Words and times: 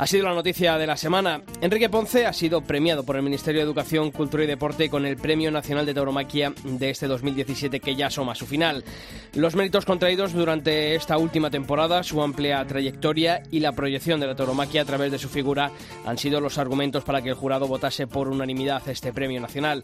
Ha 0.00 0.06
sido 0.06 0.26
la 0.26 0.34
noticia 0.34 0.78
de 0.78 0.86
la 0.86 0.96
semana. 0.96 1.42
Enrique 1.60 1.88
Ponce 1.88 2.24
ha 2.24 2.32
sido 2.32 2.60
premiado 2.60 3.02
por 3.02 3.16
el 3.16 3.22
Ministerio 3.24 3.60
de 3.60 3.64
Educación, 3.64 4.12
Cultura 4.12 4.44
y 4.44 4.46
Deporte 4.46 4.88
con 4.88 5.04
el 5.04 5.16
Premio 5.16 5.50
Nacional 5.50 5.86
de 5.86 5.92
Tauromaquia 5.92 6.52
de 6.62 6.90
este 6.90 7.08
2017 7.08 7.80
que 7.80 7.96
ya 7.96 8.06
asoma 8.06 8.36
su 8.36 8.46
final. 8.46 8.84
Los 9.34 9.56
méritos 9.56 9.84
contraídos 9.84 10.32
durante 10.32 10.94
esta 10.94 11.18
última 11.18 11.50
temporada, 11.50 12.04
su 12.04 12.22
amplia 12.22 12.64
trayectoria 12.64 13.42
y 13.50 13.58
la 13.58 13.72
proyección 13.72 14.20
de 14.20 14.28
la 14.28 14.36
tauromaquia 14.36 14.82
a 14.82 14.84
través 14.84 15.10
de 15.10 15.18
su 15.18 15.28
figura 15.28 15.72
han 16.06 16.16
sido 16.16 16.40
los 16.40 16.58
argumentos 16.58 17.02
para 17.02 17.20
que 17.20 17.30
el 17.30 17.34
jurado 17.34 17.66
votase 17.66 18.06
por 18.06 18.28
unanimidad 18.28 18.88
este 18.88 19.12
premio 19.12 19.40
nacional. 19.40 19.82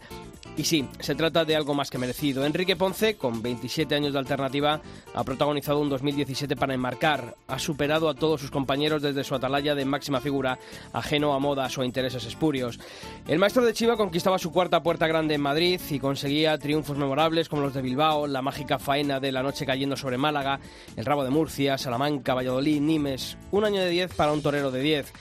Y 0.57 0.62
sí, 0.62 0.87
se 1.01 1.17
trata 1.17 1.45
de 1.45 1.57
algo 1.57 1.75
más 1.75 1.91
que 1.91 1.99
merecido. 1.99 2.47
Enrique 2.47 2.77
Ponce, 2.77 3.17
con 3.17 3.43
27 3.43 3.93
años 3.97 4.12
de 4.12 4.21
alternativa, 4.21 4.81
ha 5.12 5.25
protagonizado 5.25 5.81
un 5.81 5.89
2017 5.89 6.55
para 6.55 6.75
enmarcar. 6.75 7.34
Ha 7.49 7.59
superado 7.59 8.09
a 8.09 8.15
todos 8.15 8.41
sus 8.41 8.53
compañeros 8.53 9.03
desde 9.03 9.25
su 9.25 9.34
atalaya 9.34 9.75
de 9.75 9.84
figura, 10.20 10.58
ajeno 10.92 11.33
a 11.34 11.38
modas 11.38 11.77
o 11.78 11.84
intereses 11.84 12.24
espurios. 12.24 12.78
El 13.27 13.38
maestro 13.38 13.64
de 13.64 13.72
Chiva 13.72 13.97
conquistaba 13.97 14.38
su 14.38 14.52
cuarta 14.52 14.83
puerta 14.83 15.06
grande 15.06 15.34
en 15.34 15.41
Madrid 15.41 15.80
y 15.91 15.98
conseguía 15.98 16.58
triunfos 16.58 16.97
memorables 16.97 17.48
como 17.48 17.62
los 17.62 17.74
de 17.74 17.83
Bilbao, 17.83 18.27
la 18.27 18.42
mágica 18.42 18.78
faena 18.78 19.20
de 19.20 19.32
la 19.32 19.42
noche 19.42 19.66
cayendo 19.66 19.97
sobre 19.97 20.19
Málaga, 20.19 20.60
el 20.97 21.05
rabo 21.05 21.25
de 21.25 21.30
Murcia, 21.30 21.78
Salamanca, 21.78 22.34
Valladolid, 22.34 22.80
Nimes. 22.80 23.36
Un 23.50 23.64
año 23.64 23.80
de 23.80 23.91
10 23.91 24.14
para 24.14 24.32
un 24.32 24.42
torero 24.42 24.70
de 24.70 24.80
10. 24.80 25.12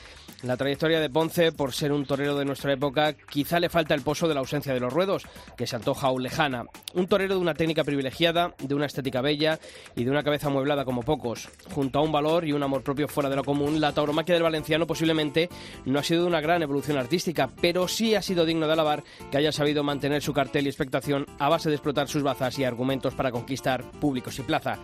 La 0.44 0.58
trayectoria 0.58 0.99
de 0.99 1.09
Ponce, 1.09 1.53
por 1.53 1.72
ser 1.72 1.94
un 1.94 2.05
torero 2.05 2.36
de 2.36 2.44
nuestra 2.44 2.73
época, 2.73 3.13
quizá 3.13 3.61
le 3.61 3.69
falta 3.69 3.94
el 3.94 4.02
pozo 4.02 4.27
de 4.27 4.33
la 4.33 4.41
ausencia 4.41 4.73
de 4.73 4.80
los 4.81 4.91
ruedos, 4.91 5.23
que 5.55 5.66
se 5.66 5.77
antoja 5.77 6.08
aún 6.08 6.22
lejana. 6.22 6.66
Un 6.95 7.08
torero 7.08 7.35
de 7.35 7.39
una 7.39 7.53
técnica 7.53 7.85
privilegiada, 7.85 8.53
de 8.61 8.75
una 8.75 8.88
estética 8.88 9.22
bella 9.22 9.58
y 9.95 10.03
de 10.03 10.11
una 10.11 10.22
cabeza 10.22 10.47
amueblada 10.47 10.83
como 10.83 11.02
pocos. 11.02 11.47
Junto 11.73 12.00
a 12.00 12.02
un 12.02 12.11
valor 12.11 12.45
y 12.45 12.52
un 12.52 12.61
amor 12.61 12.83
propio 12.83 13.08
fuera 13.08 13.30
de 13.30 13.38
lo 13.38 13.45
común, 13.45 13.80
la 13.80 13.94
tauromaquia 13.94 14.35
del 14.35 14.44
valenciano 14.44 14.85
posiblemente 14.85 15.47
no 15.85 15.97
ha 15.97 16.03
sido 16.03 16.23
de 16.23 16.27
una 16.27 16.41
gran 16.41 16.61
evolución 16.61 16.97
artística, 16.97 17.50
pero 17.61 17.88
sí 17.88 18.13
ha 18.13 18.22
sido 18.22 18.45
digno 18.45 18.67
de 18.67 18.73
alabar 18.73 19.02
que 19.31 19.38
haya 19.38 19.53
sabido 19.53 19.81
mantener 19.81 20.22
su 20.22 20.33
cartel 20.33 20.66
y 20.66 20.69
expectación 20.69 21.25
a 21.39 21.47
base 21.47 21.69
de 21.69 21.75
explotar 21.75 22.09
sus 22.09 22.22
bazas 22.22 22.59
y 22.59 22.66
argumentos 22.66 23.13
para 23.13 23.31
conquistar 23.31 23.89
públicos 23.91 24.38
y 24.39 24.41
plaza. 24.41 24.78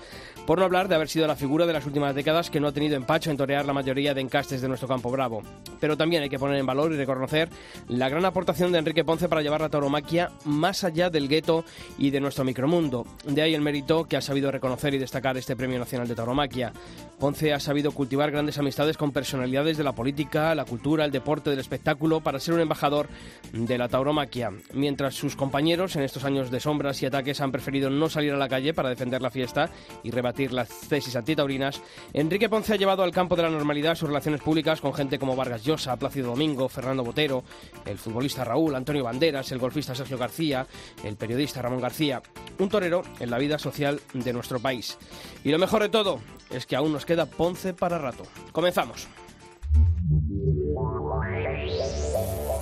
Por 0.47 0.59
no 0.59 0.63
hablar 0.63 0.87
de 0.87 0.95
haber 0.95 1.09
sido 1.09 1.27
la 1.27 1.35
figura 1.35 1.65
de 1.65 1.73
las 1.73 1.85
últimas 1.85 2.15
décadas 2.15 2.49
que 2.49 2.61
no 2.61 2.69
ha 2.69 2.71
tenido 2.71 2.95
empacho 2.95 3.29
en 3.29 3.35
torear 3.35 3.65
la 3.65 3.73
mayoría 3.73 4.13
de 4.13 4.21
encastes 4.21 4.61
de 4.61 4.69
nuestro 4.69 4.87
campo 4.87 5.11
bravo. 5.11 5.48
Pero 5.79 5.97
también 5.97 6.23
hay 6.23 6.29
que 6.29 6.39
poner 6.39 6.57
en 6.57 6.65
valor 6.65 6.91
y 6.91 6.97
reconocer 6.97 7.49
la 7.87 8.09
gran 8.09 8.25
aportación 8.25 8.71
de 8.71 8.79
Enrique 8.79 9.05
Ponce 9.05 9.29
para 9.29 9.41
llevar 9.41 9.61
la 9.61 9.69
tauromaquia 9.69 10.29
más 10.45 10.83
allá 10.83 11.09
del 11.09 11.27
gueto 11.27 11.63
y 11.97 12.09
de 12.09 12.19
nuestro 12.19 12.43
micromundo. 12.43 13.05
De 13.25 13.41
ahí 13.41 13.53
el 13.53 13.61
mérito 13.61 14.05
que 14.05 14.17
ha 14.17 14.21
sabido 14.21 14.51
reconocer 14.51 14.93
y 14.93 14.97
destacar 14.97 15.37
este 15.37 15.55
Premio 15.55 15.79
Nacional 15.79 16.07
de 16.07 16.15
Tauromaquia. 16.15 16.73
Ponce 17.17 17.53
ha 17.53 17.59
sabido 17.59 17.91
cultivar 17.91 18.31
grandes 18.31 18.57
amistades 18.57 18.97
con 18.97 19.11
personalidades 19.11 19.77
de 19.77 19.83
la 19.83 19.93
política, 19.93 20.55
la 20.55 20.65
cultura, 20.65 21.05
el 21.05 21.11
deporte, 21.11 21.49
del 21.49 21.59
espectáculo 21.59 22.21
para 22.21 22.39
ser 22.39 22.55
un 22.55 22.61
embajador 22.61 23.07
de 23.51 23.77
la 23.77 23.89
tauromaquia. 23.89 24.51
Mientras 24.73 25.15
sus 25.15 25.35
compañeros 25.35 25.95
en 25.95 26.03
estos 26.03 26.23
años 26.23 26.51
de 26.51 26.59
sombras 26.59 27.01
y 27.01 27.05
ataques 27.05 27.41
han 27.41 27.51
preferido 27.51 27.89
no 27.89 28.09
salir 28.09 28.33
a 28.33 28.37
la 28.37 28.49
calle 28.49 28.73
para 28.73 28.89
defender 28.89 29.21
la 29.21 29.29
fiesta 29.29 29.69
y 30.03 30.11
rebatir 30.11 30.53
las 30.53 30.69
tesis 30.87 31.15
antitaurinas, 31.15 31.81
Enrique 32.13 32.49
Ponce 32.49 32.73
ha 32.73 32.77
llevado 32.77 33.03
al 33.03 33.11
campo 33.11 33.35
de 33.35 33.43
la 33.43 33.49
normalidad 33.49 33.95
sus 33.95 34.09
relaciones 34.09 34.41
públicas 34.41 34.81
con 34.81 34.93
gente 34.93 35.19
como 35.19 35.28
Vargas 35.35 35.63
Llosa, 35.63 35.97
Plácido 35.97 36.29
Domingo, 36.29 36.69
Fernando 36.69 37.03
Botero, 37.03 37.43
el 37.85 37.97
futbolista 37.97 38.43
Raúl, 38.43 38.75
Antonio 38.75 39.03
Banderas, 39.03 39.51
el 39.51 39.59
golfista 39.59 39.95
Sergio 39.95 40.17
García, 40.17 40.67
el 41.03 41.15
periodista 41.15 41.61
Ramón 41.61 41.81
García. 41.81 42.21
Un 42.57 42.69
torero 42.69 43.03
en 43.19 43.29
la 43.29 43.37
vida 43.37 43.57
social 43.57 44.01
de 44.13 44.33
nuestro 44.33 44.59
país. 44.59 44.97
Y 45.43 45.49
lo 45.49 45.59
mejor 45.59 45.81
de 45.81 45.89
todo 45.89 46.19
es 46.49 46.65
que 46.65 46.75
aún 46.75 46.91
nos 46.93 47.05
queda 47.05 47.25
Ponce 47.25 47.73
para 47.73 47.97
rato. 47.97 48.23
Comenzamos. 48.51 49.07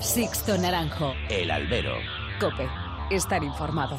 Sixto 0.01 0.57
Naranjo. 0.57 1.13
El 1.29 1.51
albero. 1.51 1.95
Cope. 2.39 2.67
Estar 3.09 3.43
informado. 3.43 3.97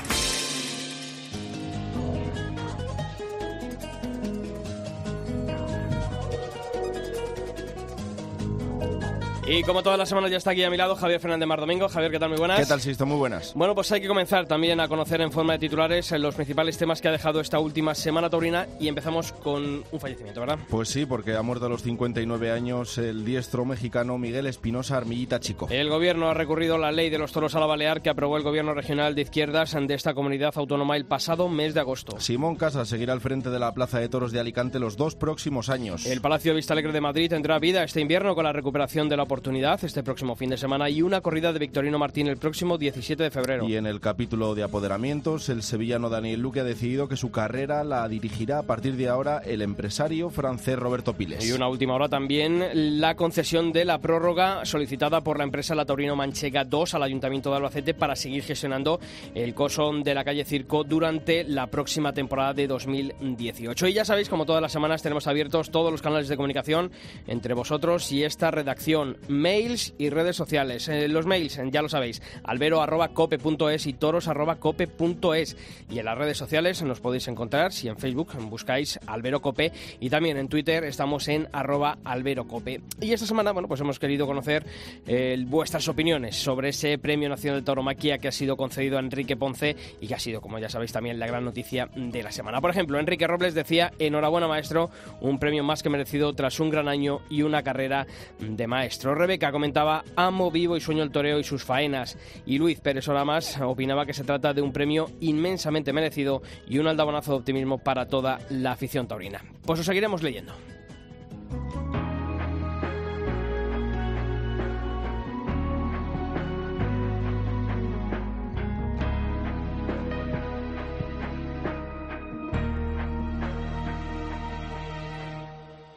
Y 9.51 9.63
como 9.63 9.83
todas 9.83 9.99
las 9.99 10.11
semanas 10.11 10.31
ya 10.31 10.37
está 10.37 10.51
aquí 10.51 10.63
a 10.63 10.69
mi 10.69 10.77
lado 10.77 10.95
Javier 10.95 11.21
Fernández 11.21 11.49
Mar 11.49 11.59
Domingo. 11.59 11.89
Javier, 11.89 12.13
¿qué 12.13 12.19
tal? 12.19 12.29
Muy 12.29 12.39
buenas. 12.39 12.61
¿Qué 12.61 12.67
tal, 12.67 12.83
Sisto? 12.83 13.07
Muy 13.07 13.17
buenas. 13.17 13.55
Bueno, 13.55 13.75
pues 13.75 13.91
hay 13.93 14.03
que 14.03 14.07
comenzar 14.07 14.47
también 14.47 14.79
a 14.79 14.89
conocer 14.89 15.23
en 15.23 15.33
forma 15.33 15.55
de 15.55 15.61
titulares 15.61 16.13
los 16.13 16.35
principales 16.35 16.77
temas 16.77 17.01
que 17.01 17.09
ha 17.09 17.13
dejado 17.13 17.41
esta 17.41 17.59
última 17.59 17.95
semana 17.95 18.29
taurina 18.29 18.67
y 18.79 18.89
empezamos 18.89 19.33
con 19.33 19.85
un 19.91 20.01
fallecimiento, 20.01 20.41
¿verdad? 20.41 20.59
Pues 20.69 20.91
sí, 20.91 21.07
porque 21.07 21.35
ha 21.35 21.41
muerto 21.41 21.65
a 21.65 21.71
los 21.71 21.83
59 21.83 22.51
años 22.51 22.99
el 22.99 23.25
diestro 23.25 23.65
mexicano 23.65 24.19
Miguel 24.19 24.49
Espinosa 24.49 24.99
Armillita 24.99 25.41
Chico. 25.41 25.67
El 25.71 25.89
gobierno 25.89 26.29
ha 26.29 26.35
recurrido 26.35 26.75
a 26.75 26.79
la 26.79 26.93
ley 26.93 27.09
de 27.09 27.17
los 27.17 27.33
toros 27.33 27.55
a 27.55 27.61
la 27.61 27.65
Balear 27.65 28.03
que 28.03 28.11
aprobó 28.11 28.37
el 28.37 28.43
gobierno 28.43 28.75
regional 28.75 29.15
de 29.15 29.23
izquierdas 29.23 29.75
de 29.81 29.95
esta 29.95 30.13
comunidad 30.13 30.53
autónoma 30.57 30.95
el 30.95 31.07
pasado 31.07 31.49
mes 31.49 31.73
de 31.73 31.81
agosto. 31.81 32.21
Simón 32.21 32.57
Casas 32.57 32.91
seguirá 32.91 33.15
al 33.15 33.23
frente 33.23 33.49
de 33.49 33.59
la 33.59 33.73
Plaza 33.73 33.99
de 33.99 34.11
Toros 34.11 34.31
de 34.31 34.41
Alicante 34.41 34.79
los 34.79 34.99
dos 34.99 35.15
próximos 35.15 35.71
años. 35.71 36.05
El 36.05 36.21
Palacio 36.21 36.53
de 36.53 36.57
Vista 36.57 36.75
Alegre 36.75 36.93
de 36.93 37.01
Madrid 37.01 37.31
tendrá 37.31 37.59
vida 37.59 37.83
este 37.83 38.03
invierno 38.03 38.35
con 38.35 38.45
la 38.45 38.53
recuperación 38.53 39.09
de 39.09 39.17
la 39.17 39.23
oportunidad 39.23 39.38
este 39.39 40.03
próximo 40.03 40.35
fin 40.37 40.51
de 40.51 40.57
semana 40.57 40.91
y 40.91 41.01
una 41.01 41.21
corrida 41.21 41.53
de 41.53 41.59
Victorino 41.59 41.99
Martín 41.99 42.27
el 42.27 42.37
próximo 42.37 42.77
17 42.77 43.23
de 43.23 43.31
febrero. 43.31 43.69
Y 43.69 43.77
en 43.77 43.87
el 43.87 44.01
capítulo 44.01 44.55
de 44.55 44.65
apoderamientos, 44.65 45.49
el 45.49 45.63
sevillano 45.63 46.11
Daniel 46.11 46.41
Luque 46.41 46.61
ha 46.61 46.65
decidido 46.65 47.09
que 47.09 47.17
su 47.17 47.31
carrera 47.31 47.85
la 47.85 48.07
dirigirá 48.09 48.59
a 48.59 48.63
partir 48.65 48.97
de 48.97 49.09
ahora 49.09 49.39
el 49.39 49.63
empresario 49.63 50.29
francés 50.29 50.79
Roberto 50.79 51.15
Piles. 51.15 51.49
Y 51.49 51.53
una 51.53 51.69
última 51.69 51.95
hora 51.95 52.09
también 52.09 53.01
la 53.01 53.15
concesión 53.15 53.73
de 53.73 53.85
la 53.85 53.99
prórroga 53.99 54.65
solicitada 54.65 55.21
por 55.23 55.39
la 55.39 55.45
empresa 55.45 55.75
La 55.75 55.87
Taurino 55.87 56.17
Manchega 56.17 56.65
2 56.65 56.95
al 56.95 57.05
Ayuntamiento 57.05 57.51
de 57.51 57.57
Albacete 57.57 57.95
para 57.95 58.17
seguir 58.17 58.43
gestionando 58.43 59.01
el 59.35 59.55
coso 59.55 59.93
de 59.93 60.15
la 60.15 60.25
calle 60.25 60.45
Circo 60.45 60.85
durante 60.85 61.45
la 61.45 61.69
próxima 61.69 62.13
temporada 62.13 62.55
de 62.55 62.67
2018. 62.67 63.87
Y 63.87 63.93
ya 63.95 64.05
sabéis, 64.05 64.29
como 64.29 64.45
todas 64.45 64.61
las 64.61 64.73
semanas, 64.73 65.03
tenemos 65.03 65.27
abiertos 65.27 65.71
todos 65.71 65.93
los 65.93 66.03
canales 66.03 66.29
de 66.29 66.37
comunicación 66.37 66.91
entre 67.27 67.55
vosotros 67.55 68.11
y 68.13 68.25
esta 68.25 68.51
redacción, 68.51 69.17
mails 69.29 69.95
y 69.99 70.11
redes 70.11 70.37
sociales. 70.37 70.89
Eh, 70.89 71.09
los 71.09 71.27
mails, 71.27 71.61
ya 71.71 71.83
lo 71.83 71.89
sabéis, 71.89 72.23
albero.cope.es 72.45 73.87
y 73.87 73.93
toros.cope.es. 73.93 75.57
Y 75.91 75.99
en 75.99 76.05
las 76.05 76.19
redes 76.19 76.39
sociales 76.39 76.83
nos 76.83 77.01
podéis 77.01 77.29
encontrar, 77.29 77.73
si 77.73 77.89
en 77.89 77.97
Facebook 77.97 78.33
buscáis 78.49 78.99
Albero 79.07 79.41
Cope 79.41 79.73
y 80.01 80.11
también 80.11 80.37
en 80.37 80.49
Twitter 80.49 80.85
estamos 80.85 81.29
en 81.29 81.49
arroba 81.53 81.99
alberocope. 82.05 82.81
Y 83.01 83.13
esta 83.13 83.27
semana, 83.27 83.53
bueno, 83.53 83.69
pues 83.69 83.81
hemos 83.81 83.99
querido 83.99 84.27
conocer 84.27 84.65
eh, 85.07 85.37
vuestras 85.47 85.89
opiniones 85.89 86.37
sobre 86.37 86.71
ese 86.71 86.99
Premio 86.99 87.29
Nacional 87.29 87.61
de 87.61 87.65
Tauromaquia 87.65 88.19
que 88.19 88.29
ha 88.29 88.33
sido 88.33 88.57
concedido 88.57 88.97
a 88.97 89.01
Enrique 89.01 89.37
Ponce 89.37 89.77
y 90.01 90.07
que 90.07 90.15
ha 90.15 90.19
sido, 90.19 90.41
como 90.41 90.59
ya 90.59 90.69
sabéis, 90.69 90.93
también 90.93 91.19
la 91.19 91.27
gran 91.27 91.45
noticia 91.45 91.89
de 91.95 92.23
la 92.23 92.33
semana. 92.33 92.61
Por 92.61 92.71
ejemplo, 92.71 92.99
Enrique 92.99 93.27
Robles 93.27 93.55
decía, 93.55 93.93
enhorabuena 93.99 94.49
maestro, 94.49 94.91
un 95.21 95.39
premio 95.39 95.65
más 95.65 95.83
que 95.83 95.91
merecido 95.91 96.33
tras 96.35 96.61
un 96.61 96.71
gran 96.71 96.89
año 96.89 97.21
y 97.29 97.43
una 97.43 97.63
carrera 97.63 98.07
de 98.39 98.67
maestro. 98.67 99.15
Rebeca 99.19 99.53
comentaba, 99.53 100.05
amo, 100.17 100.51
vivo 100.51 100.77
y 100.77 100.81
sueño 100.81 101.03
el 101.03 101.11
toreo 101.11 101.39
y 101.39 101.45
sus 101.45 101.65
faenas. 101.65 102.17
Y 102.47 102.59
Luis 102.59 102.81
Pérez 102.81 103.09
Oramas 103.09 103.61
opinaba 103.61 104.07
que 104.07 104.15
se 104.15 104.25
trata 104.25 104.55
de 104.55 104.63
un 104.63 104.73
premio 104.73 105.11
inmensamente 105.21 105.93
merecido 105.93 106.43
y 106.69 106.79
un 106.79 106.87
aldabonazo 106.87 107.33
de 107.33 107.39
optimismo 107.39 107.79
para 107.79 108.07
toda 108.07 108.39
la 108.51 108.73
afición 108.73 109.09
taurina. 109.09 109.43
Pues 109.67 109.81
os 109.81 109.87
seguiremos 109.87 110.23
leyendo. 110.23 110.55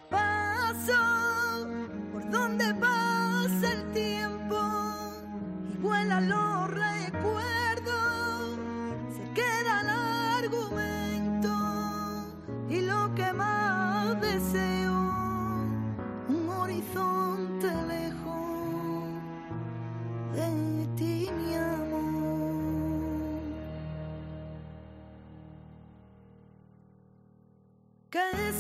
Paso 0.10 1.68
por 2.12 2.30
donde 2.30 2.74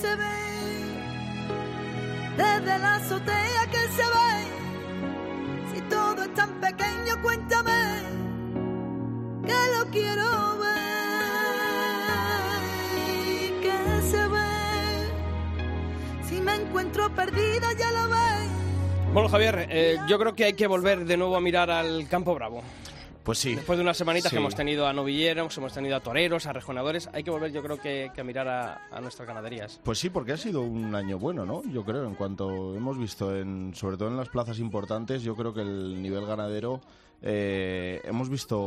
se 0.01 0.15
ve 0.15 0.41
desde 2.35 2.79
la 2.79 2.95
azotea 2.95 3.67
que 3.69 3.81
se 3.97 4.05
ve. 4.15 4.33
Si 5.73 5.81
todo 5.81 6.23
es 6.23 6.33
tan 6.33 6.49
pequeño, 6.59 7.21
cuéntame 7.21 8.01
que 9.45 9.59
lo 9.75 9.85
quiero 9.91 10.57
ver. 10.57 10.71
Que 13.61 13.77
se 14.09 14.27
ve. 14.27 14.51
Si 16.27 16.41
me 16.41 16.55
encuentro 16.55 17.13
perdida, 17.13 17.67
ya 17.77 17.91
lo 17.91 18.09
ves. 18.09 18.49
Bueno, 19.13 19.29
Javier, 19.29 19.67
eh, 19.69 19.97
yo 20.07 20.17
creo 20.17 20.33
que 20.33 20.45
hay 20.45 20.53
que 20.53 20.65
volver 20.65 21.05
de 21.05 21.17
nuevo 21.17 21.35
a 21.35 21.41
mirar 21.41 21.69
al 21.69 22.07
Campo 22.07 22.33
Bravo. 22.33 22.63
Pues 23.23 23.37
sí. 23.37 23.55
Después 23.55 23.77
de 23.77 23.83
unas 23.83 23.97
semanitas 23.97 24.29
Sí. 24.31 24.35
que 24.35 24.39
hemos 24.39 24.55
tenido 24.55 24.87
a 24.87 24.93
novilleros, 24.93 25.55
hemos 25.57 25.73
tenido 25.73 25.95
a 25.95 25.99
toreros, 25.99 26.47
a 26.47 26.53
rejonadores, 26.53 27.07
hay 27.13 27.23
que 27.23 27.29
volver 27.31 27.51
yo 27.51 27.61
creo 27.61 27.77
que, 27.77 28.09
que 28.15 28.21
a 28.21 28.23
mirar 28.23 28.47
a, 28.47 28.87
a 28.91 28.99
nuestras 28.99 29.27
ganaderías. 29.27 29.79
Pues 29.83 29.99
sí, 29.99 30.09
porque 30.09 30.31
ha 30.33 30.37
sido 30.37 30.61
un 30.61 30.95
año 30.95 31.19
bueno, 31.19 31.45
¿no? 31.45 31.61
Yo 31.71 31.83
creo, 31.85 32.05
en 32.05 32.15
cuanto 32.15 32.75
hemos 32.75 32.97
visto, 32.97 33.35
en, 33.35 33.73
sobre 33.75 33.97
todo 33.97 34.07
en 34.09 34.17
las 34.17 34.29
plazas 34.29 34.57
importantes, 34.59 35.21
yo 35.21 35.35
creo 35.35 35.53
que 35.53 35.61
el 35.61 36.01
nivel 36.01 36.25
ganadero, 36.25 36.81
eh, 37.23 38.01
hemos 38.03 38.29
visto 38.29 38.59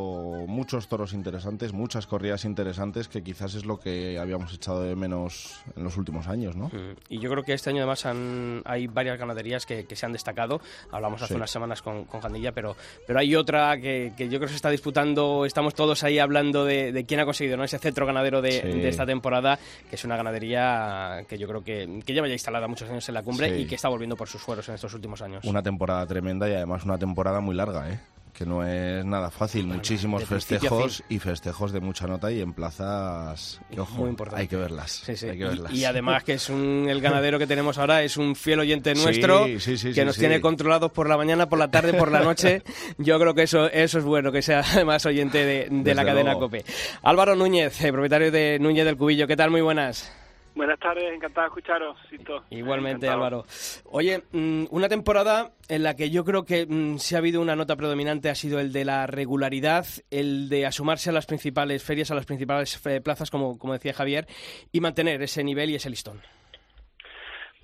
muchos 0.47 0.87
toros 0.89 1.13
interesantes, 1.13 1.73
muchas 1.73 2.07
corridas 2.07 2.45
interesantes, 2.45 3.09
que 3.09 3.23
quizás 3.23 3.55
es 3.55 3.65
lo 3.65 3.79
que 3.79 4.19
habíamos 4.19 4.53
echado 4.55 4.83
de 4.83 4.95
menos 4.95 5.61
en 5.77 5.83
los 5.85 5.97
últimos 5.97 6.29
años, 6.29 6.55
¿no? 6.57 6.67
Mm, 6.69 6.95
Y 7.09 7.19
yo 7.19 7.31
creo 7.31 7.43
que 7.43 7.53
este 7.53 7.71
año 7.71 7.79
además 7.83 8.07
han- 8.07 8.63
hay 8.65 8.87
varias 8.87 9.19
ganaderías 9.19 9.67
que, 9.67 9.85
que 9.87 9.97
se 9.97 10.07
han 10.07 10.13
destacado. 10.13 10.61
Hablamos 10.93 11.21
hace 11.23 11.35
Sí. 11.35 11.37
unas 11.37 11.51
semanas 11.51 11.83
con, 11.83 12.05
con 12.05 12.21
Jandilla, 12.21 12.53
pero, 12.53 12.77
pero 13.07 13.19
hay 13.19 13.35
otra 13.35 13.77
que, 13.81 14.13
que 14.17 14.25
yo 14.29 14.39
creo 14.39 14.43
que 14.43 14.49
se 14.51 14.57
está 14.57 14.71
disputando. 14.71 15.45
Estamos 15.45 15.75
todos 15.75 16.05
ahí 16.05 16.19
hablando 16.19 16.65
de, 16.65 16.93
de 16.93 17.05
quién 17.05 17.21
ha 17.21 17.25
conseguido 17.25 17.57
¿no? 17.57 17.65
ese 17.65 17.79
centro 17.79 18.07
ganadero 18.07 18.41
de, 18.41 18.53
Sí. 18.53 18.81
de 18.81 18.89
esta 18.89 19.05
temporada, 19.05 19.59
que 19.91 19.97
es 19.97 20.05
una 20.05 20.17
ganadería 20.17 21.25
que 21.29 21.39
yo 21.39 21.49
creo 21.49 21.65
que, 21.65 22.01
que 22.07 22.13
lleva 22.13 22.29
ya 22.29 22.35
instalada 22.35 22.69
muchos 22.69 22.89
años 22.89 23.09
en 23.09 23.15
la 23.15 23.23
cumbre 23.23 23.49
Sí. 23.55 23.63
y 23.63 23.67
que 23.67 23.75
está 23.75 23.89
volviendo 23.89 24.17
por 24.17 24.29
sus 24.29 24.41
fueros 24.41 24.69
en 24.69 24.77
estos 24.77 24.95
últimos 24.95 25.21
años. 25.23 25.45
Una 25.45 25.63
temporada 25.63 26.07
tremenda 26.07 26.49
y 26.49 26.53
además 26.55 26.85
una 26.85 26.99
temporada 26.99 27.41
muy 27.41 27.55
larga, 27.57 27.91
¿eh? 27.91 28.01
Que 28.37 28.45
no 28.45 28.67
es 28.67 29.05
nada 29.05 29.31
fácil. 29.31 29.67
Muchísimos 29.69 30.25
festejos 30.25 31.05
y 31.09 31.21
festejos 31.21 31.71
de 31.71 31.79
mucha 31.79 32.09
nota 32.09 32.33
y 32.33 32.41
en 32.41 32.53
plazas 32.53 33.61
que, 33.71 33.81
ojo, 33.81 33.95
Muy 33.99 34.11
importante. 34.11 34.43
hay 34.43 34.49
que 34.49 34.57
verlas. 34.57 35.03
Sí, 35.07 35.17
sí. 35.17 35.27
Hay 35.29 35.39
que 35.39 35.45
Y- 35.45 35.49
verlas. 35.49 35.73
Y, 35.73 35.85
además 35.85 36.25
que 36.25 36.33
es 36.35 36.49
un, 36.49 36.87
el 36.91 37.01
ganadero 37.01 37.39
que 37.39 37.47
tenemos 37.47 37.79
ahora 37.79 38.03
es 38.03 38.17
un 38.17 38.35
fiel 38.35 38.59
oyente 38.59 38.93
nuestro 38.95 39.47
sí, 39.61 39.93
que 39.93 40.05
nos 40.05 40.19
tiene 40.19 40.41
controlados 40.41 40.91
por 40.91 41.09
la 41.09 41.17
mañana, 41.17 41.49
por 41.49 41.61
la 41.61 41.71
tarde, 41.71 41.95
por 41.95 42.11
la 42.11 42.21
noche. 42.21 42.63
Yo 42.99 43.21
creo 43.21 43.35
que 43.35 43.45
eso, 43.45 43.71
eso 43.71 43.99
es 43.99 44.05
bueno, 44.05 44.33
que 44.33 44.43
sea 44.43 44.61
además 44.73 45.07
oyente 45.07 45.45
de, 45.45 45.69
de 45.71 45.95
la 45.95 46.05
cadena 46.05 46.33
luego. 46.33 46.47
COPE. 46.47 46.65
Álvaro 47.05 47.37
Núñez, 47.37 47.81
eh, 47.83 47.93
propietario 47.93 48.33
de 48.33 48.59
Núñez 48.61 48.85
del 48.85 48.97
Cubillo, 48.97 49.29
¿qué 49.29 49.37
tal? 49.37 49.53
Muy 49.53 49.61
buenas. 49.61 50.11
Buenas 50.55 50.79
tardes, 50.79 51.13
encantado 51.13 51.43
de 51.43 51.49
escucharos. 51.49 51.97
Sito. 52.09 52.45
Igualmente, 52.51 53.07
Encantado. 53.07 53.37
Álvaro. 53.37 53.45
Oye, 53.87 54.23
mm, 54.31 54.67
una 54.71 54.89
temporada 54.89 55.51
en 55.69 55.83
la 55.83 55.97
que 55.97 56.11
yo 56.11 56.25
creo 56.25 56.45
que 56.45 56.65
mm, 56.65 56.99
si 56.99 57.17
ha 57.17 57.19
habido 57.19 57.41
una 57.41 57.57
nota 57.57 57.75
predominante 57.75 58.31
ha 58.31 58.37
sido 58.37 58.61
el 58.61 58.73
de 58.73 58.85
la 58.85 59.09
regularidad, 59.09 59.85
el 60.13 60.49
de 60.49 60.65
asumarse 60.67 61.11
a 61.11 61.13
las 61.13 61.27
principales 61.27 61.83
ferias, 61.83 62.13
a 62.13 62.15
las 62.15 62.27
principales 62.27 62.85
eh, 62.87 63.01
plazas, 63.01 63.33
como, 63.33 63.59
como 63.59 63.73
decía 63.73 63.93
Javier, 63.95 64.27
y 64.71 64.81
mantener 64.81 65.21
ese 65.23 65.43
nivel 65.43 65.71
y 65.71 65.75
ese 65.75 65.91
listón. 65.91 66.21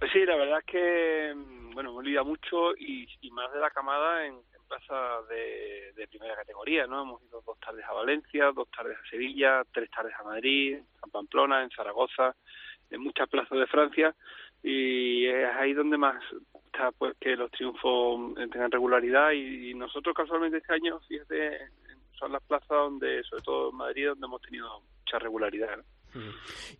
Pues 0.01 0.11
sí, 0.13 0.25
la 0.25 0.35
verdad 0.35 0.59
es 0.59 0.65
que, 0.65 1.33
mm, 1.35 1.71
bueno, 1.75 1.91
hemos 1.91 2.05
lidiado 2.05 2.25
mucho 2.27 2.75
y, 2.77 3.07
y 3.21 3.31
más 3.31 3.53
de 3.53 3.61
la 3.61 3.71
camada 3.71 4.27
en, 4.27 4.35
en 4.35 4.63
plazas 4.67 5.29
de, 5.29 5.93
de 5.95 6.09
primera 6.09 6.35
categoría, 6.35 6.89
¿no? 6.89 7.03
Hemos 7.03 7.23
ido 7.23 7.41
dos 7.47 7.61
tardes 7.61 7.85
a 7.85 7.93
Valencia, 7.93 8.51
dos 8.53 8.69
tardes 8.71 8.97
a 8.99 9.11
Sevilla, 9.11 9.63
tres 9.73 9.89
tardes 9.91 10.15
a 10.19 10.25
Madrid, 10.25 10.75
en 10.75 11.11
Pamplona, 11.13 11.63
en 11.63 11.71
Zaragoza, 11.71 12.35
en 12.91 13.01
muchas 13.01 13.29
plazas 13.29 13.59
de 13.59 13.67
Francia 13.67 14.15
y 14.63 15.27
es 15.27 15.49
ahí 15.57 15.73
donde 15.73 15.97
más 15.97 16.23
está 16.67 16.93
pues 16.93 17.17
que 17.19 17.37
los 17.37 17.51
triunfos 17.51 18.35
tengan 18.51 18.71
regularidad 18.71 19.33
y, 19.33 19.75
nosotros 19.75 20.15
casualmente 20.15 20.59
este 20.59 20.75
año, 20.75 21.01
fíjate, 21.09 21.59
son 22.19 22.33
las 22.33 22.43
plazas 22.43 22.69
donde, 22.69 23.23
sobre 23.25 23.43
todo 23.43 23.71
en 23.71 23.77
Madrid, 23.77 24.09
donde 24.09 24.27
hemos 24.27 24.43
tenido 24.43 24.83
mucha 24.99 25.19
regularidad. 25.19 25.79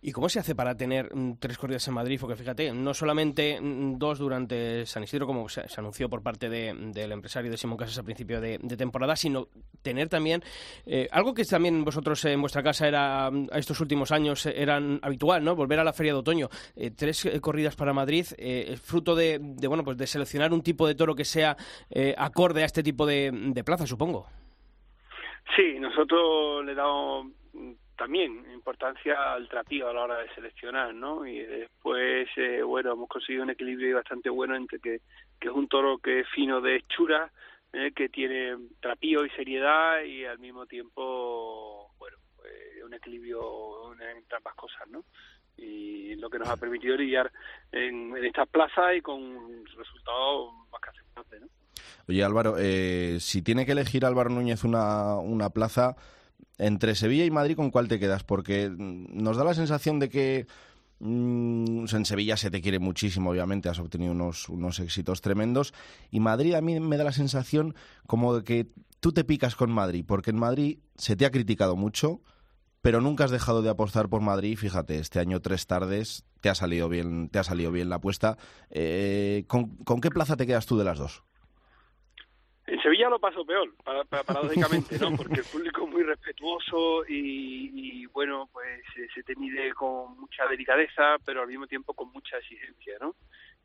¿Y 0.01 0.11
cómo 0.11 0.27
se 0.29 0.39
hace 0.39 0.55
para 0.55 0.75
tener 0.75 1.15
mm, 1.15 1.37
tres 1.39 1.57
corridas 1.57 1.87
en 1.87 1.93
Madrid? 1.93 2.17
Porque 2.19 2.35
fíjate, 2.35 2.73
no 2.73 2.93
solamente 2.93 3.59
mm, 3.61 3.97
dos 3.97 4.19
durante 4.19 4.85
San 4.85 5.03
Isidro, 5.03 5.25
como 5.27 5.47
se, 5.49 5.63
anunció 5.77 6.09
por 6.09 6.21
parte 6.21 6.49
de- 6.49 6.73
del 6.93 7.11
empresario 7.11 7.49
de 7.49 7.57
Simón 7.57 7.77
Casas 7.77 7.97
a 7.97 8.03
principio 8.03 8.41
de, 8.41 8.59
temporada, 8.77 9.15
sino 9.15 9.47
tener 9.81 10.09
también 10.09 10.43
eh, 10.85 11.07
algo 11.11 11.33
que 11.33 11.45
también 11.45 11.83
vosotros 11.83 12.23
en 12.25 12.41
vuestra 12.41 12.63
casa 12.63 12.87
era 12.87 13.29
mm, 13.31 13.47
a 13.51 13.57
estos 13.57 13.79
últimos 13.79 14.11
años 14.11 14.45
eran 14.45 14.99
habitual, 15.01 15.43
¿no? 15.43 15.55
Volver 15.55 15.79
a 15.79 15.83
la 15.83 15.93
feria 15.93 16.13
de 16.13 16.19
otoño. 16.19 16.49
Eh, 16.75 16.91
tres 16.91 17.25
eh, 17.25 17.39
corridas 17.39 17.75
para 17.75 17.93
Madrid, 17.93 18.25
eh, 18.37 18.77
fruto 18.81 19.15
de, 19.15 19.39
bueno, 19.67 19.83
pues 19.83 19.97
de 19.97 20.07
seleccionar 20.07 20.51
un 20.53 20.61
tipo 20.61 20.87
de 20.87 20.95
toro 20.95 21.15
que 21.15 21.25
sea 21.25 21.55
eh, 21.89 22.13
acorde 22.17 22.63
a 22.63 22.65
este 22.65 22.83
tipo 22.83 23.05
de, 23.05 23.31
de 23.31 23.63
plaza, 23.63 23.85
supongo. 23.87 24.27
Sí, 25.55 25.79
nosotros 25.79 26.63
le 26.65 26.73
damos 26.75 27.25
mm, 27.25 27.31
también 28.01 28.43
importancia 28.51 29.33
al 29.33 29.47
trapío 29.47 29.87
a 29.87 29.93
la 29.93 30.01
hora 30.01 30.17
de 30.17 30.33
seleccionar, 30.33 30.91
¿no? 30.95 31.23
Y 31.27 31.37
después, 31.37 32.27
eh, 32.35 32.63
bueno, 32.63 32.93
hemos 32.93 33.07
conseguido 33.07 33.43
un 33.43 33.51
equilibrio 33.51 33.97
bastante 33.97 34.27
bueno 34.31 34.55
entre 34.55 34.79
que, 34.79 35.01
que 35.39 35.47
es 35.49 35.53
un 35.53 35.67
toro 35.67 35.99
que 35.99 36.21
es 36.21 36.27
fino 36.29 36.61
de 36.61 36.77
hechura, 36.77 37.31
eh, 37.73 37.91
que 37.95 38.09
tiene 38.09 38.57
trapío 38.79 39.23
y 39.23 39.29
seriedad 39.29 40.01
y 40.01 40.25
al 40.25 40.39
mismo 40.39 40.65
tiempo, 40.65 41.91
bueno, 41.99 42.17
pues, 42.37 42.51
un 42.83 42.93
equilibrio 42.95 43.93
en- 43.93 44.17
entre 44.17 44.37
ambas 44.37 44.55
cosas, 44.55 44.87
¿no? 44.89 45.03
Y 45.57 46.15
lo 46.15 46.27
que 46.31 46.39
nos 46.39 46.49
ha 46.49 46.57
permitido 46.57 46.97
lidiar 46.97 47.31
en, 47.71 48.17
en 48.17 48.25
estas 48.25 48.47
plazas 48.49 48.95
y 48.97 49.01
con 49.01 49.63
resultados 49.77 50.53
más 50.71 50.81
que 50.81 50.89
aceptables, 50.89 51.41
¿no? 51.41 51.47
Oye, 52.07 52.23
Álvaro, 52.23 52.55
eh, 52.57 53.17
si 53.19 53.43
tiene 53.43 53.63
que 53.63 53.73
elegir 53.73 54.05
Álvaro 54.05 54.31
Núñez 54.31 54.63
una, 54.63 55.17
una 55.17 55.51
plaza 55.51 55.95
entre 56.57 56.95
Sevilla 56.95 57.25
y 57.25 57.31
Madrid, 57.31 57.55
¿con 57.55 57.71
cuál 57.71 57.87
te 57.87 57.99
quedas? 57.99 58.23
Porque 58.23 58.69
mm, 58.69 59.21
nos 59.21 59.37
da 59.37 59.43
la 59.43 59.53
sensación 59.53 59.99
de 59.99 60.09
que 60.09 60.47
mm, 60.99 61.85
en 61.91 62.05
Sevilla 62.05 62.37
se 62.37 62.51
te 62.51 62.61
quiere 62.61 62.79
muchísimo, 62.79 63.31
obviamente, 63.31 63.69
has 63.69 63.79
obtenido 63.79 64.11
unos, 64.11 64.49
unos 64.49 64.79
éxitos 64.79 65.21
tremendos. 65.21 65.73
Y 66.09 66.19
Madrid 66.19 66.53
a 66.53 66.61
mí 66.61 66.79
me 66.79 66.97
da 66.97 67.03
la 67.03 67.11
sensación 67.11 67.75
como 68.07 68.35
de 68.35 68.43
que 68.43 68.67
tú 68.99 69.11
te 69.11 69.23
picas 69.23 69.55
con 69.55 69.71
Madrid, 69.71 70.05
porque 70.07 70.29
en 70.29 70.37
Madrid 70.37 70.79
se 70.95 71.15
te 71.15 71.25
ha 71.25 71.31
criticado 71.31 71.75
mucho, 71.75 72.21
pero 72.81 73.01
nunca 73.01 73.25
has 73.25 73.31
dejado 73.31 73.61
de 73.61 73.69
apostar 73.69 74.09
por 74.09 74.21
Madrid. 74.21 74.57
Fíjate, 74.57 74.99
este 74.99 75.19
año 75.19 75.41
tres 75.41 75.67
tardes 75.67 76.25
te 76.41 76.49
ha 76.49 76.55
salido 76.55 76.89
bien, 76.89 77.29
te 77.29 77.39
ha 77.39 77.43
salido 77.43 77.71
bien 77.71 77.89
la 77.89 77.97
apuesta. 77.97 78.37
Eh, 78.69 79.45
¿con, 79.47 79.75
con 79.77 80.01
qué 80.01 80.09
plaza 80.09 80.37
te 80.37 80.47
quedas 80.47 80.65
tú 80.65 80.77
de 80.77 80.85
las 80.85 80.97
dos? 80.97 81.23
En 82.67 82.79
Sevilla 82.81 83.09
lo 83.09 83.19
paso 83.19 83.43
peor, 83.45 83.73
para- 83.83 84.03
para- 84.05 84.23
paradójicamente, 84.23 84.97
¿no? 84.99 85.15
Porque 85.17 85.39
el 85.39 85.45
público 85.45 85.83
es 85.85 85.91
muy 85.91 86.03
respetuoso 86.03 87.03
y, 87.07 88.05
bueno, 88.07 88.49
pues 88.53 88.83
se 89.13 89.23
te 89.23 89.35
mide 89.35 89.73
con 89.73 90.19
mucha 90.19 90.45
delicadeza, 90.47 91.17
pero 91.25 91.41
al 91.41 91.47
mismo 91.47 91.65
tiempo 91.67 91.93
con 91.93 92.11
mucha 92.11 92.37
exigencia, 92.37 92.97
¿no? 93.01 93.15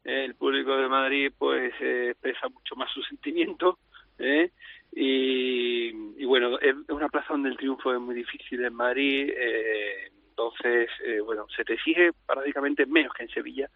El 0.03 0.35
público 0.35 0.76
de 0.76 0.88
Madrid, 0.88 1.33
pues, 1.37 1.75
eh, 1.81 2.11
expresa 2.11 2.49
mucho 2.49 2.75
más 2.76 2.91
sus 2.93 3.07
sentimientos, 3.09 3.76
¿eh? 4.19 4.50
Y, 4.93 5.88
y 6.17 6.25
bueno, 6.25 6.59
es 6.59 6.75
una 6.88 7.09
plaza 7.09 7.35
donde 7.35 7.50
el 7.50 7.57
triunfo 7.57 7.93
es 7.93 8.00
muy 8.00 8.15
difícil 8.15 8.65
en 8.65 8.73
Madrid, 8.75 9.31
eh, 9.37 10.11
entonces, 10.31 10.88
eh, 11.05 11.21
bueno, 11.21 11.47
se 11.55 11.65
te 11.65 11.75
exige 11.75 12.12
paradójicamente 12.26 12.87
menos 12.87 13.12
que 13.12 13.25
en 13.25 13.29
Sevilla, 13.31 13.69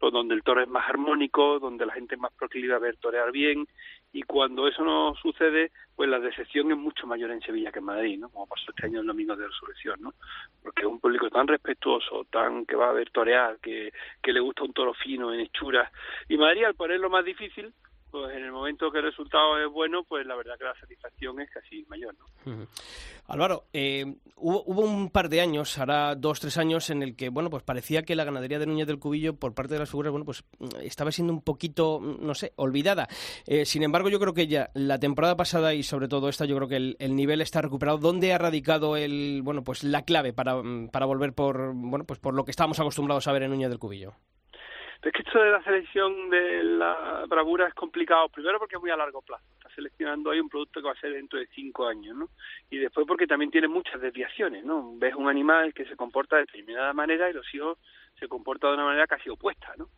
donde 0.00 0.34
el 0.34 0.42
toro 0.42 0.60
es 0.62 0.68
más 0.68 0.88
armónico, 0.88 1.58
donde 1.60 1.86
la 1.86 1.92
gente 1.94 2.16
es 2.16 2.20
más 2.20 2.32
proclive 2.32 2.74
a 2.74 2.78
ver 2.78 2.96
torear 2.96 3.30
bien, 3.30 3.66
y 4.12 4.22
cuando 4.22 4.68
eso 4.68 4.84
no 4.84 5.14
sucede, 5.14 5.72
pues 5.96 6.08
la 6.08 6.20
decepción 6.20 6.70
es 6.70 6.76
mucho 6.76 7.06
mayor 7.06 7.30
en 7.30 7.40
Sevilla 7.40 7.72
que 7.72 7.78
en 7.78 7.86
Madrid, 7.86 8.18
¿no? 8.18 8.28
Como 8.28 8.46
pasó 8.46 8.70
este 8.70 8.86
año 8.86 9.00
el 9.00 9.06
Domingo 9.06 9.34
de 9.34 9.46
Resurrección, 9.46 10.02
¿no? 10.02 10.12
Porque 10.62 10.82
es 10.82 10.86
un 10.86 11.00
público 11.00 11.30
tan 11.30 11.48
respetuoso, 11.48 12.26
tan 12.30 12.66
que 12.66 12.76
va 12.76 12.90
a 12.90 12.92
ver 12.92 13.10
torear, 13.10 13.58
que, 13.58 13.90
que 14.22 14.32
le 14.32 14.40
gusta 14.40 14.64
un 14.64 14.74
toro 14.74 14.92
fino, 14.92 15.32
en 15.32 15.40
hechuras. 15.40 15.90
Y 16.28 16.36
Madrid, 16.36 16.64
al 16.64 16.74
ponerlo 16.74 17.08
más 17.08 17.24
difícil, 17.24 17.72
pues 18.12 18.36
en 18.36 18.44
el 18.44 18.52
momento 18.52 18.92
que 18.92 18.98
el 18.98 19.04
resultado 19.04 19.58
es 19.58 19.72
bueno, 19.72 20.04
pues 20.04 20.26
la 20.26 20.36
verdad 20.36 20.58
que 20.58 20.64
la 20.64 20.78
satisfacción 20.78 21.40
es 21.40 21.50
casi 21.50 21.82
mayor. 21.88 22.14
¿no? 22.44 22.66
Álvaro, 23.26 23.64
eh, 23.72 24.04
hubo, 24.36 24.62
hubo, 24.66 24.82
un 24.82 25.08
par 25.08 25.30
de 25.30 25.40
años, 25.40 25.78
ahora 25.78 26.14
dos, 26.14 26.38
tres 26.38 26.58
años, 26.58 26.90
en 26.90 27.02
el 27.02 27.16
que, 27.16 27.30
bueno, 27.30 27.48
pues 27.48 27.62
parecía 27.62 28.02
que 28.02 28.14
la 28.14 28.24
ganadería 28.24 28.58
de 28.58 28.66
Núñez 28.66 28.86
del 28.86 28.98
Cubillo, 28.98 29.34
por 29.34 29.54
parte 29.54 29.72
de 29.72 29.80
las 29.80 29.88
figuras, 29.88 30.12
bueno, 30.12 30.26
pues 30.26 30.44
estaba 30.82 31.10
siendo 31.10 31.32
un 31.32 31.40
poquito, 31.40 32.00
no 32.00 32.34
sé, 32.34 32.52
olvidada. 32.56 33.08
Eh, 33.46 33.64
sin 33.64 33.82
embargo, 33.82 34.10
yo 34.10 34.20
creo 34.20 34.34
que 34.34 34.46
ya 34.46 34.70
la 34.74 34.98
temporada 34.98 35.34
pasada 35.34 35.72
y 35.72 35.82
sobre 35.82 36.08
todo 36.08 36.28
esta, 36.28 36.44
yo 36.44 36.54
creo 36.56 36.68
que 36.68 36.76
el, 36.76 36.96
el, 36.98 37.16
nivel 37.16 37.40
está 37.40 37.62
recuperado. 37.62 37.96
¿Dónde 37.96 38.34
ha 38.34 38.38
radicado 38.38 38.98
el, 38.98 39.40
bueno, 39.42 39.64
pues 39.64 39.84
la 39.84 40.02
clave 40.02 40.34
para, 40.34 40.60
para 40.92 41.06
volver 41.06 41.32
por, 41.32 41.72
bueno, 41.74 42.04
pues 42.04 42.18
por 42.18 42.34
lo 42.34 42.44
que 42.44 42.50
estábamos 42.50 42.78
acostumbrados 42.78 43.26
a 43.26 43.32
ver 43.32 43.44
en 43.44 43.50
Núñez 43.50 43.70
del 43.70 43.78
Cubillo? 43.78 44.12
Es 45.02 45.12
que 45.12 45.22
esto 45.22 45.42
de 45.42 45.50
la 45.50 45.62
selección 45.64 46.30
de 46.30 46.62
la 46.62 47.24
bravura 47.26 47.66
es 47.66 47.74
complicado, 47.74 48.28
primero 48.28 48.60
porque 48.60 48.76
es 48.76 48.80
muy 48.80 48.90
a 48.92 48.96
largo 48.96 49.20
plazo, 49.20 49.42
está 49.56 49.68
seleccionando 49.74 50.30
ahí 50.30 50.38
un 50.38 50.48
producto 50.48 50.80
que 50.80 50.86
va 50.86 50.92
a 50.92 51.00
ser 51.00 51.12
dentro 51.12 51.40
de 51.40 51.48
cinco 51.48 51.88
años, 51.88 52.16
¿no? 52.16 52.28
Y 52.70 52.78
después 52.78 53.04
porque 53.06 53.26
también 53.26 53.50
tiene 53.50 53.66
muchas 53.66 54.00
desviaciones, 54.00 54.64
¿no? 54.64 54.92
Ves 54.98 55.16
un 55.16 55.28
animal 55.28 55.74
que 55.74 55.86
se 55.86 55.96
comporta 55.96 56.36
de 56.36 56.42
determinada 56.42 56.92
manera 56.92 57.28
y 57.28 57.32
los 57.32 57.52
hijos 57.52 57.78
se 58.18 58.28
comportan 58.28 58.70
de 58.70 58.74
una 58.74 58.84
manera 58.84 59.08
casi 59.08 59.28
opuesta, 59.28 59.74
¿no? 59.76 59.88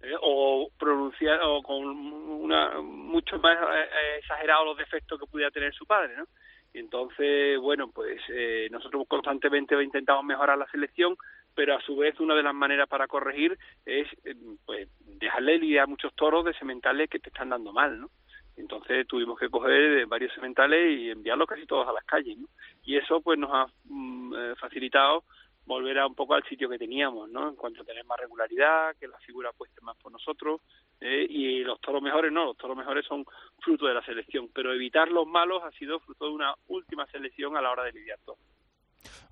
Eh, 0.00 0.14
o 0.20 0.70
pronunciar 0.78 1.40
o 1.42 1.60
con 1.62 1.84
una 1.84 2.80
mucho 2.80 3.38
más 3.38 3.56
eh, 3.56 4.18
exagerados 4.18 4.66
los 4.66 4.76
defectos 4.76 5.18
que 5.18 5.26
pudiera 5.26 5.50
tener 5.50 5.74
su 5.74 5.86
padre, 5.86 6.16
¿no? 6.16 6.26
Y 6.74 6.78
entonces, 6.78 7.58
bueno, 7.58 7.90
pues 7.92 8.20
eh, 8.28 8.68
nosotros 8.70 9.04
constantemente 9.08 9.80
intentamos 9.82 10.24
mejorar 10.24 10.56
la 10.56 10.70
selección, 10.70 11.16
pero 11.54 11.76
a 11.76 11.80
su 11.82 11.96
vez 11.96 12.18
una 12.20 12.34
de 12.34 12.42
las 12.42 12.54
maneras 12.54 12.88
para 12.88 13.06
corregir 13.06 13.58
es 13.84 14.08
pues 14.64 14.88
dejarle 15.00 15.58
lidiar 15.58 15.88
muchos 15.88 16.14
toros 16.14 16.44
de 16.44 16.54
sementales 16.54 17.08
que 17.08 17.18
te 17.18 17.28
están 17.28 17.50
dando 17.50 17.72
mal, 17.72 18.00
¿no? 18.00 18.10
Entonces 18.56 19.06
tuvimos 19.06 19.38
que 19.38 19.48
coger 19.48 20.06
varios 20.06 20.32
sementales 20.34 20.98
y 20.98 21.10
enviarlos 21.10 21.48
casi 21.48 21.66
todos 21.66 21.88
a 21.88 21.92
las 21.92 22.04
calles, 22.04 22.36
¿no? 22.38 22.48
Y 22.84 22.96
eso 22.96 23.20
pues 23.20 23.38
nos 23.38 23.50
ha 23.52 23.66
mm, 23.84 24.54
facilitado 24.58 25.24
volver 25.64 25.98
a 25.98 26.06
un 26.06 26.14
poco 26.14 26.34
al 26.34 26.42
sitio 26.44 26.68
que 26.68 26.78
teníamos, 26.78 27.28
¿no? 27.30 27.48
En 27.48 27.56
cuanto 27.56 27.82
a 27.82 27.84
tener 27.84 28.04
más 28.04 28.18
regularidad, 28.18 28.96
que 28.96 29.08
la 29.08 29.18
figura 29.18 29.50
apueste 29.50 29.80
más 29.80 29.96
por 29.96 30.10
nosotros, 30.10 30.60
eh, 31.00 31.26
y 31.28 31.60
los 31.60 31.80
toros 31.80 32.02
mejores 32.02 32.32
no, 32.32 32.46
los 32.46 32.56
toros 32.56 32.76
mejores 32.76 33.06
son 33.06 33.24
fruto 33.60 33.86
de 33.86 33.94
la 33.94 34.04
selección, 34.04 34.48
pero 34.52 34.72
evitar 34.72 35.08
los 35.10 35.26
malos 35.26 35.62
ha 35.62 35.70
sido 35.72 36.00
fruto 36.00 36.26
de 36.26 36.32
una 36.32 36.54
última 36.68 37.06
selección 37.06 37.56
a 37.56 37.60
la 37.60 37.70
hora 37.70 37.84
de 37.84 37.92
lidiar 37.92 38.18
todo. 38.24 38.36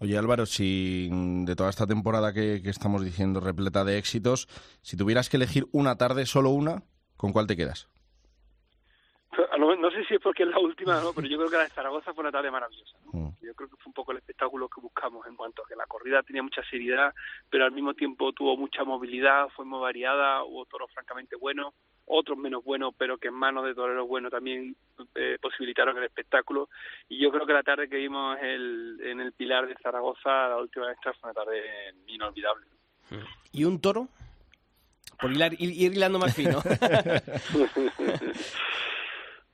Oye 0.01 0.17
Álvaro, 0.17 0.47
si 0.47 1.09
de 1.11 1.57
toda 1.57 1.71
esta 1.71 1.87
temporada 1.87 2.33
que, 2.33 2.61
que, 2.63 2.71
estamos 2.71 3.05
diciendo 3.05 3.41
repleta 3.41 3.85
de 3.85 3.99
éxitos, 3.99 4.49
si 4.83 4.97
tuvieras 4.97 5.29
que 5.29 5.37
elegir 5.37 5.67
una 5.73 5.97
tarde, 5.97 6.27
solo 6.27 6.51
una, 6.51 6.83
¿con 7.17 7.33
cuál 7.33 7.47
te 7.47 7.57
quedas? 7.57 7.89
No, 9.59 9.77
no 9.77 9.91
sé 9.91 10.05
si 10.05 10.15
es 10.15 10.21
porque 10.21 10.43
es 10.43 10.49
la 10.49 10.59
última, 10.59 11.01
¿no? 11.01 11.13
pero 11.15 11.29
yo 11.29 11.37
creo 11.37 11.51
que 11.51 11.57
la 11.57 11.65
de 11.65 11.71
Zaragoza 11.71 12.15
fue 12.15 12.23
una 12.23 12.33
tarde 12.33 12.51
maravillosa. 12.51 12.97
¿no? 13.05 13.21
Mm. 13.21 13.33
Yo 13.43 13.55
creo 13.55 13.69
que 13.69 13.77
fue 13.77 13.91
un 13.91 13.93
poco 13.93 14.13
el 14.13 14.19
espectáculo 14.19 14.69
que 14.69 14.81
buscamos 14.81 15.27
en 15.27 15.37
cuanto 15.37 15.63
a 15.63 15.69
que 15.69 15.77
la 15.77 15.87
corrida 15.87 16.23
tenía 16.23 16.43
mucha 16.43 16.63
seriedad, 16.65 17.15
pero 17.49 17.65
al 17.65 17.73
mismo 17.73 17.95
tiempo 17.95 18.33
tuvo 18.33 18.57
mucha 18.57 18.85
movilidad, 18.85 19.49
fue 19.55 19.65
muy 19.65 19.81
variada, 19.81 20.43
hubo 20.45 20.65
toros 20.67 20.91
francamente 20.93 21.37
buenos, 21.37 21.75
otros 22.11 22.37
menos 22.37 22.65
buenos, 22.65 22.93
pero 22.99 23.19
que 23.19 23.29
en 23.29 23.35
manos 23.35 23.65
de 23.65 23.75
toreros 23.75 24.09
buenos 24.09 24.31
también 24.31 24.77
eh, 25.15 25.39
posibilitaron 25.41 25.97
el 25.97 26.05
espectáculo. 26.05 26.69
Y 27.09 27.23
yo 27.23 27.31
creo 27.31 27.47
que 27.47 27.53
la 27.53 27.63
tarde 27.63 27.89
que 27.89 27.97
vimos 27.97 28.37
el, 28.43 29.01
en 29.03 29.21
el 29.21 29.33
Pilar 29.33 29.67
de 29.67 29.77
Zaragoza, 29.83 30.49
la 30.49 30.59
última 30.59 30.87
vez, 30.87 30.99
fue 31.03 31.13
una 31.23 31.33
tarde 31.33 31.63
inolvidable. 32.09 32.67
¿Y 33.53 33.65
un 33.65 33.81
toro? 33.81 34.09
Por 35.21 35.33
hilar, 35.33 35.53
ir, 35.55 35.71
ir 35.71 35.93
hilando 35.93 36.19
más 36.19 36.35
fino. 36.35 36.61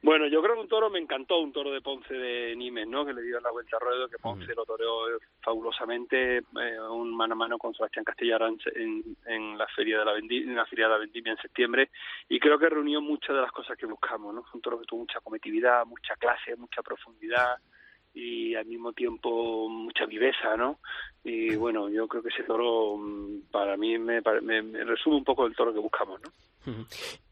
Bueno, 0.06 0.28
yo 0.28 0.40
creo 0.40 0.54
que 0.54 0.60
un 0.60 0.68
toro 0.68 0.88
me 0.88 1.00
encantó, 1.00 1.40
un 1.40 1.52
toro 1.52 1.72
de 1.72 1.80
Ponce 1.80 2.14
de 2.14 2.54
Nimes, 2.54 2.86
¿no? 2.86 3.04
Que 3.04 3.12
le 3.12 3.22
dio 3.22 3.40
la 3.40 3.50
vuelta 3.50 3.76
al 3.76 3.88
ruedo, 3.88 4.08
que 4.08 4.18
Ponce 4.18 4.54
lo 4.54 4.64
toreó 4.64 5.18
fabulosamente, 5.42 6.36
eh, 6.36 6.80
un 6.88 7.12
mano 7.12 7.32
a 7.32 7.36
mano 7.36 7.58
con 7.58 7.74
Sebastián 7.74 8.04
Castellarán 8.04 8.56
en, 8.76 9.02
en 9.26 9.58
la 9.58 9.66
feria 9.66 9.98
de 9.98 10.04
la 10.04 10.12
Vendimia, 10.12 10.48
en 10.48 10.54
la 10.54 10.66
feria 10.66 10.84
de 10.84 10.92
la 10.92 10.98
Vendimia 10.98 11.32
en 11.32 11.38
septiembre, 11.38 11.90
y 12.28 12.38
creo 12.38 12.56
que 12.56 12.68
reunió 12.68 13.00
muchas 13.00 13.34
de 13.34 13.42
las 13.42 13.50
cosas 13.50 13.76
que 13.76 13.86
buscamos, 13.86 14.32
¿no? 14.32 14.44
Fue 14.44 14.52
un 14.54 14.62
toro 14.62 14.78
que 14.78 14.86
tuvo 14.86 15.00
mucha 15.00 15.18
cometividad, 15.18 15.84
mucha 15.84 16.14
clase, 16.14 16.54
mucha 16.54 16.82
profundidad 16.82 17.56
y 18.14 18.54
al 18.54 18.66
mismo 18.66 18.92
tiempo 18.92 19.68
mucha 19.68 20.06
viveza, 20.06 20.56
¿no? 20.56 20.78
Y 21.24 21.56
bueno, 21.56 21.88
yo 21.88 22.06
creo 22.06 22.22
que 22.22 22.28
ese 22.28 22.44
toro 22.44 22.96
para 23.50 23.76
mí 23.76 23.98
me, 23.98 24.20
me, 24.40 24.62
me 24.62 24.84
resume 24.84 25.16
un 25.16 25.24
poco 25.24 25.46
el 25.46 25.56
toro 25.56 25.72
que 25.72 25.80
buscamos, 25.80 26.20
¿no? 26.22 26.30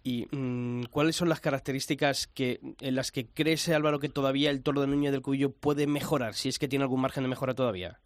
¿Y 0.03 0.26
mmm, 0.31 0.85
cuáles 0.91 1.17
son 1.17 1.29
las 1.29 1.41
características 1.41 2.26
que 2.26 2.61
en 2.81 2.95
las 2.95 3.11
que 3.11 3.26
crees, 3.26 3.69
Álvaro, 3.69 3.99
que 3.99 4.09
todavía 4.09 4.50
el 4.50 4.62
toro 4.62 4.81
de 4.81 4.87
Núñez 4.87 5.12
del 5.12 5.23
Cubillo 5.23 5.50
puede 5.50 5.87
mejorar, 5.87 6.35
si 6.35 6.49
es 6.49 6.59
que 6.59 6.69
tiene 6.69 6.85
algún 6.85 7.00
margen 7.00 7.25
de 7.25 7.29
mejora 7.29 7.55
todavía? 7.55 7.99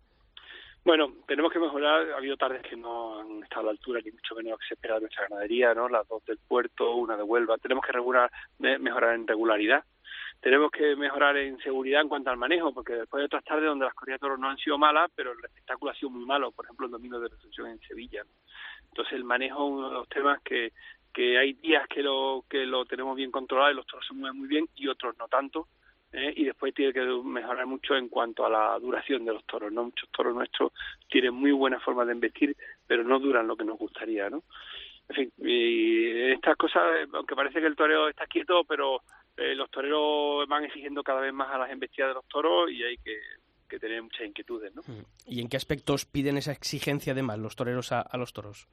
Bueno, 0.85 1.13
tenemos 1.27 1.53
que 1.53 1.59
mejorar. 1.59 2.13
Ha 2.13 2.17
habido 2.17 2.37
tardes 2.37 2.63
que 2.63 2.77
no 2.77 3.21
han 3.21 3.43
estado 3.43 3.63
a 3.63 3.65
la 3.65 3.71
altura, 3.73 4.01
ni 4.03 4.11
mucho 4.11 4.35
menos 4.37 4.59
que 4.61 4.69
se 4.69 4.75
espera 4.75 4.95
de 4.95 5.01
nuestra 5.03 5.27
ganadería, 5.29 5.75
¿no? 5.75 5.89
Las 5.89 6.09
dos 6.09 6.25
del 6.25 6.39
puerto, 6.39 6.95
una 6.95 7.17
de 7.17 7.23
Huelva. 7.25 7.59
Tenemos 7.59 7.85
que 7.85 7.93
regular, 7.93 8.31
mejorar 8.59 9.15
en 9.15 9.27
regularidad. 9.27 9.85
Tenemos 10.41 10.71
que 10.71 10.95
mejorar 10.95 11.37
en 11.37 11.59
seguridad 11.59 12.01
en 12.01 12.09
cuanto 12.09 12.31
al 12.31 12.37
manejo, 12.37 12.73
porque 12.73 12.93
después 12.95 13.21
de 13.21 13.27
otras 13.27 13.45
tardes 13.45 13.67
donde 13.67 13.87
las 13.87 13.95
corridas 13.95 14.21
de 14.21 14.25
toros 14.25 14.39
no 14.39 14.49
han 14.49 14.57
sido 14.57 14.79
malas, 14.79 15.11
pero 15.15 15.33
el 15.33 15.45
espectáculo 15.45 15.91
ha 15.91 15.95
sido 15.95 16.11
muy 16.11 16.25
malo. 16.25 16.53
Por 16.53 16.65
ejemplo, 16.65 16.87
el 16.87 16.93
domingo 16.93 17.19
de 17.19 17.29
recepción 17.29 17.67
en 17.67 17.81
Sevilla. 17.81 18.23
Entonces, 18.89 19.15
el 19.15 19.25
manejo 19.25 19.67
es 19.67 19.73
uno 19.73 19.89
de 19.89 19.95
los 19.95 20.09
temas 20.09 20.41
que, 20.43 20.73
que 21.13 21.39
hay 21.39 21.55
días 21.55 21.87
que 21.89 22.03
lo 22.03 22.45
que 22.49 22.67
lo 22.67 22.85
tenemos 22.85 23.17
bien 23.17 23.31
controlado 23.31 23.73
y 23.73 23.75
los 23.75 23.87
toros 23.87 24.07
se 24.07 24.15
mueven 24.15 24.39
muy 24.39 24.49
bien 24.49 24.69
y 24.77 24.89
otros 24.89 25.17
no 25.19 25.29
tanto 25.29 25.69
¿eh? 26.13 26.33
y 26.37 26.45
después 26.45 26.75
tiene 26.75 26.93
que 26.93 27.01
mejorar 27.01 27.67
mucho 27.67 27.97
en 27.97 28.09
cuanto 28.09 28.45
a 28.45 28.51
la 28.51 28.79
duración 28.79 29.25
de 29.25 29.33
los 29.33 29.45
toros 29.45 29.73
no 29.73 29.85
muchos 29.85 30.09
toros 30.11 30.35
nuestros 30.35 30.73
tienen 31.11 31.35
muy 31.35 31.53
buena 31.53 31.81
forma 31.81 32.05
de 32.05 32.15
investir 32.15 32.57
pero 32.87 33.03
no 33.05 33.19
duran 33.19 33.47
lo 33.47 33.57
que 33.57 33.65
nos 33.65 33.79
gustaría 33.79 34.31
no 34.31 34.43
en 35.09 35.17
fin 35.17 35.33
y 35.39 36.33
estas 36.33 36.57
cosas 36.57 36.83
aunque 37.13 37.35
parece 37.35 37.61
que 37.61 37.67
el 37.67 37.77
toreo 37.77 38.09
está 38.09 38.27
quieto 38.27 38.65
pero 38.65 39.03
eh, 39.37 39.55
los 39.55 39.71
toreros 39.71 40.47
van 40.49 40.65
exigiendo 40.65 41.03
cada 41.03 41.21
vez 41.21 41.33
más 41.33 41.51
a 41.51 41.59
las 41.59 41.71
embestidas 41.71 42.11
de 42.11 42.15
los 42.15 42.27
toros 42.27 42.71
y 42.71 42.83
hay 42.83 42.97
que 42.99 43.19
que 43.69 43.79
tener 43.79 44.03
muchas 44.03 44.27
inquietudes, 44.27 44.75
¿no? 44.75 44.83
¿Y 45.27 45.43
en 45.43 45.49
qué 45.51 45.59
aspectos 45.59 46.07
piden 46.07 46.39
esa 46.39 46.53
exigencia 46.53 47.13
de 47.13 47.23
más 47.23 47.39
los 47.39 47.55
toreros 47.55 47.93
a 47.93 48.17
los 48.17 48.33
toros? 48.33 48.67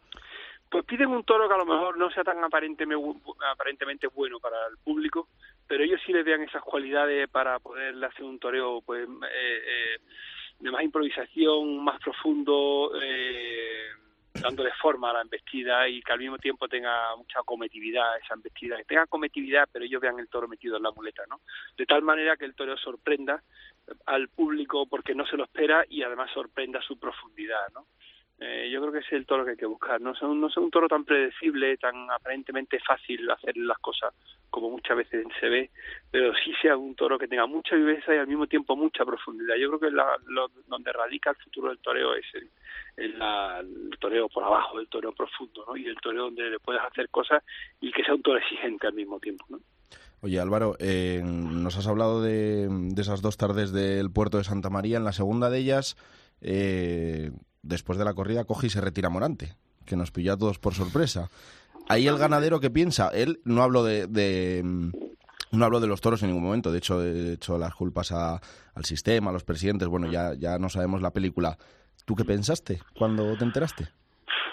Pues 0.76 0.86
piden 0.88 1.08
un 1.08 1.24
toro 1.24 1.48
que 1.48 1.54
a 1.54 1.58
lo 1.58 1.66
mejor 1.66 1.98
no 1.98 2.12
sea 2.12 2.26
tan 2.26 2.44
aparentemente 2.44 4.08
bueno 4.08 4.42
para 4.42 4.68
el 4.68 4.78
público, 4.84 5.30
pero 5.66 5.86
ellos 5.86 6.02
sí 6.06 6.12
le 6.12 6.22
vean 6.22 6.42
esas 6.42 6.62
cualidades 6.62 7.30
para 7.30 7.60
poder 7.60 8.04
hacer 8.04 8.26
un 8.26 8.38
toreo 8.40 8.82
pues 8.82 9.08
eh, 9.08 9.62
eh, 9.66 10.00
de 10.60 10.72
más 10.72 10.84
improvisación, 10.84 11.82
más 11.82 11.98
profundo, 12.02 12.92
eh, 13.02 13.88
dándole 14.34 14.70
forma 14.82 15.12
a 15.12 15.14
la 15.14 15.22
embestida 15.22 15.88
y 15.88 16.02
que 16.02 16.12
al 16.12 16.20
mismo 16.20 16.38
tiempo 16.40 16.68
tenga 16.68 17.16
mucha 17.16 17.40
cometividad 17.46 18.18
esa 18.22 18.34
embestida, 18.34 18.76
que 18.76 18.84
tenga 18.84 19.08
cometividad, 19.08 19.70
pero 19.72 19.86
ellos 19.86 20.02
vean 20.02 20.20
el 20.20 20.28
toro 20.28 20.50
metido 20.50 20.76
en 20.76 20.84
la 20.84 20.92
muleta, 20.92 21.24
¿no? 21.30 21.40
De 21.78 21.86
tal 21.86 22.02
manera 22.02 22.36
que 22.36 22.44
el 22.44 22.54
toro 22.54 22.76
sorprenda 22.76 23.42
al 24.08 24.28
público 24.28 24.88
porque 24.88 25.16
no 25.16 25.26
se 25.26 25.38
lo 25.38 25.46
espera 25.46 25.86
y 25.88 26.04
además 26.04 26.32
sorprenda 26.34 26.82
su 26.82 27.00
profundidad, 27.00 27.72
¿no? 27.74 27.88
Eh, 28.38 28.70
yo 28.70 28.82
creo 28.82 28.92
que 28.92 29.00
es 29.00 29.12
el 29.14 29.26
toro 29.26 29.46
que 29.46 29.52
hay 29.52 29.58
que 29.58 29.66
buscar. 29.66 30.02
No 30.02 30.14
sea, 30.14 30.28
un, 30.28 30.42
no 30.42 30.50
sea 30.50 30.62
un 30.62 30.70
toro 30.70 30.88
tan 30.88 31.06
predecible, 31.06 31.78
tan 31.78 32.10
aparentemente 32.12 32.80
fácil 32.80 33.30
hacer 33.32 33.56
las 33.56 33.80
cosas 33.80 34.14
como 34.50 34.70
muchas 34.70 34.98
veces 34.98 35.26
se 35.40 35.50
ve, 35.50 35.70
pero 36.12 36.34
sí 36.44 36.54
sea 36.62 36.78
un 36.78 36.96
toro 36.96 37.18
que 37.18 37.28
tenga 37.28 37.46
mucha 37.46 37.76
viveza 37.76 38.14
y 38.14 38.18
al 38.18 38.28
mismo 38.28 38.48
tiempo 38.48 38.76
mucha 38.76 39.06
profundidad. 39.06 39.56
Yo 39.56 39.68
creo 39.70 39.80
que 39.80 39.92
la, 39.92 40.18
lo, 40.28 40.50
donde 40.68 40.92
radica 40.92 41.32
el 41.32 41.36
futuro 41.38 41.70
del 41.70 41.80
toreo 41.80 42.16
es 42.16 42.26
el, 42.34 42.50
el, 42.98 43.98
toreo 44.00 44.30
por 44.30 44.44
abajo, 44.44 44.80
el 44.80 44.88
toreo 44.88 45.14
profundo, 45.14 45.66
¿no? 45.68 45.76
Y 45.76 45.86
el 45.86 45.98
toreo 45.98 46.24
donde 46.26 46.50
le 46.50 46.60
puedes 46.60 46.82
hacer 46.82 47.10
cosas 47.10 47.44
y 47.82 47.92
que 47.92 48.04
sea 48.04 48.16
un 48.16 48.22
toro 48.22 48.38
exigente 48.38 48.88
al 48.88 48.94
mismo 48.94 49.20
tiempo, 49.20 49.46
¿no? 49.50 49.60
Oye 50.22 50.40
Álvaro, 50.40 50.76
eh, 50.80 51.22
nos 51.24 51.78
has 51.78 51.88
hablado 51.88 52.22
de, 52.22 52.68
de 52.70 53.02
esas 53.02 53.22
dos 53.22 53.38
tardes 53.38 53.72
del 53.72 54.12
puerto 54.12 54.38
de 54.38 54.44
Santa 54.44 54.70
María. 54.70 54.98
En 54.98 55.04
la 55.04 55.12
segunda 55.12 55.50
de 55.50 55.60
ellas, 55.60 55.98
eh, 56.42 57.32
después 57.66 57.98
de 57.98 58.06
la 58.06 58.14
corrida 58.14 58.46
coge 58.46 58.68
y 58.68 58.70
se 58.70 58.82
retira 58.82 59.10
Morante, 59.10 59.56
que 59.86 59.96
nos 59.96 60.12
pilló 60.12 60.34
a 60.34 60.38
todos 60.38 60.60
por 60.60 60.74
sorpresa. 60.74 61.30
Ahí 61.88 62.08
el 62.08 62.18
ganadero 62.18 62.60
que 62.60 62.70
piensa, 62.70 63.10
él 63.10 63.42
no 63.44 63.62
hablo 63.64 63.84
de, 63.84 64.08
de 64.08 64.64
no 65.52 65.66
hablo 65.66 65.80
de 65.80 65.88
los 65.88 66.02
toros 66.02 66.22
en 66.24 66.30
ningún 66.30 66.44
momento, 66.44 66.72
de 66.72 66.80
hecho 66.80 67.04
he 67.04 67.34
hecho 67.34 67.58
las 67.58 67.76
culpas 67.76 68.12
al 68.12 68.40
sistema, 68.84 69.30
a 69.30 69.34
los 69.34 69.44
presidentes, 69.44 69.88
bueno, 69.88 70.12
ya, 70.12 70.34
ya 70.34 70.58
no 70.58 70.70
sabemos 70.70 71.02
la 71.02 71.12
película. 71.12 71.58
¿Tú 72.06 72.16
qué 72.16 72.26
pensaste 72.26 72.82
cuando 72.98 73.36
te 73.38 73.44
enteraste? 73.44 73.88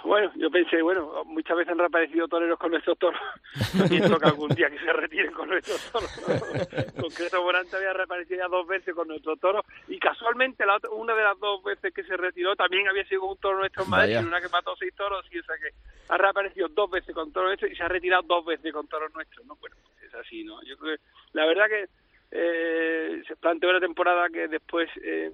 Bueno, 0.05 0.33
yo 0.37 0.51
pensé, 0.51 0.83
bueno, 0.83 1.23
muchas 1.27 1.57
veces 1.57 1.73
han 1.73 1.79
reaparecido 1.79 2.27
toreros 2.27 2.59
con 2.59 2.71
nuestros 2.73 2.99
toros. 2.99 3.21
Pienso 3.89 4.19
que 4.19 4.27
algún 4.27 4.49
día 4.51 4.69
que 4.69 4.79
se 4.79 4.93
retiren 4.93 5.33
con 5.33 5.49
nuestros 5.49 5.81
toros. 5.93 6.11
Concreto 7.01 7.43
Morante 7.43 7.77
había 7.77 7.93
reaparecido 7.93 8.41
ya 8.41 8.49
dos 8.49 8.67
veces 8.67 8.95
con 8.95 9.09
nuestros 9.09 9.39
toros 9.39 9.65
y 9.89 9.99
casualmente 9.99 10.67
la 10.67 10.81
una 10.91 11.15
de 11.15 11.23
las 11.23 11.39
dos 11.39 11.63
veces 11.63 11.95
que 11.95 12.03
se 12.05 12.17
retiró 12.17 12.57
también 12.57 12.89
había 12.89 13.05
sido 13.05 13.25
un 13.25 13.37
toro 13.39 13.59
nuestro 13.59 13.85
en 13.85 13.91
Madrid, 13.91 14.19
una 14.19 14.41
que 14.41 14.49
mató 14.49 14.75
seis 14.77 14.95
toros 14.95 15.25
y 15.31 15.39
o 15.39 15.45
sea 15.45 15.57
que 15.57 15.71
ha 16.09 16.17
reaparecido 16.17 16.69
dos 16.69 16.91
veces 16.91 17.15
con 17.15 17.33
toros 17.33 17.51
nuestros 17.51 17.71
y 17.71 17.77
se 17.77 17.83
ha 17.83 17.89
retirado 17.89 18.23
dos 18.23 18.45
veces 18.45 18.73
con 18.73 18.87
toros 18.89 19.13
nuestros, 19.15 19.47
¿no? 19.47 19.57
Bueno, 19.57 19.77
pues 19.83 20.09
es 20.09 20.15
así, 20.15 20.45
¿no? 20.45 20.63
Yo 20.63 20.77
creo 20.77 20.97
que 20.97 21.03
la 21.33 21.47
verdad 21.47 21.67
que 21.69 21.89
eh, 22.33 23.23
se 23.29 23.37
planteó 23.37 23.71
una 23.71 23.81
temporada 23.81 24.29
que 24.31 24.49
después 24.49 24.89
eh, 25.03 25.31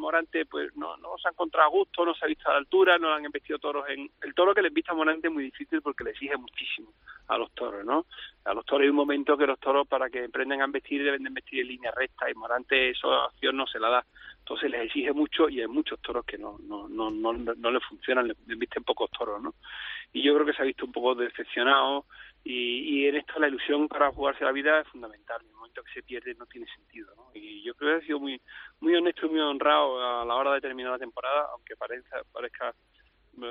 Morante 0.00 0.46
pues 0.46 0.74
no, 0.76 0.96
no 0.96 1.16
se 1.18 1.28
ha 1.28 1.30
encontrado 1.30 1.68
a 1.68 1.70
gusto, 1.70 2.04
no 2.04 2.14
se 2.14 2.24
ha 2.24 2.28
visto 2.28 2.48
a 2.48 2.52
la 2.52 2.58
altura, 2.58 2.98
no 2.98 3.12
han 3.12 3.24
investido 3.24 3.58
toros 3.58 3.88
en... 3.88 4.10
El 4.22 4.34
toro 4.34 4.54
que 4.54 4.62
les 4.62 4.72
vista 4.72 4.92
a 4.92 4.94
Morante 4.94 5.28
es 5.28 5.32
muy 5.32 5.44
difícil 5.44 5.80
porque 5.82 6.04
le 6.04 6.10
exige 6.10 6.36
muchísimo 6.36 6.92
a 7.28 7.38
los 7.38 7.52
toros, 7.52 7.84
¿no? 7.84 8.06
A 8.44 8.54
los 8.54 8.64
toros 8.64 8.82
hay 8.82 8.88
un 8.88 8.96
momento 8.96 9.36
que 9.36 9.46
los 9.46 9.60
toros 9.60 9.86
para 9.86 10.10
que 10.10 10.24
aprendan 10.24 10.62
a 10.62 10.66
vestir 10.66 11.04
deben 11.04 11.22
de 11.22 11.28
investir 11.28 11.60
en 11.60 11.68
línea 11.68 11.92
recta 11.92 12.28
y 12.28 12.34
Morante 12.34 12.90
esa 12.90 13.26
opción 13.26 13.56
no 13.56 13.66
se 13.66 13.78
la 13.78 13.88
da. 13.88 14.06
Entonces 14.38 14.70
les 14.70 14.86
exige 14.86 15.12
mucho 15.12 15.48
y 15.48 15.60
hay 15.60 15.68
muchos 15.68 16.00
toros 16.00 16.24
que 16.24 16.36
no 16.36 16.58
no 16.66 16.88
no 16.88 17.10
no, 17.10 17.32
no 17.32 17.70
le 17.70 17.80
funcionan, 17.80 18.26
le, 18.26 18.34
le 18.46 18.56
visten 18.56 18.82
pocos 18.82 19.10
toros, 19.10 19.40
¿no? 19.40 19.54
Y 20.12 20.22
yo 20.22 20.34
creo 20.34 20.46
que 20.46 20.52
se 20.54 20.62
ha 20.62 20.64
visto 20.64 20.84
un 20.84 20.92
poco 20.92 21.14
decepcionado 21.14 22.06
y, 22.44 23.02
y 23.02 23.06
en 23.06 23.16
esto 23.16 23.38
la 23.38 23.48
ilusión 23.48 23.88
para 23.88 24.12
jugarse 24.12 24.44
la 24.44 24.52
vida 24.52 24.80
es 24.80 24.88
fundamental. 24.88 25.40
En 25.42 25.48
el 25.48 25.54
momento 25.54 25.82
que 25.82 25.92
se 25.92 26.02
pierde 26.02 26.34
no 26.34 26.46
tiene 26.46 26.66
sentido. 26.74 27.14
¿no? 27.16 27.30
Y 27.34 27.62
yo 27.62 27.74
creo 27.74 27.98
que 27.98 28.04
ha 28.04 28.06
sido 28.06 28.20
muy 28.20 28.40
muy 28.80 28.94
honesto 28.94 29.26
y 29.26 29.30
muy 29.30 29.40
honrado 29.40 30.20
a 30.20 30.24
la 30.24 30.34
hora 30.34 30.54
de 30.54 30.60
terminar 30.60 30.92
la 30.92 30.98
temporada, 30.98 31.48
aunque 31.52 31.76
parezca, 31.76 32.22
parezca 32.32 32.74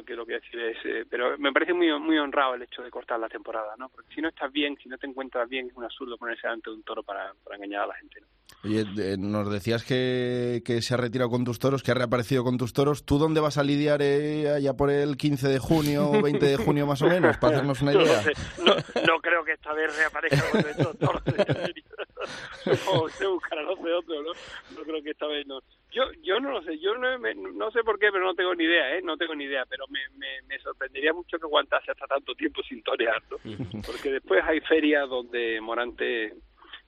que 0.05 0.15
lo 0.15 0.25
que 0.25 0.33
decir 0.33 0.59
es, 0.59 0.77
eh, 0.85 1.05
pero 1.09 1.37
me 1.37 1.51
parece 1.51 1.73
muy 1.73 1.87
muy 1.99 2.17
honrado 2.17 2.55
el 2.55 2.63
hecho 2.63 2.81
de 2.81 2.91
cortar 2.91 3.19
la 3.19 3.29
temporada, 3.29 3.75
¿no? 3.77 3.89
Porque 3.89 4.13
si 4.13 4.21
no 4.21 4.29
estás 4.29 4.51
bien, 4.51 4.77
si 4.81 4.89
no 4.89 4.97
te 4.97 5.07
encuentras 5.07 5.47
bien, 5.49 5.67
es 5.67 5.75
un 5.75 5.83
absurdo 5.83 6.17
ponerse 6.17 6.47
ante 6.47 6.69
un 6.69 6.83
toro 6.83 7.03
para, 7.03 7.33
para 7.43 7.55
engañar 7.55 7.83
a 7.83 7.87
la 7.87 7.95
gente, 7.95 8.21
¿no? 8.21 8.27
Oye, 8.63 8.83
eh, 8.97 9.15
nos 9.17 9.49
decías 9.49 9.85
que, 9.85 10.61
que, 10.65 10.81
se 10.81 10.93
ha 10.93 10.97
retirado 10.97 11.29
con 11.29 11.45
tus 11.45 11.59
toros, 11.59 11.81
que 11.81 11.91
ha 11.91 11.93
reaparecido 11.93 12.43
con 12.43 12.57
tus 12.57 12.73
toros. 12.73 13.05
¿Tú 13.05 13.17
dónde 13.17 13.39
vas 13.39 13.57
a 13.57 13.63
lidiar 13.63 14.01
eh, 14.01 14.49
allá 14.49 14.73
por 14.73 14.89
el 14.89 15.15
15 15.15 15.47
de 15.47 15.59
junio 15.59 16.09
o 16.09 16.21
20 16.21 16.45
de 16.45 16.57
junio 16.57 16.85
más 16.85 17.01
o 17.01 17.07
menos, 17.07 17.37
para 17.37 17.55
hacernos 17.55 17.81
una 17.81 17.93
idea? 17.95 18.21
No, 18.57 18.75
no, 18.75 19.19
creo 19.21 19.45
que 19.45 19.53
esta 19.53 19.73
vez 19.73 19.95
reaparezca 19.95 20.49
con 20.51 20.59
estos 20.59 20.97
toros. 20.97 21.23
Supongo 22.63 23.09
se 23.09 23.27
buscará 23.27 23.63
no 23.63 23.75
sé 23.77 23.93
otro, 23.93 24.23
¿no? 24.23 24.31
No 24.75 24.83
creo 24.83 25.01
que 25.03 25.11
esta 25.11 25.27
vez 25.27 25.47
no. 25.47 25.61
Yo 25.91 26.03
yo 26.21 26.39
no 26.39 26.51
lo 26.51 26.61
sé, 26.61 26.77
yo 26.79 26.95
no, 26.97 27.17
me, 27.17 27.33
no 27.33 27.71
sé 27.71 27.83
por 27.83 27.97
qué, 27.97 28.11
pero 28.11 28.23
no 28.23 28.35
tengo 28.35 28.53
ni 28.53 28.65
idea, 28.65 28.95
¿eh? 28.95 29.01
No 29.01 29.17
tengo 29.17 29.33
ni 29.33 29.45
idea, 29.45 29.65
pero 29.67 29.85
me, 29.89 29.99
me, 30.17 30.41
me 30.47 30.59
sorprendería 30.59 31.13
mucho 31.13 31.39
que 31.39 31.45
aguantase 31.45 31.91
hasta 31.91 32.05
tanto 32.05 32.35
tiempo 32.35 32.61
sin 32.63 32.83
torear, 32.83 33.21
¿no? 33.29 33.37
Porque 33.85 34.11
después 34.11 34.43
hay 34.45 34.59
ferias 34.61 35.09
donde 35.09 35.59
Morante 35.61 36.33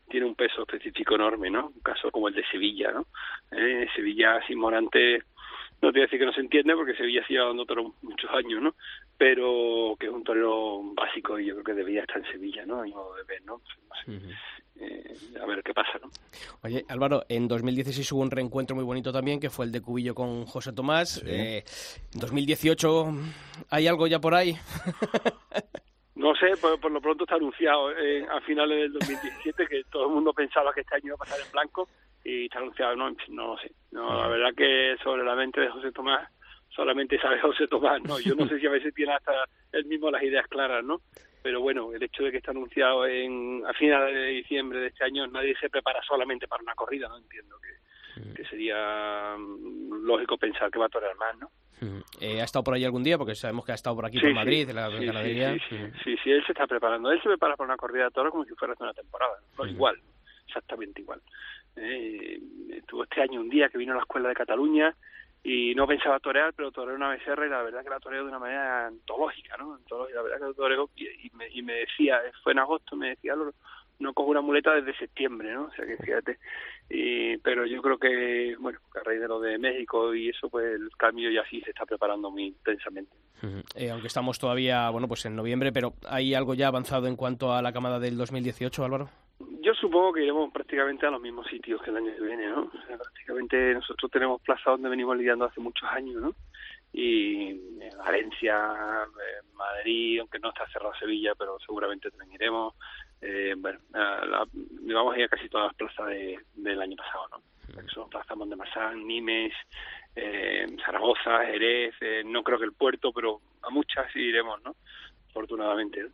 tiene 0.08 0.26
un 0.26 0.36
peso 0.36 0.62
específico 0.62 1.16
enorme, 1.16 1.50
¿no? 1.50 1.68
Un 1.68 1.82
caso 1.82 2.12
como 2.12 2.28
el 2.28 2.36
de 2.36 2.46
Sevilla, 2.52 2.92
¿no? 2.92 3.08
Eh, 3.52 3.88
Sevilla 3.96 4.40
sin 4.46 4.60
Morante 4.60 5.24
no 5.82 5.92
te 5.92 5.98
voy 5.98 6.02
a 6.02 6.06
decir 6.06 6.20
que 6.20 6.26
no 6.26 6.34
se 6.34 6.42
entiende 6.42 6.76
porque 6.76 6.94
Sevilla 6.94 7.26
sigue 7.26 7.40
dando 7.40 7.66
toro 7.66 7.96
muchos 8.04 8.30
años, 8.32 8.62
¿no? 8.62 8.76
Pero 9.22 9.96
que 10.00 10.08
es 10.08 10.12
un 10.12 10.24
torero 10.24 10.82
básico 10.96 11.38
y 11.38 11.46
yo 11.46 11.54
creo 11.54 11.64
que 11.64 11.74
debería 11.76 12.02
estar 12.02 12.18
en 12.18 12.32
Sevilla, 12.32 12.66
¿no? 12.66 12.80
A 12.80 12.84
mi 12.86 12.92
modo 12.92 13.14
de 13.14 13.24
ver, 13.26 13.40
¿no? 13.46 13.62
no 13.88 13.96
sé. 14.04 14.12
uh 14.12 14.14
-huh. 14.16 14.36
eh, 14.78 15.40
a 15.40 15.46
ver 15.46 15.62
qué 15.62 15.76
pasa, 15.76 16.00
¿no? 16.02 16.10
Oye, 16.64 16.84
Álvaro, 16.90 17.22
en 17.30 17.48
2016 17.48 18.12
hubo 18.14 18.22
un 18.22 18.32
reencuentro 18.32 18.76
muy 18.76 18.84
bonito 18.84 19.12
también, 19.12 19.40
que 19.40 19.52
fue 19.52 19.66
el 19.66 19.72
de 19.72 19.80
Cubillo 19.80 20.16
con 20.16 20.48
José 20.48 20.74
Tomás. 20.74 21.22
Sí. 21.22 21.28
Eh, 21.28 21.64
2018, 22.16 23.14
¿hay 23.70 23.86
algo 23.86 24.08
ya 24.08 24.20
por 24.20 24.34
ahí? 24.34 24.56
No 26.16 26.36
sé, 26.36 26.56
por, 26.58 26.80
por, 26.80 26.92
lo 26.92 27.02
pronto 27.02 27.24
está 27.24 27.36
anunciado 27.36 27.92
eh, 27.98 28.28
a 28.30 28.42
finales 28.42 28.78
del 28.78 28.94
2017 28.94 29.66
que 29.66 29.84
todo 29.86 30.06
el 30.06 30.12
mundo 30.12 30.34
pensaba 30.34 30.72
que 30.72 30.82
este 30.82 30.96
año 30.96 31.06
iba 31.08 31.16
a 31.16 31.18
pasar 31.18 31.40
en 31.40 31.52
blanco 31.52 31.88
y 32.24 32.46
está 32.46 32.60
anunciado, 32.60 32.96
no, 32.96 33.10
no 33.30 33.48
lo 33.48 33.58
sé. 33.58 33.72
No, 33.92 34.22
la 34.22 34.28
verdad 34.28 34.50
que 34.56 34.98
sobre 35.04 35.24
la 35.24 35.36
mente 35.36 35.62
de 35.62 35.70
José 35.70 35.92
Tomás 35.92 36.30
solamente 36.76 37.20
sabe 37.20 37.40
José 37.42 37.68
Tomás, 37.68 38.02
¿no? 38.04 38.20
Yo 38.20 38.36
no 38.36 38.48
sé 38.48 38.60
si 38.60 38.68
a 38.68 38.72
veces 38.72 38.94
tiene 38.94 39.14
hasta 39.14 39.34
él 39.72 39.86
mismo 39.86 40.12
las 40.12 40.24
ideas 40.24 40.48
claras, 40.48 40.84
¿no? 40.84 41.02
Pero 41.44 41.62
bueno, 41.62 41.92
el 41.94 42.04
hecho 42.04 42.24
de 42.24 42.32
que 42.32 42.38
está 42.38 42.52
anunciado 42.52 43.06
en, 43.08 43.64
a 43.66 43.74
finales 43.74 44.14
de 44.14 44.28
diciembre 44.28 44.80
de 44.80 44.88
este 44.88 45.04
año, 45.04 45.26
nadie 45.28 45.56
se 45.60 45.70
prepara 45.70 46.02
solamente 46.04 46.48
para 46.48 46.62
una 46.62 46.76
corrida, 46.76 47.08
¿no? 47.08 47.18
Entiendo 47.18 47.58
que, 47.60 48.34
que 48.36 48.46
sería 48.46 49.36
lógico 50.04 50.38
pensar 50.38 50.70
que 50.70 50.78
va 50.78 50.86
a 50.86 50.90
torear 50.90 51.16
más, 51.16 51.38
¿no? 51.40 51.50
Eh, 52.20 52.42
¿Ha 52.42 52.44
estado 52.44 52.64
por 52.64 52.76
ahí 52.76 52.86
algún 52.86 53.04
día? 53.04 53.18
Porque 53.18 53.34
sabemos 53.34 53.66
que 53.66 53.72
ha 53.72 53.76
estado 53.76 53.96
por 53.96 54.06
aquí, 54.06 54.20
sí, 54.20 54.26
por 54.26 54.36
Madrid, 54.36 54.66
sí, 54.66 54.70
en 54.70 54.76
la 54.76 54.90
sí, 54.92 55.06
ganadería. 55.06 55.54
Sí 55.54 55.78
sí, 56.04 56.16
sí, 56.24 56.32
él 56.32 56.44
se 56.46 56.52
está 56.52 56.68
preparando. 56.68 57.12
Él 57.12 57.20
se 57.22 57.30
prepara 57.30 57.56
para 57.56 57.70
una 57.70 57.78
corrida 57.78 58.06
de 58.06 58.12
toros 58.12 58.32
como 58.32 58.46
si 58.46 58.54
fuera 58.54 58.76
una 58.80 58.94
temporada. 58.94 59.34
¿no? 59.58 59.66
Igual, 59.66 60.00
exactamente 60.46 61.02
igual. 61.02 61.22
Eh, 61.76 62.40
estuvo 62.70 63.04
este 63.04 63.22
año 63.22 63.42
un 63.42 63.50
día 63.50 63.70
que 63.70 63.80
vino 63.80 63.94
a 63.94 63.96
la 63.96 64.02
escuela 64.02 64.30
de 64.30 64.36
Cataluña 64.36 64.96
y 65.44 65.74
no 65.74 65.88
pensaba 65.88 66.20
torear, 66.20 66.54
pero 66.54 66.72
toreó 66.72 66.96
una 66.96 67.10
becerra 67.10 67.48
y 67.48 67.50
la 67.50 67.64
verdad 67.64 67.84
que 67.84 67.90
la 67.90 68.00
toreó 68.00 68.24
de 68.24 68.30
una 68.30 68.40
manera 68.40 68.88
antológica, 68.88 69.58
¿no? 69.58 69.80
La 70.14 70.22
verdad 70.22 70.38
que 70.38 70.46
la 70.46 70.54
toreó 70.54 70.90
y, 70.96 71.32
me, 71.34 71.50
y 71.50 71.62
me 71.64 71.74
decía, 71.74 72.22
fue 72.44 72.52
en 72.52 72.60
agosto, 72.60 72.96
me 72.96 73.10
decía, 73.10 73.34
no 74.02 74.14
cojo 74.14 74.30
una 74.30 74.42
muleta 74.42 74.74
desde 74.74 74.98
septiembre, 74.98 75.54
¿no? 75.54 75.66
O 75.66 75.72
sea 75.72 75.86
que 75.86 75.98
fíjate. 75.98 76.38
Y, 76.90 77.38
pero 77.38 77.66
yo 77.66 77.82
creo 77.82 77.98
que, 77.98 78.56
bueno, 78.60 78.80
a 79.00 79.04
raíz 79.04 79.22
de 79.22 79.28
lo 79.28 79.40
de 79.40 79.58
México 79.58 80.14
y 80.14 80.30
eso, 80.30 80.50
pues 80.50 80.76
el 80.76 80.90
cambio 80.98 81.32
ya 81.32 81.44
sí 81.50 81.62
se 81.62 81.70
está 81.70 81.86
preparando 81.86 82.30
muy 82.30 82.48
intensamente. 82.48 83.12
Eh, 83.76 83.90
aunque 83.90 84.08
estamos 84.08 84.38
todavía, 84.38 84.90
bueno, 84.90 85.08
pues 85.08 85.26
en 85.26 85.36
noviembre, 85.36 85.72
pero 85.72 85.94
¿hay 86.08 86.34
algo 86.34 86.54
ya 86.54 86.68
avanzado 86.68 87.08
en 87.08 87.16
cuanto 87.16 87.54
a 87.54 87.62
la 87.62 87.72
camada 87.72 88.00
del 88.00 88.18
2018, 88.18 88.84
Álvaro? 88.84 89.10
Yo 89.62 89.74
supongo 89.74 90.14
que 90.14 90.24
iremos 90.24 90.52
prácticamente 90.52 91.06
a 91.06 91.12
los 91.12 91.22
mismos 91.22 91.48
sitios 91.48 91.82
que 91.82 91.90
el 91.90 91.98
año 91.98 92.14
que 92.16 92.22
viene, 92.22 92.48
¿no? 92.48 92.72
O 92.74 92.88
sea, 92.88 92.98
prácticamente 92.98 93.74
nosotros 93.74 94.12
tenemos 94.12 94.42
plaza 94.42 94.72
donde 94.72 94.90
venimos 94.90 95.18
lidiando 95.18 95.46
hace 95.46 95.60
muchos 95.60 95.88
años, 95.90 96.22
¿no? 96.22 96.36
Y 96.94 97.50
en 97.50 97.98
Valencia, 97.98 99.06
en 99.06 99.56
Madrid, 99.56 100.20
aunque 100.20 100.40
no 100.40 100.50
está 100.50 100.68
cerrado 100.68 100.94
Sevilla, 100.96 101.34
pero 101.36 101.58
seguramente 101.60 102.10
también 102.12 102.34
iremos. 102.34 102.74
Eh, 103.22 103.54
bueno, 103.58 103.80
la, 103.94 104.46
vamos 104.94 105.16
a 105.16 105.20
ir 105.20 105.26
a 105.26 105.30
casi 105.30 105.48
todas 105.48 105.68
las 105.68 105.76
plazas 105.76 106.08
de, 106.08 106.40
del 106.56 106.82
año 106.82 106.96
pasado, 106.98 107.28
¿no? 107.30 107.42
Son 107.94 108.10
plazas 108.10 108.96
Nimes, 108.96 109.54
eh, 110.16 110.66
Zaragoza, 110.86 111.46
Jerez, 111.46 111.96
eh, 112.02 112.24
no 112.26 112.44
creo 112.44 112.60
que 112.60 112.66
el 112.66 112.74
puerto, 112.74 113.14
pero 113.14 113.40
a 113.62 113.70
muchas 113.70 114.14
iremos, 114.16 114.62
¿no? 114.64 114.76
Afortunadamente. 115.32 116.06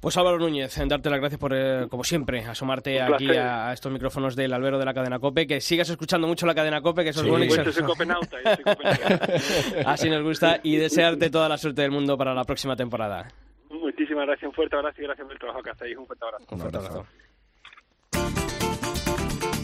Pues 0.00 0.16
Álvaro 0.16 0.38
Núñez, 0.38 0.76
en 0.78 0.88
darte 0.88 1.08
las 1.08 1.20
gracias 1.20 1.40
por, 1.40 1.52
eh, 1.54 1.86
como 1.88 2.04
siempre, 2.04 2.40
asomarte 2.40 3.00
aquí 3.00 3.34
a, 3.34 3.68
a, 3.68 3.72
estos 3.72 3.90
micrófonos 3.90 4.36
del 4.36 4.52
albero 4.52 4.78
de 4.78 4.84
la 4.84 4.92
cadena 4.92 5.18
COPE, 5.18 5.46
que 5.46 5.60
sigas 5.60 5.88
escuchando 5.88 6.26
mucho 6.26 6.46
la 6.46 6.54
cadena 6.54 6.82
COPE, 6.82 7.04
que 7.04 7.10
eso 7.10 7.20
sí. 7.20 7.26
es 7.26 7.30
bueno. 7.30 7.46
Pues 7.48 7.64
yo 7.64 7.72
soy 7.72 7.82
copenauta, 7.86 8.36
yo 8.44 8.54
soy 8.54 8.64
copenauta. 8.64 9.26
Así 9.86 10.10
nos 10.10 10.22
gusta 10.22 10.60
y 10.62 10.76
desearte 10.76 11.30
toda 11.30 11.48
la 11.48 11.56
suerte 11.56 11.82
del 11.82 11.90
mundo 11.90 12.18
para 12.18 12.34
la 12.34 12.44
próxima 12.44 12.76
temporada. 12.76 13.28
Muchísimas 13.70 14.26
gracias, 14.26 14.48
un 14.48 14.54
fuerte 14.54 14.76
abrazo 14.76 15.00
y 15.00 15.04
gracias 15.04 15.24
por 15.24 15.32
el 15.32 15.38
trabajo 15.38 15.62
que 15.62 15.70
hacéis. 15.70 15.96
Un 15.96 16.06
fuerte 16.06 16.24
abrazo. 16.24 16.46
Un 16.50 16.58
fuerte 16.58 16.78
abrazo. 16.78 17.06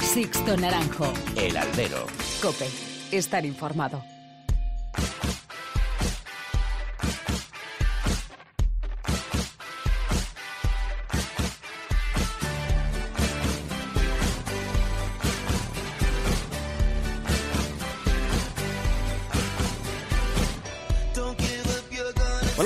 Sixto 0.01 0.57
Naranjo. 0.57 1.13
El 1.37 1.57
albero. 1.57 2.07
COPE. 2.43 2.67
Estar 3.17 3.45
informado. 3.45 4.03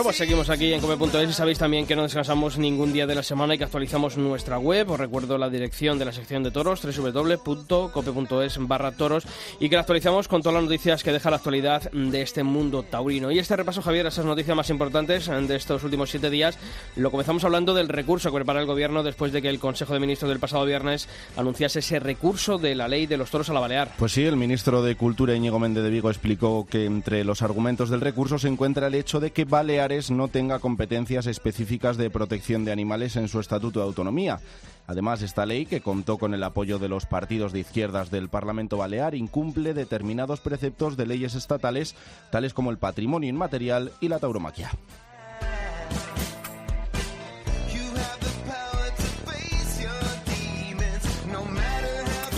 Pues 0.04 0.16
seguimos 0.16 0.50
aquí 0.50 0.70
en 0.70 0.82
come.es 0.82 1.30
y 1.30 1.32
sabéis 1.32 1.58
también 1.58 1.86
que 1.86 1.96
no 1.96 2.02
descansamos 2.02 2.58
ningún 2.58 2.92
día 2.92 3.06
de 3.06 3.14
la 3.14 3.22
semana 3.22 3.54
y 3.54 3.58
que 3.58 3.64
actualizamos 3.64 4.18
nuestra 4.18 4.58
web. 4.58 4.90
Os 4.90 5.00
recuerdo 5.00 5.38
la 5.38 5.48
dirección 5.48 5.98
de 5.98 6.04
la 6.04 6.12
sección 6.12 6.42
de 6.42 6.50
toros, 6.50 6.82
www.cope.es 6.82 8.58
barra 8.68 8.92
toros 8.92 9.24
y 9.60 9.70
que 9.70 9.76
la 9.76 9.80
actualizamos 9.80 10.28
con 10.28 10.42
todas 10.42 10.56
las 10.56 10.64
noticias 10.64 11.02
que 11.02 11.10
deja 11.10 11.30
la 11.30 11.36
actualidad 11.36 11.90
de 11.90 12.20
este 12.20 12.42
mundo 12.42 12.82
taurino. 12.82 13.30
Y 13.30 13.38
este 13.38 13.56
repaso, 13.56 13.80
Javier, 13.80 14.04
a 14.04 14.10
esas 14.10 14.26
noticias 14.26 14.54
más 14.54 14.68
importantes 14.68 15.26
de 15.26 15.56
estos 15.56 15.82
últimos 15.84 16.10
siete 16.10 16.28
días, 16.28 16.58
lo 16.96 17.10
comenzamos 17.10 17.42
hablando 17.44 17.72
del 17.72 17.88
recurso 17.88 18.30
que 18.30 18.36
prepara 18.36 18.60
el 18.60 18.66
Gobierno 18.66 19.04
después 19.04 19.32
de 19.32 19.40
que 19.40 19.48
el 19.48 19.58
Consejo 19.58 19.94
de 19.94 20.00
Ministros 20.00 20.28
del 20.28 20.38
pasado 20.38 20.66
viernes 20.66 21.08
anunciase 21.34 21.78
ese 21.78 21.98
recurso 21.98 22.58
de 22.58 22.74
la 22.74 22.88
ley 22.88 23.06
de 23.06 23.16
los 23.16 23.30
toros 23.30 23.48
a 23.48 23.54
la 23.54 23.60
Balear. 23.60 23.92
Pues 23.96 24.12
sí, 24.12 24.22
el 24.24 24.36
ministro 24.36 24.82
de 24.82 24.96
Cultura, 24.96 25.34
Íñigo 25.34 25.58
Méndez 25.58 25.82
de 25.82 25.88
Vigo, 25.88 26.10
explicó 26.10 26.66
que 26.68 26.84
entre 26.84 27.24
los 27.24 27.40
argumentos 27.40 27.88
del 27.88 28.02
recurso 28.02 28.38
se 28.38 28.48
encuentra 28.48 28.88
el 28.88 28.94
hecho 28.96 29.18
de 29.18 29.30
que 29.30 29.46
Balear 29.46 29.93
No 29.94 30.26
tenga 30.26 30.58
competencias 30.58 31.26
específicas 31.26 31.96
de 31.96 32.10
protección 32.10 32.64
de 32.64 32.72
animales 32.72 33.14
en 33.14 33.28
su 33.28 33.38
Estatuto 33.38 33.78
de 33.78 33.86
Autonomía. 33.86 34.40
Además, 34.88 35.22
esta 35.22 35.46
ley, 35.46 35.66
que 35.66 35.82
contó 35.82 36.18
con 36.18 36.34
el 36.34 36.42
apoyo 36.42 36.80
de 36.80 36.88
los 36.88 37.06
partidos 37.06 37.52
de 37.52 37.60
izquierdas 37.60 38.10
del 38.10 38.28
Parlamento 38.28 38.76
Balear, 38.76 39.14
incumple 39.14 39.72
determinados 39.72 40.40
preceptos 40.40 40.96
de 40.96 41.06
leyes 41.06 41.36
estatales, 41.36 41.94
tales 42.32 42.54
como 42.54 42.72
el 42.72 42.78
patrimonio 42.78 43.30
inmaterial 43.30 43.92
y 44.00 44.08
la 44.08 44.18
tauromaquia. 44.18 44.72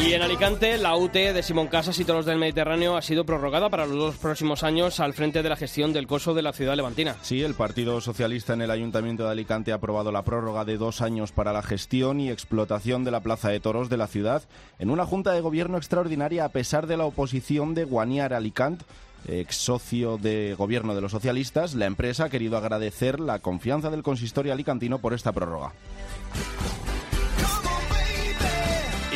Y 0.07 0.15
en 0.15 0.23
Alicante, 0.23 0.79
la 0.79 0.95
UT 0.95 1.15
de 1.15 1.43
Simón 1.43 1.67
Casas 1.67 1.99
y 1.99 2.05
Toros 2.05 2.27
del 2.27 2.39
Mediterráneo 2.39 2.97
ha 2.97 3.03
sido 3.03 3.27
prorrogada 3.27 3.71
para 3.71 3.87
los 3.87 3.97
dos 3.97 4.17
próximos 4.17 4.63
años 4.63 5.01
al 5.01 5.15
frente 5.15 5.43
de 5.43 5.49
la 5.49 5.57
gestión 5.57 5.93
del 5.93 6.07
coso 6.07 6.33
de 6.33 6.43
la 6.43 6.53
ciudad 6.53 6.77
levantina. 6.77 7.17
Sí, 7.23 7.43
el 7.43 7.55
Partido 7.55 8.01
Socialista 8.01 8.53
en 8.53 8.63
el 8.63 8.71
Ayuntamiento 8.71 9.25
de 9.25 9.33
Alicante 9.33 9.73
ha 9.73 9.77
aprobado 9.77 10.13
la 10.13 10.23
prórroga 10.23 10.65
de 10.65 10.77
dos 10.77 11.03
años 11.03 11.33
para 11.33 11.53
la 11.53 11.63
gestión 11.63 12.21
y 12.21 12.31
explotación 12.31 13.03
de 13.03 13.11
la 13.11 13.21
Plaza 13.21 13.49
de 13.49 13.59
Toros 13.59 13.89
de 13.89 13.97
la 13.97 14.07
ciudad 14.07 14.45
en 14.79 14.91
una 14.91 15.07
Junta 15.07 15.33
de 15.33 15.41
Gobierno 15.41 15.77
extraordinaria 15.77 16.45
a 16.45 16.51
pesar 16.51 16.87
de 16.87 16.97
la 16.97 17.05
oposición 17.05 17.75
de 17.75 17.85
Guaniar 17.85 18.33
Alicante 18.33 18.85
ex 19.27 19.57
socio 19.57 20.19
de 20.19 20.55
gobierno 20.57 20.95
de 20.95 21.01
los 21.01 21.11
socialistas, 21.11 21.75
la 21.75 21.87
empresa 21.87 22.27
ha 22.27 22.31
querido 22.31 22.57
agradecer 22.57 23.19
la 23.19 23.41
confianza 23.41 23.91
del 23.91 24.05
consistorio 24.05 24.53
alicantino 24.53 25.01
por 25.01 25.15
esta 25.15 25.33
prórroga. 25.33 25.73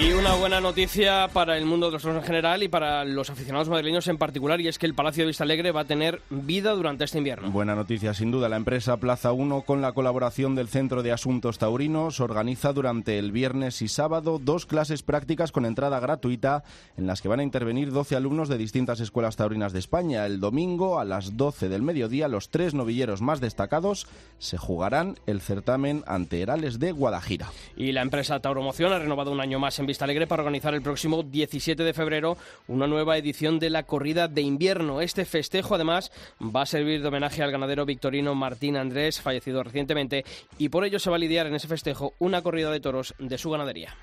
Y 0.03 0.13
una 0.13 0.35
buena 0.35 0.63
noticia 0.63 1.29
para 1.29 1.59
el 1.59 1.67
mundo 1.67 1.87
de 1.87 1.93
los 1.93 2.01
toros 2.01 2.17
en 2.17 2.23
general 2.23 2.63
y 2.63 2.69
para 2.69 3.05
los 3.05 3.29
aficionados 3.29 3.69
madrileños 3.69 4.09
en 4.09 4.17
particular, 4.17 4.59
y 4.59 4.67
es 4.67 4.79
que 4.79 4.87
el 4.87 4.95
Palacio 4.95 5.25
de 5.25 5.27
Vista 5.27 5.45
Alegre 5.45 5.73
va 5.73 5.83
a 5.83 5.85
tener 5.85 6.23
vida 6.31 6.73
durante 6.73 7.05
este 7.05 7.19
invierno. 7.19 7.51
Buena 7.51 7.75
noticia, 7.75 8.15
sin 8.15 8.31
duda. 8.31 8.49
La 8.49 8.57
empresa 8.57 8.97
Plaza 8.97 9.33
1, 9.33 9.61
con 9.63 9.83
la 9.83 9.93
colaboración 9.93 10.55
del 10.55 10.69
Centro 10.69 11.03
de 11.03 11.13
Asuntos 11.13 11.59
Taurinos, 11.59 12.19
organiza 12.21 12.73
durante 12.73 13.19
el 13.19 13.31
viernes 13.31 13.83
y 13.83 13.89
sábado 13.89 14.41
dos 14.43 14.65
clases 14.65 15.03
prácticas 15.03 15.53
con 15.53 15.67
entrada 15.67 16.01
gratuita 16.01 16.65
en 16.97 17.07
las 17.07 17.21
que 17.21 17.29
van 17.29 17.41
a 17.41 17.45
intervenir 17.45 17.93
12 17.93 18.17
alumnos 18.17 18.49
de 18.49 18.57
distintas 18.57 19.01
escuelas 19.01 19.37
taurinas 19.37 19.75
de 19.75 19.81
España. 19.81 20.25
El 20.25 20.41
domingo, 20.41 20.99
a 20.99 21.05
las 21.05 21.37
12 21.37 21.69
del 21.69 21.83
mediodía, 21.83 22.27
los 22.27 22.49
tres 22.49 22.73
novilleros 22.73 23.21
más 23.21 23.43
destacados 23.43 24.07
se 24.39 24.57
jugarán 24.57 25.19
el 25.27 25.43
certamen 25.43 26.05
ante 26.07 26.41
Herales 26.41 26.79
de 26.79 26.93
Guadajira. 26.93 27.53
Y 27.77 27.93
la 27.93 28.01
empresa 28.01 28.41
Tauromoción 28.41 28.95
ha 28.95 28.99
renovado 28.99 29.31
un 29.31 29.41
año 29.41 29.59
más 29.59 29.79
en 29.79 29.90
Vista 29.91 30.05
Alegre 30.05 30.29
para 30.29 30.45
organizar 30.45 30.73
el 30.73 30.83
próximo 30.83 31.25
17 31.25 31.83
de 31.83 31.93
febrero 31.93 32.37
una 32.69 32.87
nueva 32.87 33.19
edición 33.19 33.59
de 33.59 33.71
la 33.71 33.83
corrida 33.83 34.29
de 34.29 34.41
invierno. 34.41 35.01
Este 35.01 35.25
festejo, 35.25 35.75
además, 35.75 36.13
va 36.41 36.63
a 36.63 36.67
servir 36.67 37.03
de 37.03 37.09
homenaje 37.09 37.43
al 37.43 37.51
ganadero 37.51 37.85
victorino 37.85 38.37
Martín 38.37 38.77
Andrés, 38.77 39.21
fallecido 39.21 39.65
recientemente, 39.65 40.25
y 40.59 40.69
por 40.69 40.85
ello 40.85 41.01
se 41.01 41.11
va 41.11 41.17
a 41.17 41.19
lidiar 41.19 41.49
en 41.49 41.57
ese 41.57 41.67
festejo 41.67 42.15
una 42.21 42.41
corrida 42.41 42.71
de 42.71 42.79
toros 42.79 43.15
de 43.19 43.37
su 43.37 43.51
ganadería. 43.51 43.97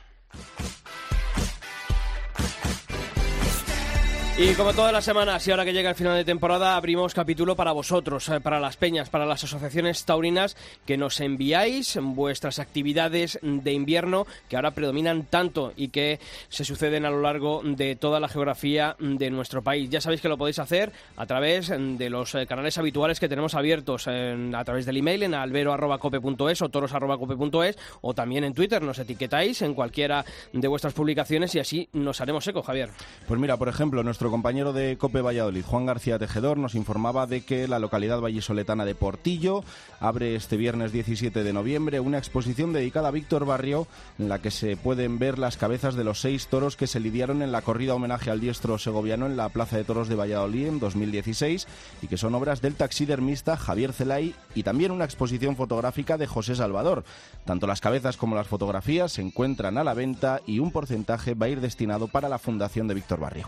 Y 4.39 4.53
como 4.53 4.71
todas 4.71 4.93
las 4.93 5.03
semanas 5.03 5.47
y 5.47 5.49
ahora 5.49 5.65
que 5.65 5.73
llega 5.73 5.89
el 5.89 5.95
final 5.95 6.15
de 6.15 6.23
temporada, 6.23 6.75
abrimos 6.75 7.15
capítulo 7.15 7.55
para 7.55 7.71
vosotros, 7.71 8.29
eh, 8.29 8.39
para 8.39 8.59
las 8.59 8.77
peñas, 8.77 9.09
para 9.09 9.25
las 9.25 9.43
asociaciones 9.43 10.05
taurinas 10.05 10.55
que 10.85 10.95
nos 10.95 11.19
enviáis 11.21 11.97
vuestras 11.99 12.59
actividades 12.59 13.39
de 13.41 13.73
invierno 13.73 14.27
que 14.47 14.55
ahora 14.55 14.75
predominan 14.75 15.23
tanto 15.23 15.73
y 15.75 15.87
que 15.87 16.19
se 16.49 16.65
suceden 16.65 17.03
a 17.05 17.09
lo 17.09 17.19
largo 17.19 17.63
de 17.63 17.95
toda 17.95 18.19
la 18.19 18.27
geografía 18.27 18.95
de 18.99 19.31
nuestro 19.31 19.63
país. 19.63 19.89
Ya 19.89 20.01
sabéis 20.01 20.21
que 20.21 20.29
lo 20.29 20.37
podéis 20.37 20.59
hacer 20.59 20.91
a 21.15 21.25
través 21.25 21.69
de 21.69 22.09
los 22.11 22.35
eh, 22.35 22.45
canales 22.45 22.77
habituales 22.77 23.19
que 23.19 23.29
tenemos 23.29 23.55
abiertos 23.55 24.07
a 24.07 24.63
través 24.63 24.85
del 24.85 24.97
email 24.97 25.23
en 25.23 25.33
albero.cope.es 25.33 26.61
o 26.61 26.69
toros.cope.es 26.69 27.75
o 28.01 28.13
también 28.13 28.43
en 28.43 28.53
Twitter. 28.53 28.83
Nos 28.83 28.99
etiquetáis 28.99 29.63
en 29.63 29.73
cualquiera 29.73 30.23
de 30.53 30.67
vuestras 30.67 30.93
publicaciones 30.93 31.55
y 31.55 31.59
así 31.59 31.89
nos 31.93 32.21
haremos 32.21 32.47
eco, 32.47 32.61
Javier. 32.61 32.91
Pues 33.27 33.39
mira, 33.39 33.57
por 33.57 33.67
ejemplo, 33.67 34.03
nuestro 34.03 34.26
compañero 34.31 34.73
de 34.73 34.97
Cope 34.97 35.21
Valladolid, 35.21 35.63
Juan 35.63 35.85
García 35.85 36.19
Tejedor, 36.19 36.57
nos 36.57 36.75
informaba 36.75 37.27
de 37.27 37.41
que 37.41 37.67
la 37.67 37.79
localidad 37.79 38.19
vallisoletana 38.19 38.85
de 38.85 38.95
Portillo 38.95 39.63
abre 39.99 40.35
este 40.35 40.57
viernes 40.57 40.91
17 40.91 41.43
de 41.43 41.53
noviembre 41.53 41.99
una 41.99 42.17
exposición 42.17 42.73
dedicada 42.73 43.09
a 43.09 43.11
Víctor 43.11 43.45
Barrio 43.45 43.87
en 44.17 44.29
la 44.29 44.39
que 44.39 44.51
se 44.51 44.77
pueden 44.77 45.19
ver 45.19 45.39
las 45.39 45.57
cabezas 45.57 45.95
de 45.95 46.03
los 46.03 46.21
seis 46.21 46.47
toros 46.47 46.75
que 46.75 46.87
se 46.87 46.99
lidiaron 46.99 47.41
en 47.41 47.51
la 47.51 47.61
corrida 47.61 47.95
homenaje 47.95 48.31
al 48.31 48.39
diestro 48.39 48.77
segoviano 48.77 49.25
en 49.25 49.37
la 49.37 49.49
Plaza 49.49 49.77
de 49.77 49.83
Toros 49.83 50.07
de 50.07 50.15
Valladolid 50.15 50.67
en 50.67 50.79
2016 50.79 51.67
y 52.01 52.07
que 52.07 52.17
son 52.17 52.35
obras 52.35 52.61
del 52.61 52.75
taxidermista 52.75 53.57
Javier 53.57 53.93
Celay 53.93 54.35
y 54.55 54.63
también 54.63 54.91
una 54.91 55.05
exposición 55.05 55.55
fotográfica 55.55 56.17
de 56.17 56.27
José 56.27 56.55
Salvador. 56.55 57.03
Tanto 57.45 57.67
las 57.67 57.81
cabezas 57.81 58.17
como 58.17 58.35
las 58.35 58.47
fotografías 58.47 59.11
se 59.11 59.21
encuentran 59.21 59.77
a 59.77 59.83
la 59.83 59.93
venta 59.93 60.41
y 60.45 60.59
un 60.59 60.71
porcentaje 60.71 61.33
va 61.33 61.45
a 61.45 61.49
ir 61.49 61.61
destinado 61.61 62.07
para 62.07 62.29
la 62.29 62.39
Fundación 62.39 62.87
de 62.87 62.95
Víctor 62.95 63.19
Barrio. 63.19 63.47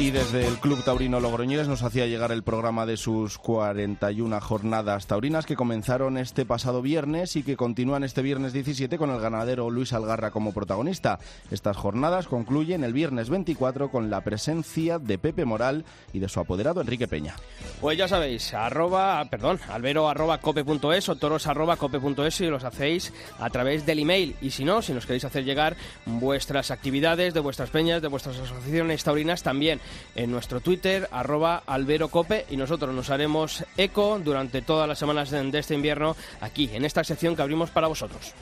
Y 0.00 0.10
desde 0.10 0.46
el 0.46 0.56
Club 0.56 0.82
Taurino 0.82 1.20
Logroñés 1.20 1.68
nos 1.68 1.82
hacía 1.82 2.06
llegar 2.06 2.32
el 2.32 2.42
programa 2.42 2.86
de 2.86 2.96
sus 2.96 3.36
41 3.36 4.40
jornadas 4.40 5.06
taurinas 5.06 5.44
que 5.44 5.56
comenzaron 5.56 6.16
este 6.16 6.46
pasado 6.46 6.80
viernes 6.80 7.36
y 7.36 7.42
que 7.42 7.58
continúan 7.58 8.02
este 8.02 8.22
viernes 8.22 8.54
17 8.54 8.96
con 8.96 9.10
el 9.10 9.20
ganadero 9.20 9.68
Luis 9.68 9.92
Algarra 9.92 10.30
como 10.30 10.54
protagonista. 10.54 11.18
Estas 11.50 11.76
jornadas 11.76 12.28
concluyen 12.28 12.82
el 12.82 12.94
viernes 12.94 13.28
24 13.28 13.90
con 13.90 14.08
la 14.08 14.22
presencia 14.22 14.98
de 14.98 15.18
Pepe 15.18 15.44
Moral 15.44 15.84
y 16.14 16.18
de 16.18 16.30
su 16.30 16.40
apoderado 16.40 16.80
Enrique 16.80 17.06
Peña. 17.06 17.36
Pues 17.82 17.98
ya 17.98 18.08
sabéis, 18.08 18.54
arroba, 18.54 19.22
perdón, 19.26 19.60
albero 19.68 20.08
arroba 20.08 20.38
cope.es 20.38 21.10
o 21.10 21.16
toros 21.16 21.46
arroba 21.46 21.76
cope.es 21.76 22.40
y 22.40 22.46
los 22.46 22.64
hacéis 22.64 23.12
a 23.38 23.50
través 23.50 23.84
del 23.84 23.98
email. 23.98 24.34
Y 24.40 24.52
si 24.52 24.64
no, 24.64 24.80
si 24.80 24.94
nos 24.94 25.04
queréis 25.04 25.26
hacer 25.26 25.44
llegar 25.44 25.76
vuestras 26.06 26.70
actividades 26.70 27.34
de 27.34 27.40
vuestras 27.40 27.68
peñas, 27.68 28.00
de 28.00 28.08
vuestras 28.08 28.38
asociaciones 28.38 29.04
taurinas 29.04 29.42
también 29.42 29.78
en 30.14 30.30
nuestro 30.30 30.60
Twitter, 30.60 31.08
arroba 31.10 31.62
alberocope, 31.66 32.46
y 32.50 32.56
nosotros 32.56 32.94
nos 32.94 33.10
haremos 33.10 33.64
eco 33.76 34.18
durante 34.18 34.62
todas 34.62 34.88
las 34.88 34.98
semanas 34.98 35.30
de 35.30 35.58
este 35.58 35.74
invierno 35.74 36.16
aquí, 36.40 36.70
en 36.72 36.84
esta 36.84 37.04
sección 37.04 37.36
que 37.36 37.42
abrimos 37.42 37.70
para 37.70 37.88
vosotros. 37.88 38.34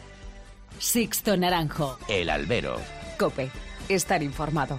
Sixto 0.79 1.37
Naranjo. 1.37 1.99
El 2.09 2.31
albero. 2.31 2.77
Cope. 3.19 3.51
Estar 3.89 4.23
informado. 4.23 4.79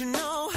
You 0.00 0.06
know 0.06 0.53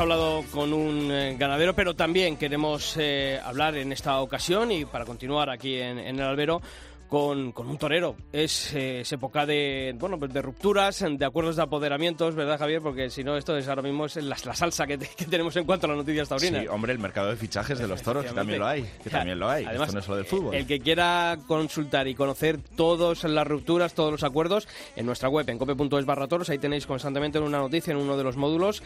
hablado 0.00 0.44
con 0.50 0.72
un 0.72 1.10
eh, 1.12 1.36
ganadero, 1.38 1.74
pero 1.74 1.94
también 1.94 2.36
queremos 2.36 2.96
eh, 2.98 3.38
hablar 3.44 3.76
en 3.76 3.92
esta 3.92 4.20
ocasión 4.20 4.72
y 4.72 4.86
para 4.86 5.04
continuar 5.04 5.50
aquí 5.50 5.78
en, 5.78 5.98
en 5.98 6.18
el 6.18 6.22
albero 6.22 6.62
con, 7.10 7.52
con 7.52 7.68
un 7.68 7.76
torero. 7.76 8.16
Es, 8.32 8.72
eh, 8.74 9.00
es 9.00 9.12
época 9.12 9.44
de, 9.44 9.94
bueno, 9.98 10.18
pues 10.18 10.32
de 10.32 10.40
rupturas, 10.40 11.04
de 11.06 11.24
acuerdos 11.24 11.56
de 11.56 11.62
apoderamientos, 11.62 12.34
¿verdad, 12.34 12.58
Javier? 12.58 12.80
Porque 12.80 13.10
si 13.10 13.22
no, 13.24 13.36
esto 13.36 13.56
es 13.58 13.68
ahora 13.68 13.82
mismo 13.82 14.06
es 14.06 14.16
la, 14.16 14.36
la 14.44 14.54
salsa 14.54 14.86
que, 14.86 14.96
te- 14.96 15.08
que 15.16 15.24
tenemos 15.26 15.54
en 15.56 15.64
cuanto 15.64 15.86
a 15.86 15.88
las 15.90 15.98
noticias 15.98 16.28
taurinas. 16.28 16.62
Sí, 16.62 16.68
hombre, 16.68 16.92
el 16.92 16.98
mercado 17.00 17.28
de 17.30 17.36
fichajes 17.36 17.78
de 17.78 17.86
los 17.88 18.00
toros, 18.00 18.24
que 18.24 18.32
también 18.32 18.60
lo 18.60 18.66
hay, 18.66 18.88
que 19.02 19.10
también 19.10 19.38
lo 19.38 19.50
hay. 19.50 19.64
Además, 19.64 19.88
Esto 19.88 19.94
no 19.94 19.98
es 20.00 20.04
solo 20.06 20.16
del 20.18 20.26
fútbol. 20.26 20.54
El 20.54 20.66
que 20.66 20.80
quiera 20.80 21.36
consultar 21.46 22.06
y 22.08 22.14
conocer 22.14 22.58
todas 22.76 23.24
las 23.24 23.46
rupturas, 23.46 23.92
todos 23.92 24.12
los 24.12 24.22
acuerdos, 24.22 24.68
en 24.94 25.04
nuestra 25.04 25.28
web, 25.28 25.48
en 25.50 25.58
cope.es 25.58 26.06
barra 26.06 26.28
toros, 26.28 26.48
ahí 26.48 26.58
tenéis 26.58 26.86
constantemente 26.86 27.38
una 27.40 27.58
noticia 27.58 27.90
en 27.90 27.96
uno 27.98 28.16
de 28.16 28.22
los 28.24 28.36
módulos 28.36 28.82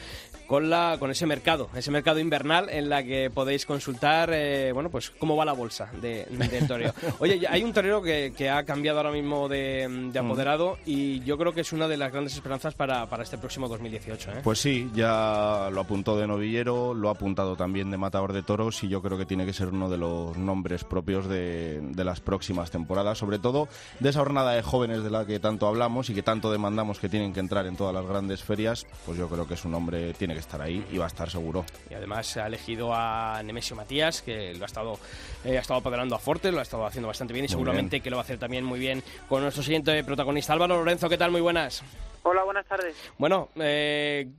con 0.47 0.71
la 0.71 0.97
con 0.99 1.11
ese 1.11 1.27
mercado, 1.27 1.69
ese 1.77 1.91
mercado 1.91 2.19
invernal 2.21 2.71
en 2.71 2.89
la 2.89 3.03
que 3.05 3.31
podéis 3.31 3.67
consultar, 3.67 4.31
eh, 4.33 4.73
bueno, 4.73 4.89
pues 4.91 5.11
cómo 5.11 5.37
va 5.37 5.45
la 5.45 5.53
bolsa 5.53 5.91
de, 6.01 6.25
del 6.25 6.67
toreo. 6.67 6.95
Oye, 7.19 7.43
hay 7.49 7.63
un 7.63 7.73
torero 7.75 8.01
que, 8.03 8.14
que 8.37 8.51
ha 8.51 8.65
cambiado 8.65 8.99
ahora 8.99 9.11
mismo 9.11 9.49
de, 9.49 9.89
de 10.13 10.19
apoderado 10.19 10.79
y 10.87 11.21
yo 11.21 11.39
creo 11.39 11.53
que 11.53 11.63
es 11.63 11.73
una 11.73 11.89
de 11.89 11.97
las 11.97 12.13
grandes 12.13 12.35
esperanzas 12.35 12.75
para, 12.75 13.07
para 13.07 13.23
este 13.23 13.39
próximo 13.39 13.69
2018. 13.69 14.31
¿eh? 14.31 14.35
Pues 14.43 14.59
sí, 14.59 14.91
ya 14.95 15.69
lo 15.73 15.81
apuntó 15.81 16.17
de 16.17 16.27
novillero, 16.27 16.95
lo 16.95 17.09
ha 17.09 17.13
apuntado 17.13 17.57
también 17.57 17.91
de 17.91 17.97
matador 17.97 18.33
de 18.33 18.43
toros 18.43 18.83
y 18.85 18.89
yo 18.89 19.03
creo 19.03 19.19
que 19.19 19.27
tiene 19.27 19.47
que 19.47 19.53
ser 19.53 19.69
uno 19.69 19.89
de 19.89 19.99
los 19.99 20.37
nombres 20.37 20.85
propios 20.85 21.29
de, 21.29 21.81
de 21.81 22.05
las 22.05 22.21
próximas 22.21 22.71
temporadas, 22.71 23.19
sobre 23.19 23.39
todo 23.39 23.69
de 24.01 24.11
esa 24.11 24.21
jornada 24.21 24.53
de 24.53 24.63
jóvenes 24.63 25.03
de 25.03 25.11
la 25.11 25.27
que 25.27 25.41
tanto 25.41 25.67
hablamos 25.67 26.11
y 26.11 26.15
que 26.15 26.23
tanto 26.23 26.51
demandamos 26.51 26.99
que 26.99 27.09
tienen 27.09 27.33
que 27.33 27.41
entrar 27.41 27.67
en 27.67 27.77
todas 27.77 27.95
las 27.95 28.07
grandes 28.07 28.43
ferias, 28.43 28.87
pues 29.05 29.19
yo 29.19 29.29
creo 29.29 29.47
que 29.47 29.57
su 29.57 29.69
nombre 29.69 30.15
tiene 30.15 30.35
que 30.35 30.41
estar 30.41 30.61
ahí 30.61 30.85
y 30.93 30.99
va 30.99 31.05
a 31.05 31.09
estar 31.09 31.31
seguro. 31.31 31.65
Y 31.91 31.95
además 31.95 32.37
ha 32.37 32.47
elegido 32.47 32.95
a 32.95 33.43
Nemesio 33.43 33.77
Matías, 33.77 34.23
que 34.23 34.55
lo 34.55 34.65
ha 34.65 34.67
estado, 34.67 34.99
eh, 35.45 35.57
ha 35.57 35.61
estado 35.61 35.81
apoderando 35.81 36.15
a 36.15 36.19
Forte, 36.19 36.53
lo 36.53 36.59
ha 36.59 36.63
estado 36.63 36.87
haciendo 36.87 37.09
bastante 37.09 37.33
bien 37.33 37.45
y 37.45 37.49
Muy 37.49 37.53
seguramente 37.53 37.97
bien. 37.97 38.03
Que 38.05 38.11
lo 38.11 38.17
va 38.17 38.23
a 38.23 38.25
hacer 38.25 38.39
también 38.39 38.65
muy 38.65 38.79
bien 38.79 39.03
con 39.29 39.43
nuestro 39.43 39.65
siguiente 39.65 40.05
protagonista. 40.05 40.53
Álvaro 40.53 40.77
Lorenzo, 40.77 41.09
¿qué 41.09 41.19
tal? 41.19 41.33
Muy 41.33 41.41
buenas. 41.41 41.83
Hola, 42.23 42.45
buenas 42.45 42.67
tardes. 42.67 42.95
Bueno, 43.19 43.49
eh, 43.57 44.31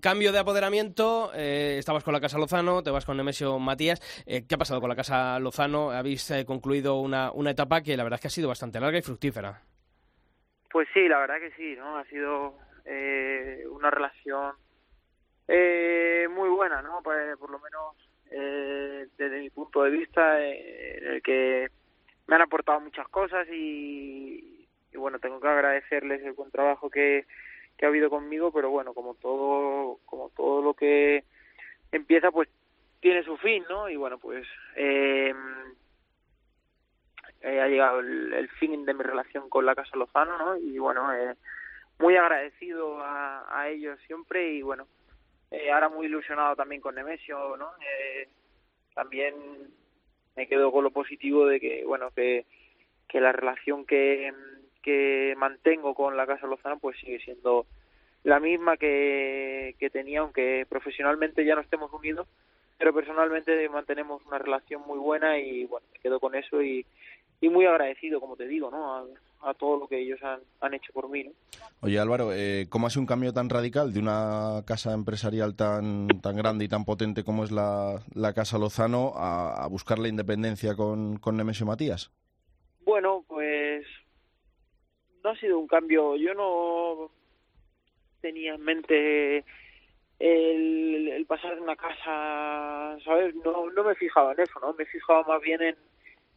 cambio 0.00 0.30
de 0.32 0.38
apoderamiento, 0.38 1.32
eh, 1.34 1.76
estabas 1.78 2.04
con 2.04 2.12
la 2.12 2.20
Casa 2.20 2.38
Lozano, 2.38 2.82
te 2.82 2.90
vas 2.90 3.04
con 3.04 3.16
Nemesio 3.16 3.58
Matías. 3.58 4.00
Eh, 4.26 4.44
¿Qué 4.46 4.54
ha 4.54 4.58
pasado 4.58 4.80
con 4.80 4.90
la 4.90 4.96
Casa 4.96 5.38
Lozano? 5.40 5.90
Habéis 5.90 6.30
eh, 6.30 6.44
concluido 6.44 7.00
una, 7.00 7.32
una 7.32 7.50
etapa 7.50 7.80
que 7.80 7.96
la 7.96 8.04
verdad 8.04 8.18
es 8.18 8.20
que 8.20 8.28
ha 8.28 8.30
sido 8.30 8.48
bastante 8.48 8.78
larga 8.78 8.98
y 8.98 9.02
fructífera. 9.02 9.62
Pues 10.70 10.86
sí, 10.94 11.08
la 11.08 11.18
verdad 11.18 11.40
que 11.40 11.50
sí, 11.56 11.74
¿no? 11.76 11.96
Ha 11.96 12.04
sido 12.04 12.54
eh, 12.84 13.64
una 13.70 13.90
relación 13.90 14.54
eh, 15.48 16.28
muy 16.30 16.48
buena, 16.48 16.80
¿no? 16.80 17.00
Pues, 17.02 17.36
por 17.38 17.50
lo 17.50 17.58
menos 17.58 17.96
eh, 18.30 19.08
desde 19.18 19.40
mi 19.40 19.50
punto 19.50 19.82
de 19.82 19.90
vista, 19.90 20.40
eh, 20.40 20.98
en 20.98 21.14
el 21.14 21.22
que 21.22 21.70
me 22.30 22.36
han 22.36 22.42
aportado 22.42 22.78
muchas 22.78 23.08
cosas 23.08 23.48
y, 23.50 24.68
y 24.92 24.96
bueno, 24.96 25.18
tengo 25.18 25.40
que 25.40 25.48
agradecerles 25.48 26.22
el 26.22 26.32
buen 26.34 26.52
trabajo 26.52 26.88
que, 26.88 27.26
que 27.76 27.84
ha 27.84 27.88
habido 27.88 28.08
conmigo, 28.08 28.52
pero 28.52 28.70
bueno, 28.70 28.94
como 28.94 29.14
todo, 29.14 29.98
como 30.06 30.30
todo 30.36 30.62
lo 30.62 30.74
que 30.74 31.24
empieza, 31.90 32.30
pues 32.30 32.48
tiene 33.00 33.24
su 33.24 33.36
fin, 33.38 33.64
¿no? 33.68 33.88
Y 33.88 33.96
bueno, 33.96 34.18
pues 34.18 34.46
eh, 34.76 35.34
eh, 37.40 37.60
ha 37.60 37.66
llegado 37.66 37.98
el, 37.98 38.48
fin 38.60 38.84
de 38.84 38.94
mi 38.94 39.02
relación 39.02 39.50
con 39.50 39.66
la 39.66 39.74
Casa 39.74 39.96
Lozano, 39.96 40.38
¿no? 40.38 40.56
Y 40.56 40.78
bueno, 40.78 41.12
eh, 41.12 41.34
muy 41.98 42.14
agradecido 42.14 43.02
a, 43.02 43.44
a 43.60 43.68
ellos 43.70 43.98
siempre 44.06 44.52
y 44.52 44.62
bueno, 44.62 44.86
eh, 45.50 45.72
ahora 45.72 45.88
muy 45.88 46.06
ilusionado 46.06 46.54
también 46.54 46.80
con 46.80 46.94
Nemesio, 46.94 47.56
¿no? 47.56 47.72
Eh, 47.80 48.28
también 48.94 49.34
me 50.36 50.46
quedo 50.46 50.72
con 50.72 50.84
lo 50.84 50.90
positivo 50.90 51.46
de 51.46 51.60
que, 51.60 51.84
bueno, 51.84 52.10
que, 52.14 52.46
que 53.08 53.20
la 53.20 53.32
relación 53.32 53.84
que, 53.84 54.32
que 54.82 55.34
mantengo 55.36 55.94
con 55.94 56.16
la 56.16 56.26
Casa 56.26 56.46
Lozano 56.46 56.78
pues 56.78 56.98
sigue 56.98 57.20
siendo 57.20 57.66
la 58.22 58.40
misma 58.40 58.76
que, 58.76 59.74
que 59.78 59.90
tenía, 59.90 60.20
aunque 60.20 60.66
profesionalmente 60.68 61.44
ya 61.44 61.54
no 61.54 61.62
estemos 61.62 61.92
unidos, 61.92 62.28
pero 62.78 62.94
personalmente 62.94 63.68
mantenemos 63.68 64.24
una 64.26 64.38
relación 64.38 64.82
muy 64.86 64.98
buena 64.98 65.38
y 65.38 65.64
bueno, 65.64 65.86
me 65.92 65.98
quedo 66.00 66.20
con 66.20 66.34
eso 66.34 66.62
y, 66.62 66.86
y 67.40 67.48
muy 67.48 67.66
agradecido, 67.66 68.20
como 68.20 68.36
te 68.36 68.46
digo, 68.46 68.70
¿no? 68.70 68.94
A, 68.94 69.06
a 69.42 69.54
todo 69.54 69.78
lo 69.78 69.88
que 69.88 70.00
ellos 70.00 70.22
han, 70.22 70.40
han 70.60 70.74
hecho 70.74 70.92
por 70.92 71.08
mí, 71.08 71.24
¿no? 71.24 71.32
Oye 71.80 71.98
Álvaro, 71.98 72.32
eh, 72.32 72.66
¿cómo 72.68 72.86
ha 72.86 72.90
sido 72.90 73.00
un 73.00 73.06
cambio 73.06 73.32
tan 73.32 73.48
radical 73.48 73.92
de 73.92 74.00
una 74.00 74.62
casa 74.66 74.92
empresarial 74.92 75.56
tan, 75.56 76.08
tan 76.20 76.36
grande 76.36 76.64
y 76.64 76.68
tan 76.68 76.84
potente 76.84 77.24
como 77.24 77.44
es 77.44 77.50
la, 77.50 78.02
la 78.14 78.34
Casa 78.34 78.58
Lozano 78.58 79.12
a, 79.16 79.64
a 79.64 79.66
buscar 79.66 79.98
la 79.98 80.08
independencia 80.08 80.74
con, 80.74 81.18
con 81.18 81.36
Nemesio 81.36 81.66
Matías? 81.66 82.10
Bueno, 82.84 83.24
pues 83.28 83.86
no 85.22 85.30
ha 85.30 85.36
sido 85.36 85.58
un 85.58 85.66
cambio. 85.66 86.16
Yo 86.16 86.34
no 86.34 87.10
tenía 88.20 88.54
en 88.54 88.62
mente 88.62 89.44
el, 90.18 91.08
el 91.08 91.26
pasar 91.26 91.54
de 91.54 91.62
una 91.62 91.76
casa, 91.76 92.98
¿sabes? 93.04 93.34
No, 93.36 93.70
no 93.70 93.84
me 93.84 93.94
fijaba 93.94 94.32
en 94.32 94.40
eso, 94.40 94.60
¿no? 94.60 94.74
Me 94.74 94.84
fijaba 94.84 95.22
más 95.24 95.40
bien 95.40 95.62
en, 95.62 95.76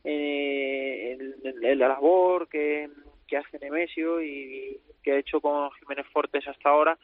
eh, 0.03 1.17
en, 1.43 1.63
en 1.63 1.79
la 1.79 1.87
labor 1.87 2.47
que, 2.49 2.89
que 3.27 3.37
hace 3.37 3.59
Nemesio 3.59 4.21
y 4.21 4.79
que 5.01 5.13
ha 5.13 5.17
hecho 5.17 5.41
con 5.41 5.71
Jiménez 5.71 6.05
Fortes 6.11 6.47
hasta 6.47 6.69
ahora. 6.69 6.97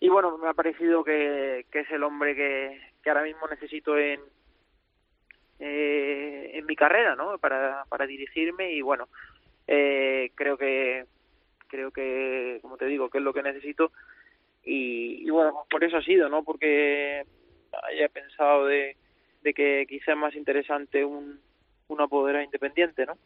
Y 0.00 0.08
bueno, 0.08 0.36
me 0.38 0.48
ha 0.48 0.54
parecido 0.54 1.02
que, 1.04 1.66
que 1.70 1.80
es 1.80 1.90
el 1.90 2.02
hombre 2.02 2.34
que, 2.34 2.80
que 3.02 3.10
ahora 3.10 3.22
mismo 3.22 3.48
necesito 3.48 3.96
en, 3.98 4.20
eh, 5.58 6.50
en 6.54 6.66
mi 6.66 6.76
carrera, 6.76 7.16
¿no? 7.16 7.38
Para, 7.38 7.84
para 7.88 8.06
dirigirme 8.06 8.72
y 8.72 8.82
bueno, 8.82 9.08
eh, 9.66 10.30
creo 10.34 10.56
que 10.58 11.04
creo 11.68 11.90
que, 11.90 12.58
como 12.62 12.76
te 12.76 12.86
digo, 12.86 13.10
que 13.10 13.18
es 13.18 13.24
lo 13.24 13.32
que 13.32 13.42
necesito 13.42 13.90
y, 14.62 15.26
y 15.26 15.30
bueno, 15.30 15.52
pues 15.52 15.66
por 15.68 15.84
eso 15.84 15.96
ha 15.96 16.02
sido, 16.02 16.28
¿no? 16.28 16.44
Porque 16.44 17.24
haya 17.90 18.08
pensado 18.08 18.66
de, 18.66 18.96
de 19.42 19.54
que 19.54 19.86
quizá 19.88 20.12
es 20.12 20.18
más 20.18 20.34
interesante 20.34 21.04
un, 21.04 21.40
un 21.88 22.00
apoderado 22.00 22.44
independiente, 22.44 23.06
¿no? 23.06 23.16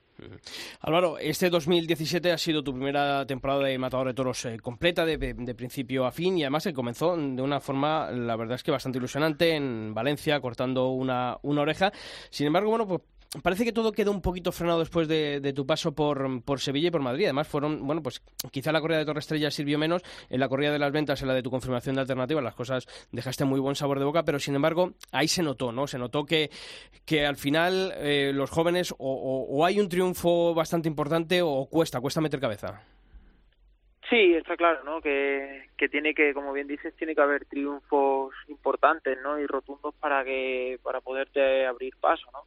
Álvaro, 0.81 1.19
este 1.19 1.51
2017 1.51 2.33
ha 2.33 2.39
sido 2.39 2.63
tu 2.63 2.73
primera 2.73 3.27
temporada 3.27 3.65
de 3.65 3.79
Matador 3.79 4.09
de 4.09 4.15
Toros 4.15 4.45
eh, 4.45 4.59
completa, 4.59 5.05
de 5.05 5.55
principio 5.55 6.05
a 6.07 6.13
fin, 6.13 6.39
y 6.39 6.43
además 6.43 6.65
se 6.65 6.73
comenzó 6.73 7.17
de 7.17 7.43
una 7.43 7.61
forma, 7.61 8.11
la 8.11 8.37
verdad 8.37 8.57
es 8.57 8.63
que 8.63 8.71
bastante 8.71 8.99
ilusionante, 8.99 9.55
en 9.55 9.95
Valencia, 9.95 10.41
cortando 10.41 10.89
una, 10.89 11.39
una 11.43 11.63
oreja. 11.63 11.93
Sin 12.31 12.47
embargo, 12.47 12.71
bueno, 12.71 12.87
pues 12.87 13.01
parece 13.43 13.65
que 13.65 13.73
todo 13.73 13.93
quedó 13.93 14.11
un 14.11 14.21
poquito 14.23 14.51
frenado 14.53 14.81
después 14.81 15.07
de, 15.07 15.53
tu 15.55 15.67
paso 15.67 15.95
por, 15.95 16.43
por 16.43 16.61
Sevilla 16.61 16.89
y 16.89 16.91
por 16.91 17.01
Madrid. 17.01 17.25
Además, 17.27 17.47
fueron, 17.49 17.87
bueno, 17.87 18.03
pues 18.03 18.21
quizá 18.51 18.73
la 18.73 18.81
corrida 18.81 18.99
de 18.99 19.05
Torre 19.05 19.21
Estrella 19.21 19.51
sirvió 19.51 19.79
menos, 19.79 20.03
en 20.29 20.41
la 20.41 20.49
corrida 20.49 20.73
de 20.73 20.79
las 20.79 20.93
ventas, 20.93 21.23
en 21.23 21.29
la 21.29 21.35
de 21.35 21.43
tu 21.43 21.51
confirmación 21.51 21.95
de 21.95 22.01
alternativa, 22.03 22.41
las 22.41 22.55
cosas 22.55 22.87
dejaste 23.13 23.45
muy 23.45 23.61
buen 23.61 23.77
sabor 23.77 23.99
de 23.99 24.05
boca, 24.05 24.25
pero 24.25 24.39
sin 24.39 24.55
embargo, 24.55 24.93
ahí 25.13 25.29
se 25.29 25.43
notó, 25.43 25.71
¿no? 25.73 25.87
Se 25.87 25.99
notó 25.99 26.25
que, 26.25 26.51
que 27.07 27.25
al 27.27 27.37
final 27.37 27.93
eh, 27.97 28.33
los 28.35 28.51
jóvenes 28.51 28.93
o, 28.93 28.97
o- 28.99 29.47
o 29.59 29.65
hay 29.65 29.79
un 29.81 29.89
triunfo 29.89 30.55
bastante 30.55 30.89
importante 30.89 31.41
o 31.43 31.67
cuesta, 31.71 32.01
cuesta 32.01 32.21
meter 32.21 32.41
cabeza. 32.41 32.83
Sí, 34.09 34.35
está 34.35 34.57
claro, 34.57 34.83
¿no? 34.83 35.01
Que, 35.01 35.69
que 35.77 35.89
tiene 35.89 36.15
que, 36.15 36.35
como 36.35 36.53
bien 36.53 36.67
dices, 36.67 36.93
tiene 36.97 37.15
que 37.15 37.21
haber 37.21 37.45
triunfos 37.45 38.35
importantes, 38.49 39.17
¿no? 39.23 39.39
Y 39.39 39.47
rotundos 39.47 39.95
para 40.01 40.25
que 40.25 40.81
para 40.83 41.01
poderte 41.01 41.65
abrir 41.65 41.95
paso, 42.01 42.27
¿no? 42.33 42.41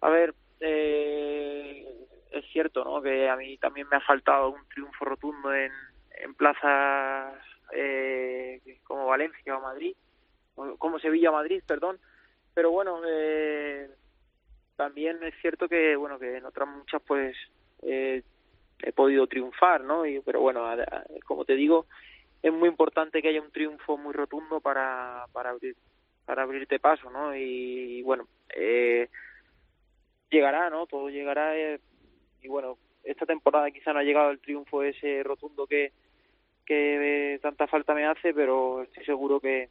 A 0.00 0.10
ver, 0.10 0.34
eh, 0.60 1.86
es 2.30 2.44
cierto, 2.52 2.84
¿no? 2.84 3.02
Que 3.02 3.28
a 3.28 3.36
mí 3.36 3.56
también 3.58 3.88
me 3.88 3.96
ha 3.96 4.00
faltado 4.00 4.50
un 4.50 4.66
triunfo 4.68 5.04
rotundo 5.04 5.54
en, 5.54 5.72
en 6.10 6.34
plazas 6.34 7.34
eh, 7.72 8.60
como 8.84 9.06
Valencia 9.06 9.56
o 9.56 9.60
Madrid, 9.60 9.94
como 10.78 10.98
Sevilla 10.98 11.30
o 11.30 11.34
Madrid, 11.34 11.62
perdón. 11.66 11.98
Pero 12.54 12.70
bueno, 12.70 13.00
eh, 13.06 13.90
también 14.76 15.22
es 15.22 15.34
cierto 15.40 15.68
que, 15.68 15.96
bueno, 15.96 16.18
que 16.18 16.36
en 16.36 16.44
otras 16.46 16.68
muchas, 16.68 17.02
pues, 17.06 17.36
eh, 17.82 18.22
he 18.82 18.92
podido 18.92 19.26
triunfar, 19.26 19.82
¿no? 19.82 20.06
Y, 20.06 20.20
pero 20.20 20.40
bueno, 20.40 20.64
como 21.24 21.44
te 21.44 21.54
digo, 21.54 21.86
es 22.42 22.52
muy 22.52 22.68
importante 22.68 23.20
que 23.20 23.28
haya 23.28 23.42
un 23.42 23.50
triunfo 23.50 23.96
muy 23.96 24.12
rotundo 24.12 24.60
para, 24.60 25.26
para 25.32 25.50
abrir 25.50 25.76
para 26.26 26.42
abrirte 26.42 26.80
paso, 26.80 27.08
¿no? 27.08 27.34
Y, 27.34 28.02
bueno, 28.02 28.28
eh, 28.54 29.08
llegará, 30.30 30.70
¿no? 30.70 30.86
Todo 30.86 31.08
llegará 31.08 31.56
eh, 31.56 31.80
y 32.42 32.48
bueno, 32.48 32.78
esta 33.04 33.26
temporada 33.26 33.70
quizá 33.70 33.92
no 33.92 34.00
ha 34.00 34.04
llegado 34.04 34.30
el 34.30 34.40
triunfo 34.40 34.82
ese 34.82 35.22
rotundo 35.22 35.66
que 35.66 35.92
que 36.64 37.34
eh, 37.34 37.38
tanta 37.38 37.68
falta 37.68 37.94
me 37.94 38.06
hace, 38.06 38.34
pero 38.34 38.82
estoy 38.82 39.04
seguro 39.04 39.40
que 39.40 39.68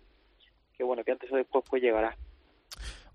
que 0.77 0.83
bueno, 0.83 1.03
que 1.03 1.11
antes 1.11 1.31
o 1.31 1.35
después 1.35 1.63
pues 1.69 1.81
llegará. 1.81 2.15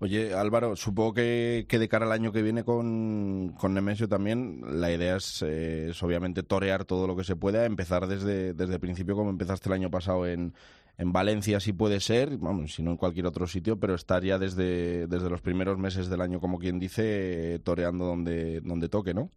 Oye, 0.03 0.33
Álvaro, 0.33 0.75
supongo 0.75 1.13
que, 1.13 1.67
que 1.69 1.77
de 1.77 1.87
cara 1.87 2.07
al 2.07 2.11
año 2.11 2.31
que 2.31 2.41
viene 2.41 2.63
con, 2.63 3.53
con 3.53 3.75
Nemesio 3.75 4.09
también, 4.09 4.59
la 4.81 4.91
idea 4.91 5.17
es, 5.17 5.43
eh, 5.43 5.89
es 5.89 6.01
obviamente 6.01 6.41
torear 6.41 6.85
todo 6.85 7.05
lo 7.05 7.15
que 7.15 7.23
se 7.23 7.35
pueda, 7.35 7.65
empezar 7.67 8.07
desde, 8.07 8.55
desde 8.55 8.73
el 8.73 8.79
principio 8.79 9.15
como 9.15 9.29
empezaste 9.29 9.69
el 9.69 9.73
año 9.73 9.91
pasado 9.91 10.25
en, 10.25 10.55
en 10.97 11.13
Valencia, 11.13 11.59
si 11.59 11.71
puede 11.71 11.99
ser, 11.99 12.29
vamos, 12.39 12.73
si 12.73 12.81
no 12.81 12.89
en 12.89 12.97
cualquier 12.97 13.27
otro 13.27 13.45
sitio, 13.45 13.79
pero 13.79 13.93
estar 13.93 14.23
ya 14.23 14.39
desde, 14.39 15.05
desde 15.05 15.29
los 15.29 15.43
primeros 15.43 15.77
meses 15.77 16.09
del 16.09 16.21
año, 16.21 16.39
como 16.39 16.57
quien 16.57 16.79
dice, 16.79 17.59
toreando 17.63 18.05
donde, 18.05 18.59
donde 18.61 18.89
toque, 18.89 19.13
¿no? 19.13 19.29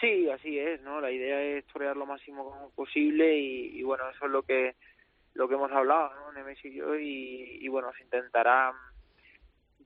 Sí, 0.00 0.30
así 0.30 0.58
es, 0.58 0.80
¿no? 0.80 0.98
La 1.02 1.10
idea 1.10 1.42
es 1.42 1.66
torear 1.66 1.94
lo 1.94 2.06
máximo 2.06 2.72
posible 2.74 3.38
y, 3.38 3.80
y 3.80 3.82
bueno, 3.82 4.04
eso 4.08 4.24
es 4.24 4.30
lo 4.30 4.42
que 4.44 4.76
lo 5.34 5.46
que 5.46 5.56
hemos 5.56 5.70
hablado, 5.72 6.10
¿no? 6.14 6.32
Nemes 6.32 6.64
y 6.64 6.72
yo 6.72 6.98
y, 6.98 7.58
y 7.60 7.68
bueno, 7.68 7.92
se 7.98 8.04
intentará 8.04 8.72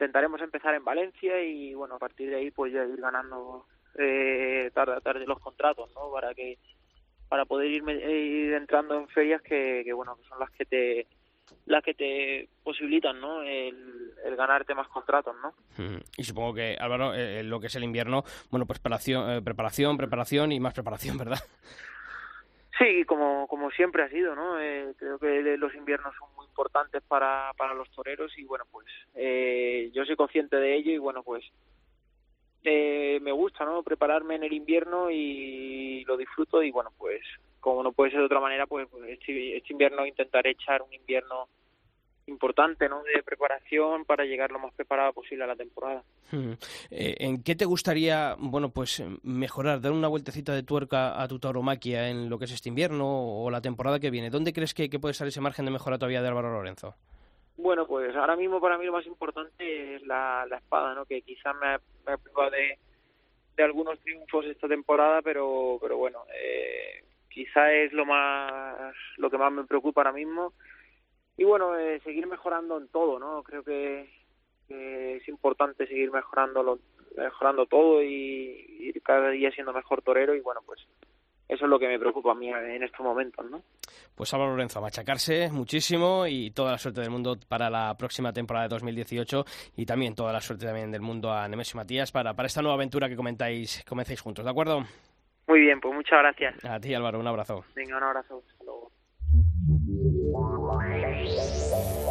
intentaremos 0.00 0.40
empezar 0.40 0.74
en 0.74 0.84
Valencia 0.84 1.42
y 1.42 1.74
bueno, 1.74 1.96
a 1.96 1.98
partir 1.98 2.30
de 2.30 2.36
ahí 2.36 2.50
pues 2.50 2.72
ya 2.72 2.84
ir 2.84 2.98
ganando 2.98 3.66
eh, 3.98 4.70
tarde 4.72 4.98
tarde 5.02 5.26
los 5.26 5.38
contratos, 5.40 5.90
¿no? 5.94 6.10
Para 6.10 6.32
que 6.34 6.58
para 7.28 7.44
poder 7.44 7.70
ir, 7.70 7.86
ir 7.86 8.54
entrando 8.54 8.96
en 8.96 9.08
ferias 9.08 9.42
que, 9.42 9.82
que 9.84 9.92
bueno, 9.92 10.16
que 10.16 10.24
son 10.24 10.40
las 10.40 10.50
que 10.52 10.64
te 10.64 11.06
las 11.66 11.84
que 11.84 11.94
te 11.94 12.48
posibilitan 12.62 13.20
¿no? 13.20 13.42
el, 13.42 14.14
ganarte 14.36 14.74
más 14.74 14.88
contratos. 14.88 15.34
¿no? 15.42 15.54
Y 16.16 16.24
supongo 16.24 16.54
que, 16.54 16.76
Álvaro, 16.80 17.14
eh, 17.14 17.42
lo 17.42 17.60
que 17.60 17.66
es 17.66 17.74
el 17.74 17.84
invierno, 17.84 18.24
bueno, 18.50 18.66
pues 18.66 18.78
preparación, 18.78 19.30
eh, 19.30 19.42
preparación, 19.42 19.96
preparación 19.96 20.52
y 20.52 20.60
más 20.60 20.74
preparación, 20.74 21.18
¿verdad? 21.18 21.40
Sí, 22.80 23.04
como, 23.04 23.46
como 23.46 23.70
siempre 23.72 24.02
ha 24.02 24.08
sido, 24.08 24.34
¿no? 24.34 24.58
Eh, 24.58 24.94
creo 24.96 25.18
que 25.18 25.42
los 25.58 25.74
inviernos 25.74 26.14
son 26.18 26.34
muy 26.34 26.46
importantes 26.46 27.02
para, 27.06 27.52
para 27.58 27.74
los 27.74 27.90
toreros 27.90 28.32
y, 28.38 28.44
bueno, 28.44 28.64
pues 28.72 28.86
eh, 29.14 29.90
yo 29.92 30.06
soy 30.06 30.16
consciente 30.16 30.56
de 30.56 30.76
ello 30.76 30.90
y, 30.90 30.96
bueno, 30.96 31.22
pues 31.22 31.44
eh, 32.64 33.18
me 33.20 33.32
gusta, 33.32 33.66
¿no? 33.66 33.82
Prepararme 33.82 34.36
en 34.36 34.44
el 34.44 34.54
invierno 34.54 35.10
y 35.10 36.04
lo 36.06 36.16
disfruto 36.16 36.62
y, 36.62 36.70
bueno, 36.70 36.90
pues 36.96 37.20
como 37.60 37.82
no 37.82 37.92
puede 37.92 38.12
ser 38.12 38.20
de 38.20 38.26
otra 38.26 38.40
manera, 38.40 38.66
pues, 38.66 38.88
pues 38.90 39.10
este, 39.10 39.58
este, 39.58 39.74
invierno 39.74 40.06
intentaré 40.06 40.52
echar 40.52 40.80
un 40.80 40.94
invierno 40.94 41.48
importante 42.26 42.88
¿no? 42.88 43.02
de 43.02 43.22
preparación 43.22 44.04
para 44.04 44.24
llegar 44.24 44.50
lo 44.50 44.58
más 44.58 44.72
preparado 44.74 45.12
posible 45.12 45.44
a 45.44 45.46
la 45.46 45.56
temporada. 45.56 46.02
Eh, 46.90 47.16
¿En 47.18 47.42
qué 47.42 47.54
te 47.54 47.64
gustaría 47.64 48.36
bueno 48.38 48.70
pues 48.70 49.02
mejorar, 49.22 49.80
dar 49.80 49.92
una 49.92 50.08
vueltecita 50.08 50.54
de 50.54 50.62
tuerca 50.62 51.20
a 51.20 51.28
tu 51.28 51.38
tauromaquia 51.38 52.08
en 52.08 52.28
lo 52.30 52.38
que 52.38 52.44
es 52.44 52.52
este 52.52 52.68
invierno 52.68 53.06
o 53.06 53.50
la 53.50 53.60
temporada 53.60 54.00
que 54.00 54.10
viene? 54.10 54.30
¿Dónde 54.30 54.52
crees 54.52 54.74
que, 54.74 54.88
puede 55.00 55.12
estar 55.12 55.26
ese 55.26 55.40
margen 55.40 55.64
de 55.64 55.70
mejora 55.70 55.98
todavía 55.98 56.22
de 56.22 56.28
Álvaro 56.28 56.52
Lorenzo? 56.52 56.94
Bueno, 57.56 57.86
pues 57.86 58.14
ahora 58.16 58.36
mismo 58.36 58.60
para 58.60 58.78
mí 58.78 58.86
lo 58.86 58.92
más 58.92 59.06
importante 59.06 59.96
es 59.96 60.06
la, 60.06 60.46
espada, 60.56 60.94
¿no? 60.94 61.04
que 61.04 61.22
quizás 61.22 61.54
me, 61.56 61.78
me 62.06 62.50
de, 62.50 62.78
de 63.56 63.62
algunos 63.62 63.98
triunfos 64.00 64.46
esta 64.46 64.68
temporada, 64.68 65.20
pero, 65.22 65.78
pero 65.80 65.96
bueno, 65.98 66.20
eh, 66.34 67.04
quizá 67.28 67.72
es 67.72 67.92
lo 67.92 68.04
más 68.04 68.94
lo 69.16 69.30
que 69.30 69.38
más 69.38 69.52
me 69.52 69.64
preocupa 69.64 70.00
ahora 70.00 70.12
mismo 70.12 70.52
y 71.40 71.44
bueno 71.44 71.74
eh, 71.74 71.98
seguir 72.04 72.26
mejorando 72.26 72.76
en 72.76 72.88
todo 72.88 73.18
no 73.18 73.42
creo 73.42 73.64
que, 73.64 74.20
es 74.68 75.26
importante 75.26 75.86
seguir 75.86 76.12
mejorando 76.12 76.78
mejorando 77.16 77.64
todo 77.64 78.02
y 78.02 78.66
ir 78.78 79.02
cada 79.02 79.30
día 79.30 79.50
siendo 79.50 79.72
mejor 79.72 80.02
torero 80.02 80.34
y 80.34 80.40
bueno 80.40 80.60
pues 80.66 80.80
eso 81.48 81.64
es 81.64 81.70
lo 81.70 81.78
que 81.78 81.88
me 81.88 81.98
preocupa 81.98 82.30
a 82.30 82.34
mí 82.36 82.48
en 82.48 82.84
estos 82.84 83.00
momentos, 83.00 83.44
¿no? 83.50 83.60
Pues 84.14 84.32
Álvaro 84.32 84.52
Lorenzo, 84.52 84.78
a 84.78 84.82
machacarse 84.82 85.50
muchísimo 85.50 86.24
y 86.28 86.52
toda 86.52 86.70
la 86.70 86.78
suerte 86.78 87.00
del 87.00 87.10
mundo 87.10 87.36
para 87.48 87.68
la 87.68 87.96
próxima 87.98 88.32
temporada 88.32 88.68
de 88.68 88.74
2018 88.74 89.44
y 89.76 89.84
también 89.84 90.14
toda 90.14 90.32
la 90.32 90.40
suerte 90.40 90.66
también 90.66 90.92
del 90.92 91.00
mundo 91.00 91.32
a 91.32 91.48
Nemesio 91.48 91.76
Matías 91.76 92.12
para, 92.12 92.34
para 92.34 92.46
esta 92.46 92.62
nueva 92.62 92.76
aventura 92.76 93.08
que 93.08 93.16
comentáis, 93.16 93.84
comencéis 93.88 94.20
juntos, 94.20 94.44
¿de 94.44 94.50
acuerdo? 94.52 94.84
Muy 95.48 95.62
bien, 95.62 95.80
pues 95.80 95.92
muchas 95.92 96.20
gracias. 96.20 96.64
A 96.64 96.78
ti, 96.78 96.94
Álvaro, 96.94 97.18
un 97.18 97.26
abrazo. 97.26 97.64
Venga, 97.74 97.96
un 97.96 98.04
abrazo. 98.04 98.44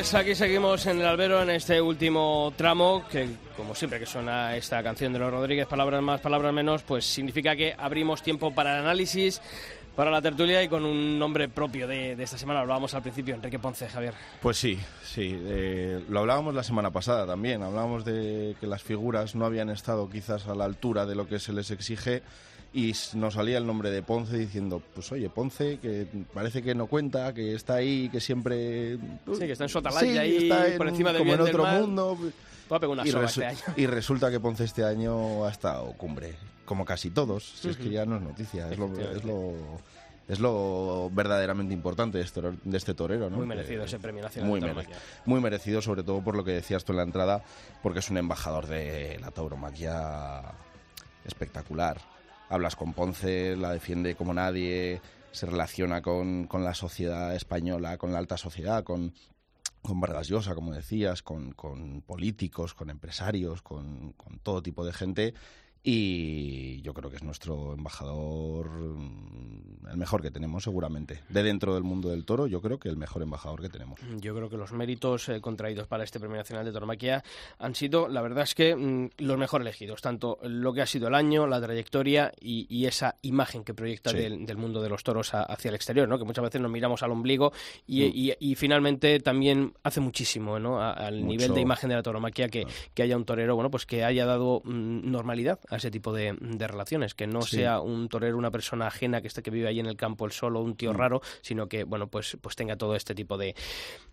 Bueno, 0.00 0.12
pues 0.12 0.22
aquí 0.22 0.34
seguimos 0.34 0.86
en 0.86 0.98
el 0.98 1.06
albero 1.06 1.42
en 1.42 1.50
este 1.50 1.78
último 1.78 2.54
tramo, 2.56 3.06
que 3.06 3.28
como 3.54 3.74
siempre 3.74 3.98
que 3.98 4.06
suena 4.06 4.56
esta 4.56 4.82
canción 4.82 5.12
de 5.12 5.18
los 5.18 5.30
Rodríguez, 5.30 5.66
palabras 5.66 6.00
más, 6.00 6.22
palabras 6.22 6.54
menos, 6.54 6.82
pues 6.84 7.04
significa 7.04 7.54
que 7.54 7.74
abrimos 7.76 8.22
tiempo 8.22 8.50
para 8.50 8.78
el 8.78 8.80
análisis, 8.80 9.42
para 9.94 10.10
la 10.10 10.22
tertulia 10.22 10.62
y 10.62 10.68
con 10.68 10.86
un 10.86 11.18
nombre 11.18 11.50
propio 11.50 11.86
de, 11.86 12.12
esta 12.12 12.38
semana. 12.38 12.60
Hablábamos 12.60 12.94
al 12.94 13.02
principio, 13.02 13.34
Enrique 13.34 13.58
Ponce, 13.58 13.90
Javier. 13.90 14.14
Pues 14.40 14.56
sí, 14.56 14.80
sí. 15.04 15.38
Eh, 15.38 16.02
lo 16.08 16.20
hablábamos 16.20 16.54
la 16.54 16.62
semana 16.62 16.90
pasada 16.90 17.26
también. 17.26 17.62
Hablábamos 17.62 18.06
de 18.06 18.56
que 18.58 18.66
las 18.66 18.82
figuras 18.82 19.34
no 19.34 19.44
habían 19.44 19.68
estado 19.68 20.08
quizás 20.08 20.46
a 20.46 20.54
la 20.54 20.64
altura 20.64 21.04
de 21.04 21.14
lo 21.14 21.28
que 21.28 21.38
se 21.38 21.52
les 21.52 21.70
exige 21.70 22.22
y 22.72 22.94
nos 23.14 23.34
salía 23.34 23.58
el 23.58 23.66
nombre 23.66 23.90
de 23.90 24.02
Ponce 24.02 24.38
diciendo, 24.38 24.80
pues 24.94 25.10
oye, 25.10 25.28
Ponce, 25.28 25.78
que 25.80 26.06
parece 26.32 26.62
que 26.62 26.74
no 26.74 26.86
cuenta, 26.86 27.34
que 27.34 27.54
está 27.54 27.74
ahí, 27.74 28.08
que 28.10 28.20
siempre... 28.20 28.96
Sí, 28.96 29.40
que 29.40 29.52
está 29.52 29.64
en 29.64 29.68
su 29.68 29.78
ahí, 29.78 30.48
por 30.76 30.88
encima 30.88 31.12
de 31.12 31.18
como 31.18 31.34
en 31.34 31.40
otro 31.40 31.66
mundo. 31.66 32.18
Una 32.70 33.04
y, 33.04 33.08
este 33.08 33.46
año. 33.46 33.58
y 33.76 33.86
resulta 33.86 34.30
que 34.30 34.38
Ponce 34.38 34.62
este 34.62 34.84
año 34.84 35.44
ha 35.44 35.50
estado 35.50 35.92
cumbre, 35.94 36.36
como 36.64 36.84
casi 36.84 37.10
todos, 37.10 37.44
si 37.44 37.70
es 37.70 37.76
que 37.76 37.90
ya 37.90 38.06
no 38.06 38.16
es 38.16 38.22
noticia, 38.22 38.70
es 38.70 38.78
lo, 38.78 38.96
es 38.96 39.24
lo, 39.24 39.54
es 40.28 40.38
lo 40.38 41.10
verdaderamente 41.12 41.74
importante 41.74 42.18
de 42.18 42.24
este, 42.24 42.40
de 42.40 42.78
este 42.78 42.94
torero. 42.94 43.28
¿no? 43.28 43.38
Muy 43.38 43.46
merecido 43.46 43.82
ese 43.82 43.98
premio 43.98 44.22
nacional. 44.22 44.48
Muy, 44.48 44.60
muy 45.24 45.40
merecido, 45.40 45.82
sobre 45.82 46.04
todo 46.04 46.22
por 46.22 46.36
lo 46.36 46.44
que 46.44 46.52
decías 46.52 46.84
tú 46.84 46.92
en 46.92 46.98
la 46.98 47.02
entrada, 47.02 47.42
porque 47.82 47.98
es 47.98 48.08
un 48.08 48.18
embajador 48.18 48.68
de 48.68 49.18
la 49.20 49.32
tauromaquia 49.32 50.42
espectacular 51.24 52.00
hablas 52.50 52.76
con 52.76 52.92
Ponce, 52.92 53.56
la 53.56 53.72
defiende 53.72 54.16
como 54.16 54.34
nadie, 54.34 55.00
se 55.32 55.46
relaciona 55.46 56.02
con, 56.02 56.46
con 56.46 56.64
la 56.64 56.74
sociedad 56.74 57.34
española, 57.34 57.96
con 57.96 58.12
la 58.12 58.18
alta 58.18 58.36
sociedad, 58.36 58.82
con, 58.82 59.14
con 59.80 60.00
Vargas 60.00 60.28
Llosa, 60.28 60.54
como 60.54 60.72
decías, 60.72 61.22
con, 61.22 61.52
con 61.52 62.02
políticos, 62.02 62.74
con 62.74 62.90
empresarios, 62.90 63.62
con, 63.62 64.12
con, 64.12 64.40
todo 64.40 64.62
tipo 64.62 64.84
de 64.84 64.92
gente 64.92 65.34
y 65.82 66.82
yo 66.82 66.92
creo 66.92 67.10
que 67.10 67.16
es 67.16 67.22
nuestro 67.22 67.72
embajador 67.72 68.68
mm, 68.68 69.88
el 69.90 69.96
mejor 69.96 70.22
que 70.22 70.30
tenemos 70.30 70.64
seguramente. 70.64 71.20
De 71.28 71.42
dentro 71.42 71.74
del 71.74 71.82
mundo 71.82 72.10
del 72.10 72.24
toro 72.24 72.46
yo 72.46 72.60
creo 72.60 72.78
que 72.78 72.88
el 72.88 72.96
mejor 72.96 73.22
embajador 73.22 73.62
que 73.62 73.68
tenemos. 73.68 73.98
Yo 74.20 74.34
creo 74.34 74.48
que 74.50 74.56
los 74.56 74.72
méritos 74.72 75.28
eh, 75.28 75.40
contraídos 75.40 75.86
para 75.86 76.04
este 76.04 76.20
premio 76.20 76.36
nacional 76.36 76.64
de 76.64 76.72
tauromaquia 76.72 77.24
han 77.58 77.74
sido 77.74 78.08
la 78.08 78.20
verdad 78.20 78.44
es 78.44 78.54
que 78.54 78.76
mm, 78.76 79.10
los 79.18 79.38
mejor 79.38 79.62
elegidos 79.62 80.02
tanto 80.02 80.38
lo 80.42 80.72
que 80.72 80.82
ha 80.82 80.86
sido 80.86 81.08
el 81.08 81.14
año 81.14 81.46
la 81.46 81.60
trayectoria 81.60 82.32
y, 82.40 82.80
esa 82.90 83.16
imagen 83.22 83.62
que 83.62 83.74
proyecta 83.74 84.12
del, 84.12 84.56
mundo 84.56 84.82
de 84.82 84.88
los 84.88 85.04
toros 85.04 85.32
hacia 85.32 85.68
el 85.68 85.74
exterior 85.74 86.08
no 86.08 86.18
que 86.18 86.24
muchas 86.24 86.42
veces 86.42 86.60
nos 86.60 86.70
miramos 86.70 87.02
al 87.02 87.12
ombligo 87.12 87.52
y, 87.86 88.32
mm. 88.40 88.54
finalmente 88.54 89.20
también 89.20 89.74
hace 89.84 90.00
muchísimo 90.00 90.58
no 90.58 90.82
al 90.82 91.24
nivel 91.24 91.54
de 91.54 91.60
imagen 91.60 91.90
de 91.90 91.96
la 91.96 92.02
tauromaquia 92.02 92.48
que, 92.48 92.66
que 92.94 93.02
haya 93.02 93.16
un 93.16 93.24
torero 93.24 93.54
bueno 93.54 93.70
pues 93.70 93.86
que 93.86 94.02
haya 94.02 94.26
dado 94.26 94.62
normalidad 94.64 95.60
a 95.70 95.76
ese 95.76 95.90
tipo 95.90 96.12
de, 96.12 96.36
relaciones, 96.58 97.14
que 97.14 97.26
no 97.26 97.42
sea 97.42 97.80
un 97.80 98.08
torero, 98.08 98.36
una 98.36 98.50
persona 98.50 98.86
ajena 98.88 99.20
que 99.20 99.28
esté 99.28 99.42
que 99.42 99.50
vive 99.50 99.68
ahí 99.68 99.80
en 99.80 99.86
el 99.86 99.96
campo 99.96 100.26
el 100.26 100.32
solo, 100.32 100.60
un 100.60 100.76
tío 100.76 100.92
mm. 100.92 100.96
raro, 100.96 101.20
sino 101.40 101.68
que 101.68 101.84
bueno 101.84 102.08
pues 102.08 102.36
pues 102.40 102.56
tenga 102.56 102.76
todo 102.76 102.94
este 102.96 103.14
tipo 103.14 103.38
de, 103.38 103.54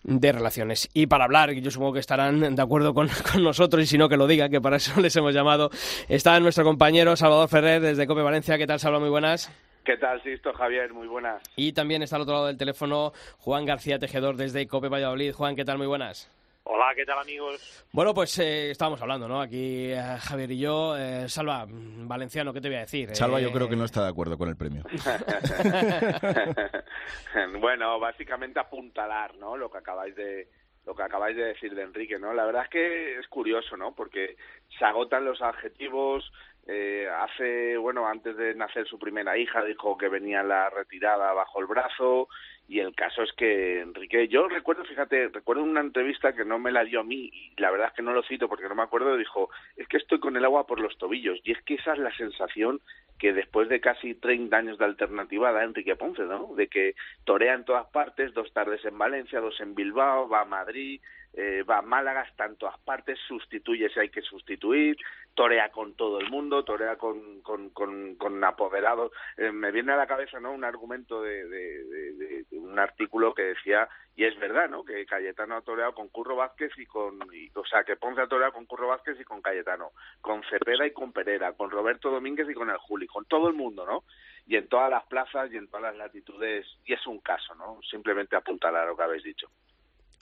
de 0.04 0.32
relaciones. 0.32 0.89
Y 0.93 1.08
para 1.08 1.26
hablar, 1.26 1.52
yo 1.54 1.72
supongo 1.72 1.93
que 1.93 2.00
estarán 2.00 2.56
de 2.56 2.62
acuerdo 2.62 2.93
con, 2.93 3.10
nosotros 3.41 3.84
y 3.84 3.88
si 3.88 3.98
no 3.98 4.08
que 4.08 4.17
lo 4.17 4.28
diga, 4.28 4.50
que 4.50 4.62
para 4.62 4.78
eso 4.78 5.00
les 5.02 5.15
hemos 5.15 5.34
llamado, 5.34 5.70
está 6.08 6.39
nuestro 6.39 6.63
compañero 6.63 7.15
Salvador 7.15 7.50
Ferrer 7.50 7.82
desde 7.82 8.08
Cope 8.08 8.22
Valencia. 8.22 8.58
¿Qué 8.58 8.67
tal, 8.67 8.80
Salvador? 8.80 9.02
Muy 9.02 9.10
buenas. 9.10 9.52
¿Qué 9.84 9.96
tal, 9.96 10.22
Sisto, 10.22 10.52
Javier? 10.52 10.93
Muy 10.93 11.08
buenas. 11.08 11.41
Y 11.56 11.72
también 11.72 12.04
está 12.04 12.17
al 12.17 12.24
otro 12.24 12.34
lado 12.34 12.48
del 12.48 12.58
teléfono 12.58 13.13
Juan 13.38 13.65
García 13.65 14.00
Tejedor 14.00 14.36
desde 14.36 14.67
Cope 14.67 14.89
Valladolid. 14.89 15.32
Juan, 15.32 15.56
¿qué 15.56 15.63
tal? 15.63 15.78
Muy 15.78 15.88
buenas. 15.88 16.30
Hola, 16.69 16.93
¿qué 16.93 17.06
tal 17.06 17.19
amigos? 17.19 17.88
Bueno, 17.93 18.13
pues 18.13 18.38
eh, 18.39 18.71
estábamos 18.71 19.01
hablando, 19.01 19.25
¿no? 19.25 19.39
Aquí 19.39 19.89
eh, 19.89 20.01
Javier 20.19 20.51
y 20.51 20.60
yo. 20.60 20.97
Eh, 20.97 21.30
Salva, 21.30 21.65
Valenciano, 21.69 22.51
¿qué 22.51 22.60
te 22.60 22.67
voy 22.67 22.75
a 22.75 22.82
decir? 22.82 23.15
Salva 23.15 23.39
yo 23.39 23.53
creo 23.53 23.69
que 23.69 23.77
no 23.77 23.86
está 23.86 24.03
de 24.03 24.10
acuerdo 24.10 24.38
con 24.38 24.49
el 24.49 24.58
premio. 24.58 24.84
bueno, 27.62 27.97
básicamente 28.01 28.60
apuntalar, 28.60 29.36
¿no? 29.36 29.56
Lo 29.56 29.71
que 29.71 29.77
acabáis 29.77 30.13
de 30.15 30.49
lo 30.86 30.93
que 30.93 31.03
acabáis 31.03 31.38
de 31.38 31.43
decir 31.43 31.73
de 31.73 31.84
Enrique, 31.84 32.19
¿no? 32.19 32.34
La 32.34 32.45
verdad 32.45 32.63
es 32.63 32.69
que 32.69 33.19
es 33.19 33.27
curioso, 33.27 33.77
¿no? 33.77 33.95
Porque 33.95 34.36
se 34.77 34.84
agotan 34.84 35.23
los 35.23 35.41
adjetivos, 35.41 36.30
eh, 36.65 37.08
hace, 37.10 37.77
bueno, 37.77 38.08
antes 38.08 38.36
de 38.36 38.56
nacer 38.56 38.86
su 38.88 38.99
primera 38.99 39.38
hija, 39.38 39.63
dijo 39.63 39.97
que 39.97 40.10
venía 40.10 40.43
la 40.43 40.69
retirada 40.69 41.32
bajo 41.32 41.62
el 41.62 41.67
brazo. 41.67 42.27
Y 42.69 42.80
el 42.80 42.93
caso 42.93 43.23
es 43.23 43.32
que 43.34 43.80
Enrique, 43.80 44.27
yo 44.27 44.47
recuerdo, 44.49 44.84
fíjate, 44.84 45.30
recuerdo 45.30 45.63
una 45.63 45.80
entrevista 45.80 46.34
que 46.34 46.43
no 46.43 46.60
me 46.60 46.71
la 46.71 46.84
dio 46.84 46.99
a 46.99 47.03
mí, 47.03 47.30
y 47.32 47.53
la 47.62 47.71
verdad 47.71 47.88
es 47.88 47.93
que 47.93 48.01
no 48.01 48.12
lo 48.13 48.23
cito 48.23 48.49
porque 48.49 48.67
no 48.67 48.75
me 48.75 48.84
acuerdo, 48.84 49.15
dijo, 49.15 49.49
es 49.77 49.88
que 49.88 49.97
estoy 49.97 50.19
con 50.19 50.36
el 50.36 50.43
agua 50.43 50.67
por 50.67 50.82
los 50.82 50.97
tobillos. 50.97 51.39
Y 51.43 51.53
es 51.53 51.62
que 51.63 51.75
esa 51.75 51.93
es 51.93 51.99
la 51.99 52.15
sensación 52.17 52.82
que 53.17 53.34
después 53.34 53.69
de 53.69 53.80
casi 53.80 54.15
30 54.15 54.56
años 54.56 54.77
de 54.77 54.86
alternativa 54.86 55.51
da 55.51 55.63
Enrique 55.63 55.95
Ponce, 55.95 56.23
¿no? 56.23 56.53
De 56.56 56.67
que 56.67 56.95
torea 57.23 57.53
en 57.53 57.65
todas 57.65 57.88
partes, 57.88 58.34
dos 58.34 58.51
tardes 58.53 58.84
en 58.86 58.97
Valencia, 58.97 59.39
dos 59.39 59.60
en 59.62 59.73
Bilbao, 59.73 60.27
va 60.27 60.41
a 60.41 60.45
Madrid, 60.45 61.01
eh, 61.34 61.63
va 61.63 61.80
a 61.80 61.82
Málaga, 61.82 62.23
está 62.23 62.45
en 62.45 62.58
todas 62.58 62.77
partes, 62.80 63.17
sustituye 63.27 63.89
si 63.89 63.99
hay 63.99 64.10
que 64.10 64.21
sustituir, 64.21 64.97
torea 65.38 65.70
con 65.70 65.94
todo 65.94 66.20
el 66.20 66.32
mundo, 66.32 66.64
torea 66.64 66.98
con, 66.98 67.42
con, 67.42 67.70
con, 67.70 68.44
apoderados. 68.44 69.12
Eh, 69.38 69.52
me 69.52 69.72
viene 69.72 69.94
a 69.94 69.96
la 69.96 70.08
cabeza 70.08 70.40
no 70.40 70.52
un 70.52 70.64
argumento 70.64 71.22
de, 71.22 72.44
un 72.54 72.80
artículo 72.80 73.36
que 73.36 73.44
decía, 73.44 73.88
y 74.16 74.26
es 74.26 74.36
verdad, 74.40 74.68
¿no? 74.68 74.84
que 74.84 75.06
Cayetano 75.06 75.56
ha 75.56 75.62
toreado 75.62 75.94
con 75.94 76.08
Curro 76.08 76.36
Vázquez 76.36 76.72
y 76.78 76.88
con, 76.88 77.20
o 77.22 77.66
sea, 77.68 77.84
que 77.84 77.98
Ponce 77.98 78.22
ha 78.22 78.28
toreado 78.28 78.52
con 78.54 78.66
Curro 78.66 78.88
Vázquez 78.88 79.20
y 79.20 79.24
con 79.24 79.44
Cayetano, 79.44 79.92
con 80.22 80.42
Cepeda 80.50 80.88
y 80.88 80.92
con 80.92 81.14
Pereira, 81.14 81.54
con 81.54 81.70
Roberto 81.70 82.10
Domínguez 82.10 82.50
y 82.50 82.56
con 82.56 82.72
el 82.72 82.78
Juli, 82.78 83.06
con 83.06 83.26
todo 83.26 83.48
el 83.48 83.54
mundo, 83.54 83.86
¿no? 83.86 84.06
Y 84.48 84.56
en 84.56 84.68
todas 84.68 84.90
las 84.90 85.06
plazas 85.06 85.52
y 85.54 85.58
en 85.58 85.68
todas 85.68 85.84
las 85.84 85.98
latitudes, 85.98 86.66
y 86.84 86.94
es 86.94 87.06
un 87.06 87.20
caso, 87.20 87.54
¿no? 87.54 87.80
Simplemente 87.88 88.36
apuntar 88.36 88.76
a 88.76 88.88
lo 88.88 88.98
que 88.98 89.04
habéis 89.04 89.24
dicho. 89.24 89.48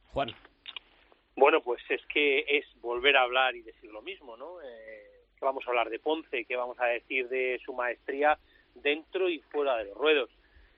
Juan. 0.08 0.36
Bueno, 1.36 1.62
pues 1.62 1.82
es 1.90 2.06
que 2.06 2.46
es 2.48 2.66
volver 2.82 3.18
a 3.18 3.24
hablar 3.24 3.56
y 3.56 3.62
decir 3.62 3.92
lo 3.92 4.02
mismo, 4.02 4.38
¿no? 4.38 4.62
Eh, 4.62 5.06
que 5.38 5.44
vamos 5.44 5.66
a 5.66 5.70
hablar 5.70 5.90
de 5.90 6.00
Ponce, 6.00 6.46
que 6.46 6.56
vamos 6.56 6.80
a 6.80 6.86
decir 6.86 7.28
de 7.28 7.60
su 7.66 7.74
maestría 7.74 8.38
dentro 8.76 9.30
y 9.30 9.40
fuera 9.40 9.78
de 9.78 9.86
los 9.86 9.98
ruedos. 9.98 10.30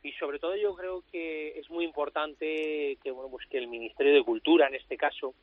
Y 0.03 0.13
sobre 0.13 0.39
todo 0.39 0.55
yo 0.55 0.75
creo 0.75 1.03
que 1.11 1.59
es 1.59 1.69
muy 1.69 1.85
importante 1.85 2.97
que 3.03 3.11
bueno 3.11 3.29
pues 3.29 3.45
que 3.47 3.57
el 3.57 3.67
Ministerio 3.67 4.13
de 4.13 4.23
Cultura 4.23 4.67
en 4.67 4.75
este 4.75 4.97
caso 4.97 5.33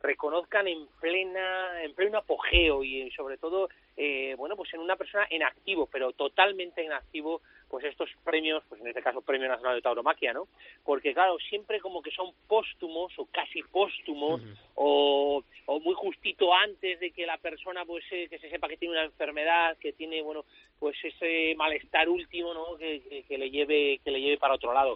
reconozcan 0.00 0.68
en 0.68 0.86
plena 1.00 1.82
en 1.82 1.94
pleno 1.94 2.18
apogeo 2.18 2.84
y 2.84 3.10
sobre 3.12 3.38
todo 3.38 3.68
eh, 3.96 4.34
bueno 4.36 4.56
pues 4.56 4.72
en 4.74 4.80
una 4.80 4.96
persona 4.96 5.26
en 5.30 5.42
activo 5.42 5.88
pero 5.90 6.12
totalmente 6.12 6.84
en 6.84 6.92
activo 6.92 7.40
pues 7.74 7.86
estos 7.86 8.08
premios 8.22 8.62
pues 8.68 8.80
en 8.80 8.86
este 8.86 9.02
caso 9.02 9.20
premio 9.20 9.48
nacional 9.48 9.74
de 9.74 9.82
tauromaquia 9.82 10.32
no 10.32 10.46
porque 10.84 11.12
claro 11.12 11.36
siempre 11.40 11.80
como 11.80 12.02
que 12.02 12.12
son 12.12 12.32
póstumos 12.46 13.12
o 13.18 13.26
casi 13.26 13.64
póstumos 13.64 14.40
uh 14.40 14.44
-huh. 14.44 14.56
o, 14.76 15.44
o 15.66 15.80
muy 15.80 15.94
justito 15.94 16.54
antes 16.54 17.00
de 17.00 17.10
que 17.10 17.26
la 17.26 17.36
persona 17.38 17.84
pues 17.84 18.04
eh, 18.12 18.28
que 18.30 18.38
se 18.38 18.48
sepa 18.48 18.68
que 18.68 18.76
tiene 18.76 18.94
una 18.94 19.02
enfermedad 19.02 19.76
que 19.78 19.92
tiene 19.92 20.22
bueno 20.22 20.44
pues 20.78 20.96
ese 21.02 21.56
malestar 21.56 22.08
último 22.08 22.54
no 22.54 22.76
que, 22.76 23.02
que, 23.08 23.24
que 23.24 23.38
le 23.38 23.50
lleve 23.50 23.98
que 24.04 24.12
le 24.12 24.20
lleve 24.20 24.38
para 24.38 24.54
otro 24.54 24.72
lado 24.72 24.94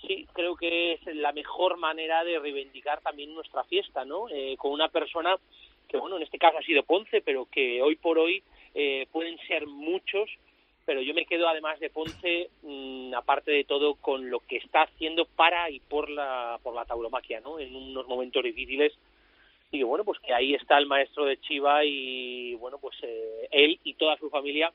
sí, 0.00 0.26
creo 0.32 0.56
que 0.56 0.94
es 0.94 1.06
la 1.14 1.30
mejor 1.30 1.76
manera 1.76 2.24
de 2.24 2.40
reivindicar 2.40 3.00
también 3.02 3.32
nuestra 3.34 3.62
fiesta, 3.64 4.04
¿no? 4.04 4.28
Eh, 4.28 4.56
con 4.58 4.72
una 4.72 4.88
persona 4.88 5.36
que, 5.88 5.96
bueno, 5.96 6.16
en 6.16 6.24
este 6.24 6.38
caso 6.38 6.58
ha 6.58 6.62
sido 6.62 6.82
Ponce, 6.82 7.22
pero 7.22 7.46
que 7.46 7.80
hoy 7.80 7.96
por 7.96 8.18
hoy 8.18 8.42
eh, 8.74 9.06
pueden 9.10 9.38
ser 9.46 9.66
muchos, 9.66 10.28
pero 10.86 11.02
yo 11.02 11.12
me 11.12 11.26
quedo 11.26 11.48
además 11.48 11.78
de 11.80 11.90
Ponce, 11.90 12.48
mmm, 12.62 13.12
aparte 13.14 13.50
de 13.50 13.64
todo, 13.64 13.96
con 13.96 14.30
lo 14.30 14.40
que 14.40 14.56
está 14.56 14.82
haciendo 14.82 15.26
para 15.26 15.68
y 15.68 15.80
por 15.80 16.08
la, 16.08 16.58
por 16.62 16.74
la 16.74 16.86
tauromaquia, 16.86 17.40
¿no? 17.40 17.58
En 17.58 17.74
unos 17.76 18.06
momentos 18.06 18.42
difíciles 18.42 18.94
y 19.72 19.82
bueno, 19.82 20.04
pues 20.04 20.18
que 20.20 20.32
ahí 20.32 20.54
está 20.54 20.78
el 20.78 20.86
maestro 20.86 21.24
de 21.24 21.38
Chiva 21.40 21.84
y, 21.84 22.54
bueno, 22.54 22.78
pues 22.78 22.96
eh, 23.02 23.48
él 23.50 23.78
y 23.82 23.94
toda 23.94 24.16
su 24.16 24.30
familia 24.30 24.72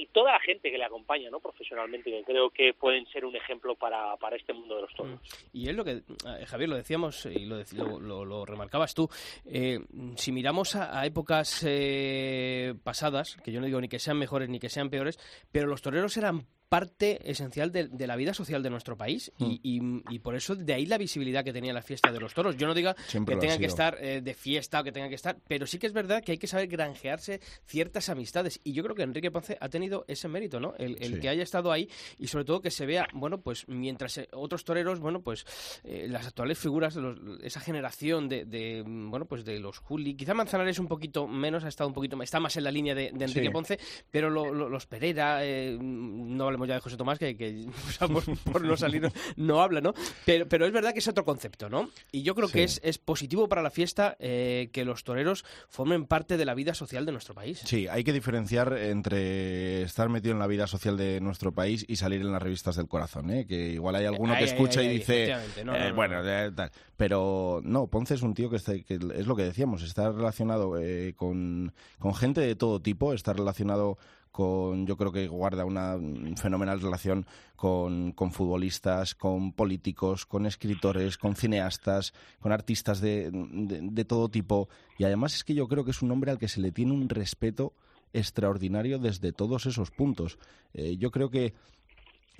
y 0.00 0.06
toda 0.06 0.32
la 0.32 0.40
gente 0.40 0.70
que 0.70 0.78
le 0.78 0.84
acompaña 0.84 1.28
¿no? 1.30 1.40
profesionalmente, 1.40 2.10
que 2.10 2.24
creo 2.24 2.48
que 2.50 2.72
pueden 2.72 3.06
ser 3.06 3.24
un 3.24 3.36
ejemplo 3.36 3.74
para, 3.74 4.16
para 4.16 4.36
este 4.36 4.52
mundo 4.54 4.76
de 4.76 4.82
los 4.82 4.94
toros. 4.94 5.20
Y 5.52 5.68
es 5.68 5.76
lo 5.76 5.84
que, 5.84 5.92
eh, 5.92 6.46
Javier, 6.46 6.70
lo 6.70 6.76
decíamos 6.76 7.26
y 7.26 7.44
lo, 7.44 7.62
lo, 7.72 8.00
lo, 8.00 8.24
lo 8.24 8.46
remarcabas 8.46 8.94
tú, 8.94 9.08
eh, 9.44 9.78
si 10.16 10.32
miramos 10.32 10.74
a, 10.74 10.98
a 10.98 11.04
épocas 11.04 11.64
eh, 11.68 12.74
pasadas, 12.82 13.36
que 13.44 13.52
yo 13.52 13.60
no 13.60 13.66
digo 13.66 13.80
ni 13.80 13.88
que 13.88 13.98
sean 13.98 14.18
mejores 14.18 14.48
ni 14.48 14.58
que 14.58 14.70
sean 14.70 14.88
peores, 14.88 15.18
pero 15.52 15.66
los 15.66 15.82
toreros 15.82 16.16
eran 16.16 16.46
parte 16.70 17.18
esencial 17.28 17.72
de, 17.72 17.88
de, 17.88 18.06
la 18.06 18.14
vida 18.14 18.32
social 18.32 18.62
de 18.62 18.70
nuestro 18.70 18.96
país 18.96 19.32
mm. 19.38 19.44
y, 19.44 19.60
y, 19.64 19.80
y, 20.08 20.18
por 20.20 20.36
eso 20.36 20.54
de 20.54 20.72
ahí 20.72 20.86
la 20.86 20.98
visibilidad 20.98 21.44
que 21.44 21.52
tenía 21.52 21.72
la 21.72 21.82
fiesta 21.82 22.12
de 22.12 22.20
los 22.20 22.32
toros. 22.32 22.56
Yo 22.56 22.68
no 22.68 22.74
diga 22.74 22.94
Siempre 23.08 23.34
que 23.34 23.40
tengan 23.40 23.58
que 23.58 23.66
estar 23.66 23.98
eh, 24.00 24.20
de 24.20 24.34
fiesta 24.34 24.80
o 24.80 24.84
que 24.84 24.92
tengan 24.92 25.08
que 25.08 25.16
estar, 25.16 25.36
pero 25.48 25.66
sí 25.66 25.80
que 25.80 25.88
es 25.88 25.92
verdad 25.92 26.22
que 26.22 26.30
hay 26.30 26.38
que 26.38 26.46
saber 26.46 26.68
granjearse 26.68 27.40
ciertas 27.66 28.08
amistades 28.08 28.60
y 28.62 28.72
yo 28.72 28.84
creo 28.84 28.94
que 28.94 29.02
Enrique 29.02 29.32
Ponce 29.32 29.58
ha 29.60 29.68
tenido 29.68 30.04
ese 30.06 30.28
mérito, 30.28 30.60
¿no? 30.60 30.74
El, 30.78 30.96
el 31.02 31.14
sí. 31.14 31.20
que 31.20 31.28
haya 31.28 31.42
estado 31.42 31.72
ahí 31.72 31.90
y 32.18 32.28
sobre 32.28 32.44
todo 32.44 32.62
que 32.62 32.70
se 32.70 32.86
vea, 32.86 33.08
bueno, 33.14 33.40
pues 33.40 33.66
mientras 33.66 34.16
eh, 34.18 34.28
otros 34.30 34.64
toreros, 34.64 35.00
bueno, 35.00 35.22
pues 35.22 35.44
eh, 35.82 36.06
las 36.08 36.28
actuales 36.28 36.56
figuras, 36.56 36.94
los, 36.94 37.18
esa 37.42 37.58
generación 37.58 38.28
de, 38.28 38.44
de, 38.44 38.84
bueno, 38.86 39.26
pues 39.26 39.44
de 39.44 39.58
los 39.58 39.78
Juli, 39.78 40.14
quizá 40.14 40.34
Manzanares 40.34 40.78
un 40.78 40.86
poquito 40.86 41.26
menos, 41.26 41.64
ha 41.64 41.68
estado 41.68 41.88
un 41.88 41.94
poquito, 41.94 42.22
está 42.22 42.38
más 42.38 42.56
en 42.56 42.62
la 42.62 42.70
línea 42.70 42.94
de, 42.94 43.10
de 43.12 43.24
Enrique 43.24 43.48
sí. 43.48 43.52
Ponce, 43.52 43.78
pero 44.08 44.30
lo, 44.30 44.54
lo, 44.54 44.68
los 44.68 44.86
Pereira, 44.86 45.44
eh, 45.44 45.76
no 45.80 46.59
hablemos 46.60 46.68
ya 46.68 46.74
de 46.74 46.80
José 46.80 46.96
Tomás, 46.96 47.18
que, 47.18 47.36
que 47.36 47.66
o 47.88 47.90
sea, 47.90 48.08
por, 48.08 48.24
por, 48.38 48.62
no 48.62 48.76
salir 48.76 49.10
no 49.36 49.62
habla, 49.62 49.80
¿no? 49.80 49.94
Pero, 50.24 50.48
pero, 50.48 50.66
es 50.66 50.72
verdad 50.72 50.92
que 50.92 50.98
es 50.98 51.08
otro 51.08 51.24
concepto, 51.24 51.68
¿no? 51.68 51.90
Y 52.12 52.22
yo 52.22 52.34
creo 52.34 52.48
sí. 52.48 52.54
que 52.54 52.64
es, 52.64 52.80
es, 52.82 52.98
positivo 52.98 53.48
para 53.48 53.62
la 53.62 53.70
fiesta 53.70 54.16
eh, 54.18 54.68
que 54.72 54.84
los 54.84 55.04
toreros 55.04 55.44
formen 55.68 56.06
parte 56.06 56.36
de 56.36 56.44
la 56.44 56.54
vida 56.54 56.74
social 56.74 57.06
de 57.06 57.12
nuestro 57.12 57.34
país. 57.34 57.60
Sí, 57.64 57.88
hay 57.88 58.04
que 58.04 58.12
diferenciar 58.12 58.76
entre 58.76 59.82
estar 59.82 60.08
metido 60.08 60.32
en 60.32 60.38
la 60.38 60.46
vida 60.46 60.66
social 60.66 60.96
de 60.96 61.20
nuestro 61.20 61.52
país 61.52 61.84
y 61.88 61.96
salir 61.96 62.20
en 62.20 62.32
las 62.32 62.42
revistas 62.42 62.76
del 62.76 62.88
corazón, 62.88 63.30
¿eh? 63.30 63.46
Que 63.46 63.70
igual 63.70 63.96
hay 63.96 64.06
alguno 64.06 64.36
que 64.36 64.44
escucha 64.44 64.82
y 64.82 64.88
dice, 64.88 65.34
no, 65.64 65.74
eh, 65.74 65.88
no, 65.88 65.94
bueno, 65.94 66.22
tal. 66.54 66.70
Pero 66.96 67.60
no, 67.64 67.86
Ponce 67.86 68.14
es 68.14 68.22
un 68.22 68.34
tío 68.34 68.50
que, 68.50 68.56
está, 68.56 68.78
que 68.78 68.94
es 68.94 69.26
lo 69.26 69.36
que 69.36 69.44
decíamos, 69.44 69.82
está 69.82 70.10
relacionado 70.12 70.78
eh, 70.78 71.14
con, 71.16 71.72
con 71.98 72.14
gente 72.14 72.40
de 72.40 72.54
todo 72.54 72.80
tipo, 72.80 73.14
está 73.14 73.32
relacionado 73.32 73.98
con 74.30 74.86
yo 74.86 74.96
creo 74.96 75.12
que 75.12 75.28
guarda 75.28 75.64
una 75.64 75.98
fenomenal 76.36 76.80
relación 76.80 77.26
con, 77.56 78.12
con, 78.12 78.32
futbolistas, 78.32 79.14
con 79.14 79.52
políticos, 79.52 80.26
con 80.26 80.46
escritores, 80.46 81.18
con 81.18 81.36
cineastas, 81.36 82.12
con 82.40 82.52
artistas 82.52 83.00
de, 83.00 83.30
de, 83.32 83.80
de, 83.82 84.04
todo 84.04 84.28
tipo. 84.28 84.68
Y 84.98 85.04
además 85.04 85.34
es 85.34 85.44
que 85.44 85.54
yo 85.54 85.68
creo 85.68 85.84
que 85.84 85.90
es 85.90 86.02
un 86.02 86.10
hombre 86.10 86.30
al 86.30 86.38
que 86.38 86.48
se 86.48 86.60
le 86.60 86.72
tiene 86.72 86.92
un 86.92 87.08
respeto 87.08 87.74
extraordinario 88.12 88.98
desde 88.98 89.32
todos 89.32 89.66
esos 89.66 89.90
puntos. 89.90 90.38
Eh, 90.74 90.96
yo 90.96 91.10
creo 91.10 91.30
que 91.30 91.54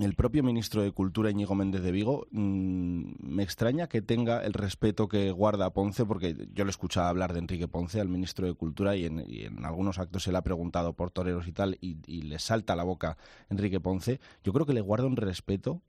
el 0.05 0.15
propio 0.15 0.43
ministro 0.43 0.83
de 0.83 0.93
Cultura, 0.93 1.31
Íñigo 1.31 1.55
Méndez 1.55 1.83
de 1.83 1.93
Vigo, 1.93 2.27
mmm, 2.31 3.13
me 3.21 3.43
extraña 3.43 3.89
que 3.89 4.01
tenga 4.01 4.43
el 4.45 4.55
respeto 4.55 5.09
que 5.09 5.31
guarda 5.31 5.67
a 5.67 5.73
Ponce, 5.73 6.07
porque 6.07 6.49
yo 6.55 6.65
le 6.65 6.71
escuchaba 6.71 7.09
hablar 7.09 7.33
de 7.33 7.41
Enrique 7.41 7.69
Ponce, 7.69 8.01
al 8.01 8.09
ministro 8.09 8.47
de 8.47 8.55
Cultura, 8.55 8.97
y 8.97 9.05
en, 9.05 9.65
algunos 9.65 9.99
actos 9.99 10.23
se 10.23 10.33
le 10.33 10.39
ha 10.39 10.43
preguntado 10.43 10.95
por 10.95 11.11
toreros 11.11 11.47
y 11.47 11.53
tal, 11.53 11.77
y, 11.81 12.23
le 12.23 12.39
salta 12.39 12.77
la 12.77 12.85
boca 12.85 13.17
Enrique 13.49 13.81
Ponce. 13.81 14.21
Yo 14.43 14.53
creo 14.53 14.67
que 14.67 14.75
le 14.75 14.81
guarda 14.81 15.07
un 15.07 15.17
respeto 15.17 15.83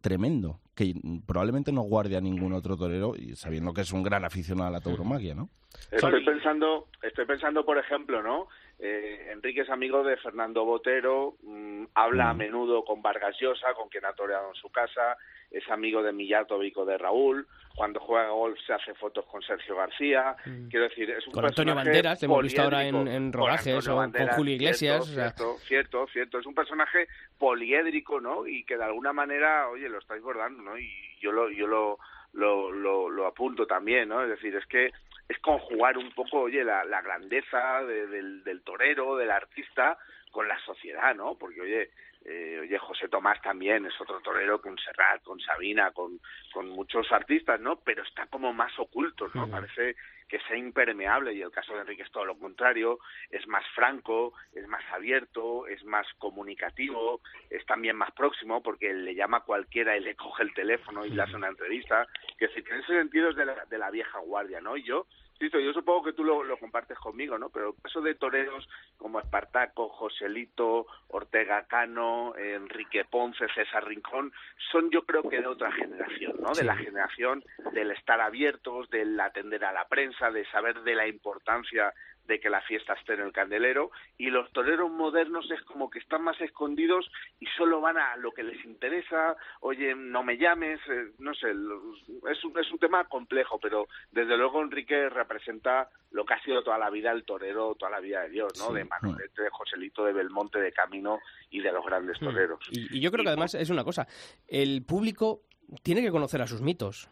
tremendo, 0.00 0.60
que 0.74 0.94
probablemente 1.26 1.72
no 1.72 1.82
guarde 1.82 2.16
a 2.16 2.20
ningún 2.20 2.52
otro 2.52 2.76
torero, 2.76 3.14
y 3.16 3.36
sabiendo 3.36 3.72
que 3.72 3.82
es 3.82 3.92
un 3.92 4.02
gran 4.02 4.24
aficionado 4.24 4.68
a 4.68 4.72
la 4.72 4.80
tauromaquia, 4.80 5.34
¿no? 5.34 5.48
Estoy 5.90 6.24
pensando, 6.24 6.88
estoy 7.02 7.26
pensando, 7.26 7.64
por 7.64 7.78
ejemplo, 7.78 8.22
¿no? 8.22 8.48
Eh, 8.78 9.30
Enrique 9.32 9.62
es 9.62 9.70
amigo 9.70 10.02
de 10.04 10.16
Fernando 10.16 10.64
Botero, 10.64 11.36
mmm, 11.42 11.84
habla 11.94 12.26
mm. 12.26 12.28
a 12.28 12.34
menudo 12.34 12.84
con 12.84 13.02
Vargas 13.02 13.36
Llosa, 13.40 13.74
con 13.74 13.88
quien 13.88 14.04
ha 14.04 14.12
toreado 14.12 14.48
en 14.48 14.54
su 14.54 14.70
casa, 14.70 15.16
es 15.50 15.68
amigo 15.70 16.02
de 16.02 16.12
Millato 16.12 16.58
Vico 16.58 16.84
de 16.84 16.98
Raúl, 16.98 17.46
cuando 17.74 18.00
juega 18.00 18.30
golf 18.30 18.58
se 18.66 18.72
hace 18.72 18.92
fotos 18.94 19.24
con 19.26 19.40
Sergio 19.42 19.76
García, 19.76 20.36
mm. 20.44 20.68
quiero 20.68 20.88
decir, 20.88 21.08
es 21.10 21.26
un 21.28 21.32
Con 21.32 21.44
Antonio 21.44 21.74
Banderas, 21.76 22.22
hemos 22.22 22.42
visto 22.42 22.62
ahora 22.62 22.84
en, 22.84 23.06
en 23.06 23.32
rodajes, 23.32 23.86
con 23.86 24.12
o 24.14 24.28
Julio 24.34 24.54
Iglesias. 24.54 25.06
Cierto, 25.06 25.12
o 25.12 25.14
sea... 25.14 25.30
cierto, 25.30 25.58
cierto, 25.66 26.06
cierto, 26.08 26.38
es 26.40 26.46
un 26.46 26.54
personaje 26.54 27.06
poliédrico, 27.38 28.20
¿no? 28.20 28.46
Y 28.46 28.64
que 28.64 28.76
de 28.76 28.84
alguna 28.84 29.12
manera, 29.12 29.68
oye, 29.68 29.88
lo 29.88 29.98
estáis 29.98 30.22
bordando, 30.22 30.62
¿no? 30.62 30.76
Y 30.76 30.90
yo 31.20 31.30
lo, 31.30 31.50
yo 31.50 31.68
lo, 31.68 31.98
lo, 32.32 32.72
lo, 32.72 33.08
lo 33.10 33.26
apunto 33.26 33.66
también, 33.66 34.08
¿no? 34.08 34.24
Es 34.24 34.30
decir, 34.30 34.56
es 34.56 34.66
que 34.66 34.90
es 35.28 35.38
conjugar 35.38 35.96
un 35.98 36.10
poco, 36.12 36.40
oye, 36.40 36.64
la, 36.64 36.84
la 36.84 37.00
grandeza 37.00 37.82
de, 37.84 38.08
del, 38.08 38.42
del 38.42 38.62
torero, 38.62 39.16
del 39.16 39.30
artista, 39.30 39.98
con 40.32 40.48
la 40.48 40.58
sociedad, 40.60 41.14
¿no? 41.14 41.36
Porque, 41.36 41.60
oye, 41.60 41.90
eh, 42.30 42.60
oye, 42.60 42.78
José 42.78 43.08
Tomás 43.08 43.40
también 43.40 43.86
es 43.86 43.98
otro 44.00 44.20
torero 44.20 44.60
con 44.60 44.76
Serrat, 44.76 45.22
con 45.22 45.40
Sabina, 45.40 45.92
con, 45.92 46.20
con 46.52 46.68
muchos 46.68 47.10
artistas, 47.10 47.58
¿no? 47.58 47.76
Pero 47.80 48.02
está 48.02 48.26
como 48.26 48.52
más 48.52 48.78
oculto, 48.78 49.30
¿no? 49.32 49.48
Parece 49.48 49.96
que 50.28 50.38
sea 50.40 50.56
impermeable 50.58 51.32
y 51.32 51.40
el 51.40 51.50
caso 51.50 51.72
de 51.72 51.80
Enrique 51.80 52.02
es 52.02 52.10
todo 52.10 52.26
lo 52.26 52.38
contrario, 52.38 52.98
es 53.30 53.46
más 53.46 53.64
franco, 53.74 54.34
es 54.52 54.68
más 54.68 54.84
abierto, 54.92 55.66
es 55.66 55.82
más 55.84 56.06
comunicativo, 56.18 57.22
es 57.48 57.64
también 57.64 57.96
más 57.96 58.12
próximo 58.12 58.62
porque 58.62 58.92
le 58.92 59.14
llama 59.14 59.38
a 59.38 59.44
cualquiera 59.44 59.96
y 59.96 60.00
le 60.00 60.14
coge 60.14 60.42
el 60.42 60.52
teléfono 60.52 61.06
y 61.06 61.10
le 61.10 61.22
hace 61.22 61.34
una 61.34 61.48
entrevista, 61.48 62.06
que 62.36 62.48
si 62.48 62.60
en 62.60 62.80
ese 62.80 62.98
sentido 62.98 63.30
es 63.30 63.36
de 63.36 63.46
la, 63.46 63.64
de 63.64 63.78
la 63.78 63.90
vieja 63.90 64.18
guardia, 64.18 64.60
¿no? 64.60 64.76
Y 64.76 64.82
yo 64.82 65.06
Listo, 65.40 65.60
yo 65.60 65.72
supongo 65.72 66.04
que 66.04 66.12
tú 66.12 66.24
lo, 66.24 66.42
lo, 66.42 66.58
compartes 66.58 66.98
conmigo, 66.98 67.38
¿no? 67.38 67.48
Pero 67.50 67.68
el 67.70 67.82
caso 67.82 68.00
de 68.00 68.16
toreros 68.16 68.68
como 68.96 69.20
Espartaco, 69.20 69.88
Joselito, 69.88 70.86
Ortega 71.08 71.64
Cano, 71.66 72.34
Enrique 72.36 73.04
Ponce, 73.04 73.46
César 73.54 73.86
Rincón, 73.86 74.32
son 74.72 74.90
yo 74.90 75.02
creo 75.02 75.22
que 75.28 75.40
de 75.40 75.46
otra 75.46 75.70
generación, 75.70 76.36
¿no? 76.40 76.52
De 76.52 76.64
la 76.64 76.76
generación 76.76 77.44
del 77.72 77.92
estar 77.92 78.20
abiertos, 78.20 78.90
del 78.90 79.18
atender 79.20 79.64
a 79.64 79.72
la 79.72 79.86
prensa, 79.86 80.30
de 80.30 80.44
saber 80.46 80.82
de 80.82 80.96
la 80.96 81.06
importancia 81.06 81.94
de 82.28 82.38
que 82.38 82.50
la 82.50 82.60
fiesta 82.60 82.92
esté 82.92 83.14
en 83.14 83.22
el 83.22 83.32
candelero 83.32 83.90
y 84.18 84.26
los 84.26 84.52
toreros 84.52 84.90
modernos 84.90 85.50
es 85.50 85.62
como 85.62 85.90
que 85.90 85.98
están 85.98 86.22
más 86.22 86.38
escondidos 86.40 87.10
y 87.40 87.46
solo 87.56 87.80
van 87.80 87.96
a 87.96 88.16
lo 88.16 88.32
que 88.32 88.42
les 88.42 88.62
interesa, 88.64 89.34
oye, 89.60 89.94
no 89.94 90.22
me 90.22 90.36
llames, 90.36 90.78
eh, 90.90 91.12
no 91.18 91.34
sé, 91.34 91.48
es 91.50 92.44
un, 92.44 92.58
es 92.58 92.70
un 92.70 92.78
tema 92.78 93.04
complejo, 93.04 93.58
pero 93.58 93.88
desde 94.12 94.36
luego 94.36 94.62
Enrique 94.62 95.08
representa 95.08 95.88
lo 96.10 96.24
que 96.24 96.34
ha 96.34 96.42
sido 96.42 96.62
toda 96.62 96.78
la 96.78 96.90
vida 96.90 97.10
el 97.12 97.24
torero, 97.24 97.74
toda 97.74 97.90
la 97.90 98.00
vida 98.00 98.22
de 98.22 98.28
Dios, 98.28 98.52
¿no? 98.58 98.74
De 98.74 98.84
Manolete, 98.84 99.42
de 99.42 99.50
Joselito, 99.50 100.04
de 100.04 100.12
Belmonte, 100.12 100.60
de 100.60 100.72
Camino 100.72 101.20
y 101.50 101.60
de 101.60 101.72
los 101.72 101.84
grandes 101.84 102.18
toreros. 102.18 102.60
Y, 102.70 102.98
y 102.98 103.00
yo 103.00 103.10
creo 103.10 103.24
que 103.24 103.30
además 103.30 103.54
es 103.54 103.70
una 103.70 103.84
cosa, 103.84 104.06
el 104.46 104.84
público 104.84 105.42
tiene 105.82 106.02
que 106.02 106.10
conocer 106.10 106.42
a 106.42 106.46
sus 106.46 106.60
mitos. 106.60 107.08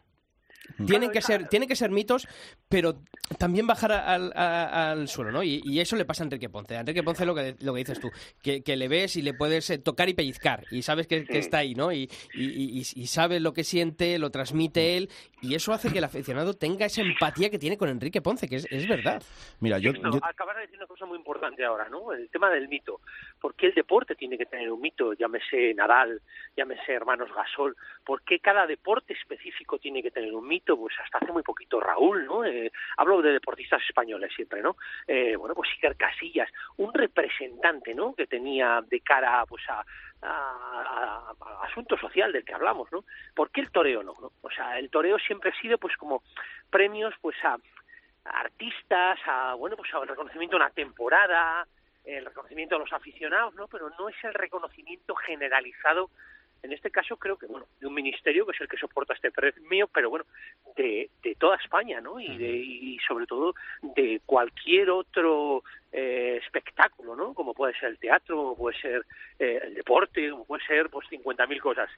Tienen 0.87 1.11
que, 1.11 1.23
ser, 1.23 1.49
tienen 1.49 1.69
que 1.69 1.77
ser 1.77 1.91
mitos, 1.91 2.29
pero 2.69 3.01
también 3.39 3.67
bajar 3.67 3.93
al, 3.93 4.33
al 4.37 5.09
suelo, 5.09 5.33
¿no? 5.33 5.43
Y, 5.43 5.81
eso 5.81 5.97
le 5.97 6.05
pasa 6.05 6.23
a 6.23 6.27
Enrique 6.27 6.49
Ponce. 6.49 6.77
A 6.77 6.81
Enrique 6.81 7.03
Ponce 7.03 7.27
lo 7.27 7.35
que, 7.35 7.57
lo 7.61 7.75
que 7.75 7.79
dices 7.79 8.01
tú, 8.01 8.11
que, 8.43 8.63
que 8.63 8.77
le 8.77 8.89
ves 8.89 9.17
y 9.17 9.23
le 9.23 9.35
puedes 9.35 9.69
eh, 9.71 9.79
tocar 9.79 10.09
y 10.09 10.15
pellizcar, 10.15 10.65
y 10.71 10.83
sabes 10.83 11.07
que, 11.07 11.27
está 11.29 11.59
ahí, 11.59 11.75
¿no? 11.75 11.93
Y, 11.93 12.11
y, 12.35 12.83
y, 12.95 13.07
sabe 13.07 13.41
lo 13.41 13.53
que 13.53 13.65
siente, 13.65 14.19
lo 14.19 14.31
transmite 14.31 14.97
él, 14.97 15.11
y 15.43 15.55
eso 15.55 15.73
hace 15.73 15.91
que 15.91 15.99
el 15.99 16.05
aficionado 16.05 16.55
tenga 16.55 16.87
esa 16.87 17.03
empatía 17.03 17.51
que 17.51 17.59
tiene 17.59 17.77
con 17.77 17.89
Enrique 17.89 18.23
Ponce, 18.23 18.49
que 18.49 18.57
es, 18.57 18.67
es 18.71 18.89
verdad. 18.89 19.23
Mira, 19.61 19.79
yo, 19.79 19.93
Acabas 20.23 20.57
de 20.57 20.63
decir 20.63 20.79
una 20.79 20.87
cosa 20.87 21.07
muy 21.07 21.19
importante 21.19 21.65
ahora, 21.65 21.89
¿no? 21.89 22.13
El 22.13 22.29
tema 22.31 22.51
del 22.51 22.69
mito. 22.69 23.01
¿Por 23.47 23.55
qué 23.55 23.67
el 23.67 23.75
deporte 23.75 24.17
tiene 24.17 24.37
que 24.37 24.47
tener 24.47 24.73
un 24.73 24.81
mito? 24.81 25.13
Llámese 25.13 25.73
Nadal, 25.73 26.21
llámese 26.57 26.93
Hermanos 26.93 27.33
Gasol. 27.33 27.77
¿Por 28.05 28.23
qué 28.23 28.41
cada 28.41 28.67
deporte 28.67 29.13
específico 29.13 29.79
tiene 29.79 30.03
que 30.03 30.11
tener 30.11 30.35
un 30.35 30.49
mito? 30.49 30.77
pues 30.77 30.93
hasta 30.99 31.19
hace 31.19 31.31
muy 31.31 31.45
poquito 31.45 31.79
Raúl, 31.79 32.27
¿no? 32.27 32.45
Eh, 32.45 32.73
hablo 32.97 33.23
de 33.23 33.31
deportistas 33.31 33.81
españoles 33.89 34.33
siempre, 34.35 34.63
¿no? 34.63 34.77
Eh, 35.07 35.37
bueno, 35.37 35.55
pues 35.55 35.71
Iker 35.75 35.95
Casillas, 35.95 36.51
un 36.79 36.93
representante, 36.93 37.95
¿no? 37.95 38.17
Que 38.17 38.27
tenía 38.27 38.83
de 38.85 38.99
cara, 38.99 39.47
pues 39.47 39.63
a, 39.69 39.85
a, 40.23 41.33
asunto 41.63 41.97
social 41.99 42.33
del 42.33 42.45
que 42.45 42.55
hablamos, 42.55 42.91
¿no? 42.91 43.05
¿Por 43.33 43.53
qué 43.53 43.61
el 43.61 43.71
toreo 43.71 44.03
no? 44.03 44.33
O 44.43 44.51
sea, 44.51 44.77
el 44.77 44.91
toreo 44.91 45.21
siempre 45.21 45.51
ha 45.51 45.61
sido, 45.61 45.79
pues, 45.79 45.97
como 45.97 46.25
premios, 46.69 47.15
pues, 47.21 47.37
a, 47.45 47.57
artistas, 48.25 49.21
a, 49.25 49.55
bueno, 49.55 49.77
pues, 49.77 49.95
al 49.95 50.09
reconocimiento 50.09 50.57
de 50.57 50.65
una 50.65 50.71
temporada, 50.71 51.65
el 52.07 52.25
reconocimiento 52.25 52.77
a 52.77 52.79
los 52.79 52.93
aficionados, 52.93 53.55
¿no? 53.55 53.67
Pero 53.69 53.91
no 53.99 54.09
es 54.09 54.17
el 54.25 54.33
reconocimiento 54.33 55.15
generalizado 55.15 56.11
en 56.63 56.73
este 56.73 56.91
caso 56.91 57.17
creo 57.17 57.37
que, 57.37 57.47
bueno, 57.47 57.67
de 57.79 57.87
un 57.87 57.95
ministerio 57.95 58.45
que 58.45 58.53
es 58.53 58.61
el 58.61 58.69
que 58.69 58.77
soporta 58.77 59.15
este 59.15 59.31
premio, 59.31 59.87
pero 59.87 60.11
bueno, 60.11 60.25
de, 60.75 61.11
de 61.23 61.35
toda 61.37 61.57
España, 61.57 62.01
¿no? 62.01 62.19
Y, 62.19 62.37
de, 62.37 62.51
y 62.57 62.99
sobre 63.07 63.27
todo 63.27 63.55
de 63.83 64.21
cualquier 64.27 64.91
otro 64.91 65.63
eh, 65.93 66.41
espectáculo, 66.43 67.15
¿no? 67.15 67.35
Como 67.35 67.55
puede 67.55 67.79
ser 67.79 67.91
el 67.91 67.99
teatro, 67.99 68.37
como 68.37 68.57
puede 68.57 68.81
ser 68.81 69.07
eh, 69.39 69.61
el 69.63 69.75
deporte, 69.75 70.29
como 70.31 70.45
puede 70.45 70.65
ser, 70.67 70.91
pues, 70.91 71.07
50.000 71.09 71.61
cosas. 71.61 71.91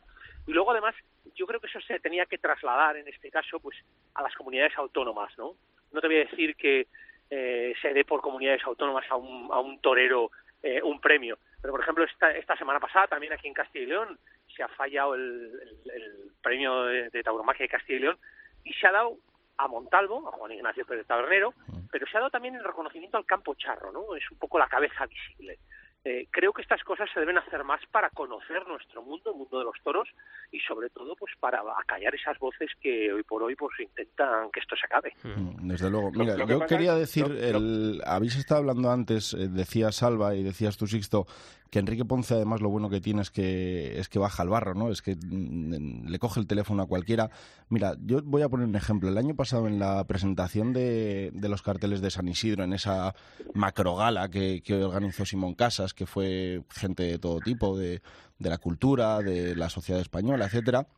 Y 0.46 0.52
luego, 0.52 0.72
además, 0.72 0.94
yo 1.34 1.46
creo 1.46 1.60
que 1.60 1.68
eso 1.68 1.80
se 1.80 1.98
tenía 2.00 2.26
que 2.26 2.38
trasladar, 2.38 2.96
en 2.96 3.08
este 3.08 3.30
caso, 3.30 3.60
pues, 3.60 3.78
a 4.14 4.22
las 4.22 4.34
comunidades 4.34 4.76
autónomas, 4.76 5.32
¿no? 5.38 5.54
No 5.92 6.00
te 6.00 6.08
voy 6.08 6.16
a 6.16 6.26
decir 6.26 6.54
que 6.56 6.88
eh, 7.30 7.74
se 7.80 7.92
dé 7.92 8.04
por 8.04 8.20
comunidades 8.20 8.64
autónomas 8.64 9.04
a 9.10 9.16
un, 9.16 9.48
a 9.52 9.60
un 9.60 9.80
torero 9.80 10.30
eh, 10.62 10.80
un 10.82 11.00
premio. 11.00 11.38
Pero, 11.60 11.72
por 11.72 11.82
ejemplo, 11.82 12.04
esta, 12.04 12.30
esta 12.32 12.56
semana 12.56 12.80
pasada, 12.80 13.06
también 13.06 13.32
aquí 13.32 13.48
en 13.48 13.54
Castilla 13.54 13.84
y 13.84 13.88
León, 13.88 14.18
se 14.54 14.62
ha 14.62 14.68
fallado 14.68 15.14
el, 15.14 15.52
el, 15.92 16.32
premio 16.42 16.84
de, 16.84 17.10
de, 17.10 17.22
tauromaquia 17.22 17.64
de 17.64 17.68
Castilla 17.68 17.98
y 17.98 18.02
León 18.02 18.18
y 18.64 18.72
se 18.72 18.86
ha 18.86 18.92
dado 18.92 19.18
a 19.56 19.68
Montalvo, 19.68 20.28
a 20.28 20.32
Juan 20.32 20.52
Ignacio 20.52 20.86
Pérez 20.86 21.06
Tabernero, 21.06 21.52
pero 21.90 22.06
se 22.06 22.16
ha 22.16 22.20
dado 22.20 22.30
también 22.30 22.54
el 22.54 22.64
reconocimiento 22.64 23.16
al 23.16 23.26
campo 23.26 23.54
charro, 23.54 23.92
¿no? 23.92 24.14
Es 24.14 24.30
un 24.30 24.38
poco 24.38 24.58
la 24.58 24.68
cabeza 24.68 25.06
visible. 25.06 25.58
Eh, 26.04 26.28
creo 26.30 26.52
que 26.52 26.62
estas 26.62 26.82
cosas 26.84 27.08
se 27.12 27.20
deben 27.20 27.38
hacer 27.38 27.64
más 27.64 27.80
para 27.90 28.08
conocer 28.10 28.66
nuestro 28.68 29.02
mundo, 29.02 29.30
el 29.30 29.36
mundo 29.36 29.58
de 29.58 29.64
los 29.64 29.74
toros, 29.82 30.08
y 30.52 30.60
sobre 30.60 30.90
todo 30.90 31.14
pues 31.16 31.32
para 31.40 31.60
acallar 31.76 32.14
esas 32.14 32.38
voces 32.38 32.70
que 32.80 33.12
hoy 33.12 33.22
por 33.24 33.42
hoy 33.42 33.56
pues 33.56 33.78
intentan 33.80 34.50
que 34.52 34.60
esto 34.60 34.76
se 34.76 34.86
acabe. 34.86 35.12
Mm, 35.24 35.68
desde 35.68 35.90
luego. 35.90 36.10
Mira, 36.12 36.36
yo 36.46 36.60
quería 36.66 36.94
decir, 36.94 37.26
el, 37.26 38.00
habéis 38.06 38.36
estado 38.36 38.60
hablando 38.60 38.90
antes, 38.90 39.34
eh, 39.34 39.48
decía 39.48 39.90
Salva 39.90 40.34
y 40.34 40.42
decías 40.42 40.76
tú, 40.76 40.86
Sixto, 40.86 41.26
que 41.70 41.78
Enrique 41.78 42.04
Ponce 42.04 42.34
además 42.34 42.60
lo 42.60 42.70
bueno 42.70 42.88
que 42.88 43.00
tiene 43.00 43.22
es 43.22 43.30
que, 43.30 43.98
es 43.98 44.08
que 44.08 44.18
baja 44.18 44.42
al 44.42 44.48
barro, 44.48 44.74
¿no? 44.74 44.90
Es 44.90 45.02
que 45.02 45.16
mm, 45.16 46.06
le 46.06 46.18
coge 46.18 46.40
el 46.40 46.46
teléfono 46.46 46.82
a 46.82 46.86
cualquiera. 46.86 47.30
Mira, 47.68 47.94
yo 48.00 48.22
voy 48.22 48.42
a 48.42 48.48
poner 48.48 48.66
un 48.66 48.76
ejemplo. 48.76 49.08
El 49.08 49.18
año 49.18 49.34
pasado 49.34 49.66
en 49.66 49.78
la 49.78 50.04
presentación 50.04 50.72
de, 50.72 51.30
de 51.34 51.48
los 51.48 51.62
carteles 51.62 52.00
de 52.00 52.10
San 52.10 52.28
Isidro, 52.28 52.64
en 52.64 52.72
esa 52.72 53.14
macrogala 53.54 54.28
que, 54.30 54.62
que 54.62 54.82
organizó 54.82 55.26
Simón 55.26 55.54
Casas, 55.54 55.92
que 55.94 56.06
fue 56.06 56.64
gente 56.70 57.02
de 57.02 57.18
todo 57.18 57.40
tipo, 57.40 57.76
de, 57.76 58.00
de 58.38 58.50
la 58.50 58.58
cultura, 58.58 59.18
de 59.18 59.54
la 59.54 59.68
sociedad 59.68 60.00
española, 60.00 60.46
etcétera. 60.46 60.88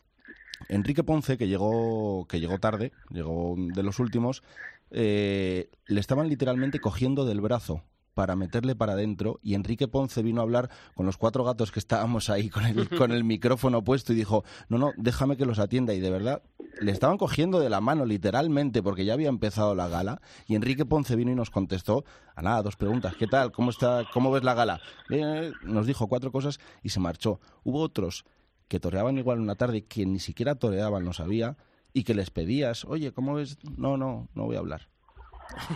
Enrique 0.69 1.03
Ponce, 1.03 1.39
que 1.39 1.49
llegó, 1.49 2.27
que 2.29 2.39
llegó 2.39 2.59
tarde, 2.59 2.93
llegó 3.11 3.55
de 3.57 3.83
los 3.83 3.99
últimos, 3.99 4.43
eh, 4.91 5.71
le 5.87 6.01
estaban 6.01 6.29
literalmente 6.29 6.81
cogiendo 6.81 7.25
del 7.25 7.41
brazo 7.41 7.83
para 8.21 8.37
meterle 8.37 8.77
para 8.77 8.93
adentro 8.93 9.41
y 9.43 9.55
Enrique 9.55 9.89
Ponce 9.89 10.23
vino 10.23 10.43
a 10.43 10.45
hablar 10.45 10.69
con 10.95 11.07
los 11.07 11.17
cuatro 11.17 11.43
gatos 11.43 11.73
que 11.73 11.79
estábamos 11.79 12.29
ahí 12.29 12.51
con 12.51 12.67
el, 12.67 12.87
con 12.99 13.13
el 13.13 13.25
micrófono 13.25 13.83
puesto 13.83 14.13
y 14.13 14.17
dijo, 14.17 14.45
no, 14.69 14.77
no, 14.77 14.93
déjame 14.99 15.39
que 15.39 15.47
los 15.47 15.59
atienda 15.59 15.95
y 15.95 16.01
de 16.01 16.11
verdad 16.11 16.43
le 16.83 16.93
estaban 16.93 17.17
cogiendo 17.17 17.61
de 17.61 17.71
la 17.71 17.81
mano 17.81 18.05
literalmente 18.05 18.83
porque 18.83 19.07
ya 19.07 19.15
había 19.15 19.31
empezado 19.31 19.75
la 19.75 19.89
gala 19.89 20.21
y 20.47 20.55
Enrique 20.55 20.85
Ponce 20.85 21.17
vino 21.17 21.33
y 21.33 21.35
nos 21.35 21.49
contestó 21.49 22.05
a 22.35 22.43
nada, 22.43 22.61
dos 22.63 22.77
preguntas, 22.77 23.17
¿qué 23.17 23.27
tal? 23.27 23.53
¿Cómo, 23.53 23.71
está, 23.71 24.05
cómo 24.13 24.31
ves 24.31 24.45
la 24.45 24.53
gala? 24.53 24.83
Eh, 25.09 25.51
nos 25.63 25.87
dijo 25.87 26.07
cuatro 26.07 26.31
cosas 26.31 26.61
y 26.83 26.91
se 26.91 27.01
marchó. 27.01 27.41
Hubo 27.65 27.81
otros 27.81 28.27
que 28.69 28.81
toreaban 28.81 29.17
igual 29.17 29.41
una 29.41 29.55
tarde 29.55 29.87
que 29.87 30.05
ni 30.05 30.19
siquiera 30.19 30.57
toreaban, 30.57 31.07
no 31.07 31.15
sabía, 31.15 31.57
y 31.95 32.05
que 32.05 32.13
les 32.13 32.29
pedías, 32.29 32.85
oye, 32.85 33.13
¿cómo 33.13 33.33
ves? 33.33 33.57
No, 33.79 33.97
no, 33.97 34.29
no 34.35 34.45
voy 34.45 34.57
a 34.57 34.59
hablar. 34.59 34.91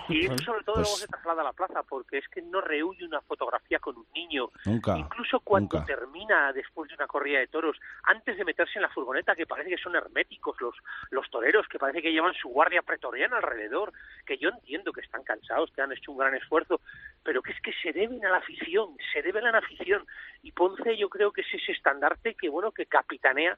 Y 0.08 0.26
eso 0.26 0.38
sobre 0.38 0.64
todo 0.64 0.76
luego 0.76 0.90
pues 0.90 1.00
se 1.00 1.08
traslada 1.08 1.42
a 1.42 1.44
la 1.44 1.52
plaza, 1.52 1.82
porque 1.82 2.18
es 2.18 2.28
que 2.28 2.42
no 2.42 2.60
rehuye 2.60 3.04
una 3.04 3.20
fotografía 3.22 3.78
con 3.78 3.96
un 3.96 4.06
niño. 4.14 4.48
Nunca. 4.64 4.96
Incluso 4.96 5.40
cuando 5.40 5.84
termina 5.84 6.52
después 6.52 6.88
de 6.88 6.94
una 6.94 7.06
corrida 7.06 7.38
de 7.38 7.46
toros, 7.46 7.78
antes 8.04 8.36
de 8.36 8.44
meterse 8.44 8.72
en 8.76 8.82
la 8.82 8.88
furgoneta, 8.90 9.34
que 9.34 9.46
parece 9.46 9.70
que 9.70 9.82
son 9.82 9.94
herméticos 9.94 10.60
los, 10.60 10.74
los 11.10 11.28
toreros, 11.30 11.66
que 11.68 11.78
parece 11.78 12.02
que 12.02 12.12
llevan 12.12 12.34
su 12.34 12.48
guardia 12.48 12.82
pretoriana 12.82 13.36
alrededor, 13.36 13.92
que 14.26 14.38
yo 14.38 14.50
entiendo 14.50 14.92
que 14.92 15.00
están 15.00 15.22
cansados, 15.22 15.70
que 15.72 15.82
han 15.82 15.92
hecho 15.92 16.12
un 16.12 16.18
gran 16.18 16.34
esfuerzo, 16.34 16.80
pero 17.22 17.42
que 17.42 17.52
es 17.52 17.60
que 17.60 17.72
se 17.82 17.92
deben 17.92 18.24
a 18.24 18.30
la 18.30 18.38
afición, 18.38 18.96
se 19.12 19.22
deben 19.22 19.46
a 19.46 19.52
la 19.52 19.58
afición. 19.58 20.06
Y 20.42 20.52
Ponce 20.52 20.96
yo 20.96 21.08
creo 21.08 21.32
que 21.32 21.40
es 21.40 21.54
ese 21.54 21.72
estandarte 21.72 22.34
que, 22.34 22.48
bueno, 22.48 22.72
que 22.72 22.86
capitanea 22.86 23.56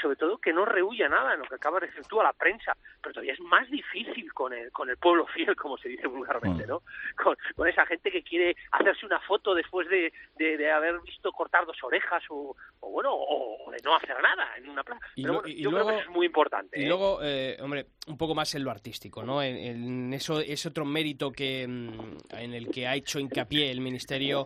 sobre 0.00 0.16
todo 0.16 0.38
que 0.38 0.52
no 0.52 0.64
rehuya 0.64 1.08
nada 1.08 1.34
en 1.34 1.40
lo 1.40 1.46
que 1.46 1.54
acaba 1.54 1.80
de 1.80 1.86
decir 1.86 2.04
tú 2.06 2.20
a 2.20 2.24
la 2.24 2.32
prensa, 2.32 2.76
pero 3.02 3.14
todavía 3.14 3.34
es 3.34 3.40
más 3.40 3.68
difícil 3.70 4.32
con 4.32 4.52
el, 4.52 4.70
con 4.72 4.88
el 4.88 4.96
pueblo 4.96 5.26
fiel, 5.26 5.56
como 5.56 5.76
se 5.78 5.88
dice 5.88 6.06
vulgarmente, 6.06 6.66
¿no? 6.66 6.82
Con, 7.22 7.36
con 7.56 7.68
esa 7.68 7.86
gente 7.86 8.10
que 8.10 8.22
quiere 8.22 8.56
hacerse 8.72 9.06
una 9.06 9.20
foto 9.20 9.54
después 9.54 9.88
de, 9.88 10.12
de, 10.36 10.70
haber 10.70 11.00
visto 11.00 11.32
cortar 11.32 11.66
dos 11.66 11.76
orejas 11.82 12.22
o, 12.30 12.56
o 12.80 12.90
bueno, 12.90 13.10
o, 13.12 13.70
de 13.70 13.78
no 13.84 13.96
hacer 13.96 14.16
nada 14.22 14.56
en 14.56 14.68
una 14.68 14.82
plaza. 14.82 15.00
Y, 15.14 15.22
pero 15.22 15.46
yo 15.46 15.70
creo 15.70 15.86
que 15.86 15.92
eso 15.94 16.02
es 16.02 16.10
muy 16.10 16.26
importante. 16.26 16.80
Y 16.80 16.84
¿eh? 16.84 16.88
luego, 16.88 17.20
eh, 17.22 17.56
hombre, 17.60 17.86
un 18.06 18.16
poco 18.16 18.34
más 18.34 18.54
en 18.54 18.64
lo 18.64 18.70
artístico, 18.70 19.22
¿no? 19.22 19.42
En, 19.42 20.12
eso 20.12 20.40
es 20.40 20.64
otro 20.66 20.84
mérito 20.84 21.30
que 21.32 21.66
mm, 21.66 22.36
en 22.36 22.54
el 22.54 22.70
que 22.70 22.86
ha 22.86 22.94
hecho 22.94 23.18
hincapié 23.18 23.70
el 23.70 23.80
Ministerio 23.80 24.44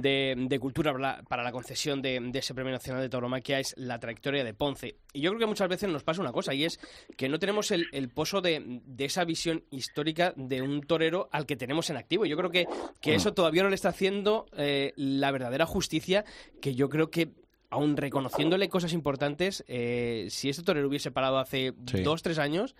de, 0.00 0.34
de 0.36 0.58
Cultura 0.58 0.92
para 1.28 1.42
la, 1.42 1.52
concesión 1.52 2.00
de, 2.02 2.20
de 2.20 2.38
ese 2.38 2.54
Premio 2.54 2.72
Nacional 2.72 3.02
de 3.02 3.08
Tauromaquia 3.08 3.58
es 3.58 3.74
la 3.76 3.98
trayectoria 3.98 4.44
de 4.44 4.54
Ponce 4.54 4.77
Y 5.12 5.20
yo 5.20 5.30
creo 5.30 5.40
que 5.40 5.46
muchas 5.46 5.68
veces 5.68 5.88
nos 5.88 6.02
pasa 6.04 6.20
una 6.20 6.32
cosa, 6.32 6.54
y 6.54 6.64
es 6.64 6.78
que 7.16 7.28
no 7.28 7.38
tenemos 7.38 7.70
el, 7.70 7.88
el 7.92 8.08
pozo 8.08 8.40
de, 8.40 8.80
de 8.84 9.04
esa 9.04 9.24
visión 9.24 9.64
histórica 9.70 10.32
de 10.36 10.62
un 10.62 10.82
torero 10.82 11.28
al 11.32 11.46
que 11.46 11.56
tenemos 11.56 11.90
en 11.90 11.96
activo. 11.96 12.24
Yo 12.26 12.36
creo 12.36 12.50
que, 12.50 12.66
que 13.00 13.14
eso 13.14 13.34
todavía 13.34 13.62
no 13.62 13.68
le 13.68 13.74
está 13.74 13.88
haciendo 13.90 14.46
eh, 14.56 14.92
la 14.96 15.30
verdadera 15.30 15.66
justicia 15.66 16.24
que 16.60 16.74
yo 16.74 16.88
creo 16.88 17.10
que 17.10 17.30
aun 17.70 17.98
reconociéndole 17.98 18.70
cosas 18.70 18.94
importantes, 18.94 19.62
eh, 19.68 20.28
si 20.30 20.48
este 20.48 20.62
torero 20.62 20.88
hubiese 20.88 21.10
parado 21.10 21.38
hace 21.38 21.74
Sí. 21.86 22.00
dos, 22.00 22.22
tres 22.22 22.38
años, 22.38 22.74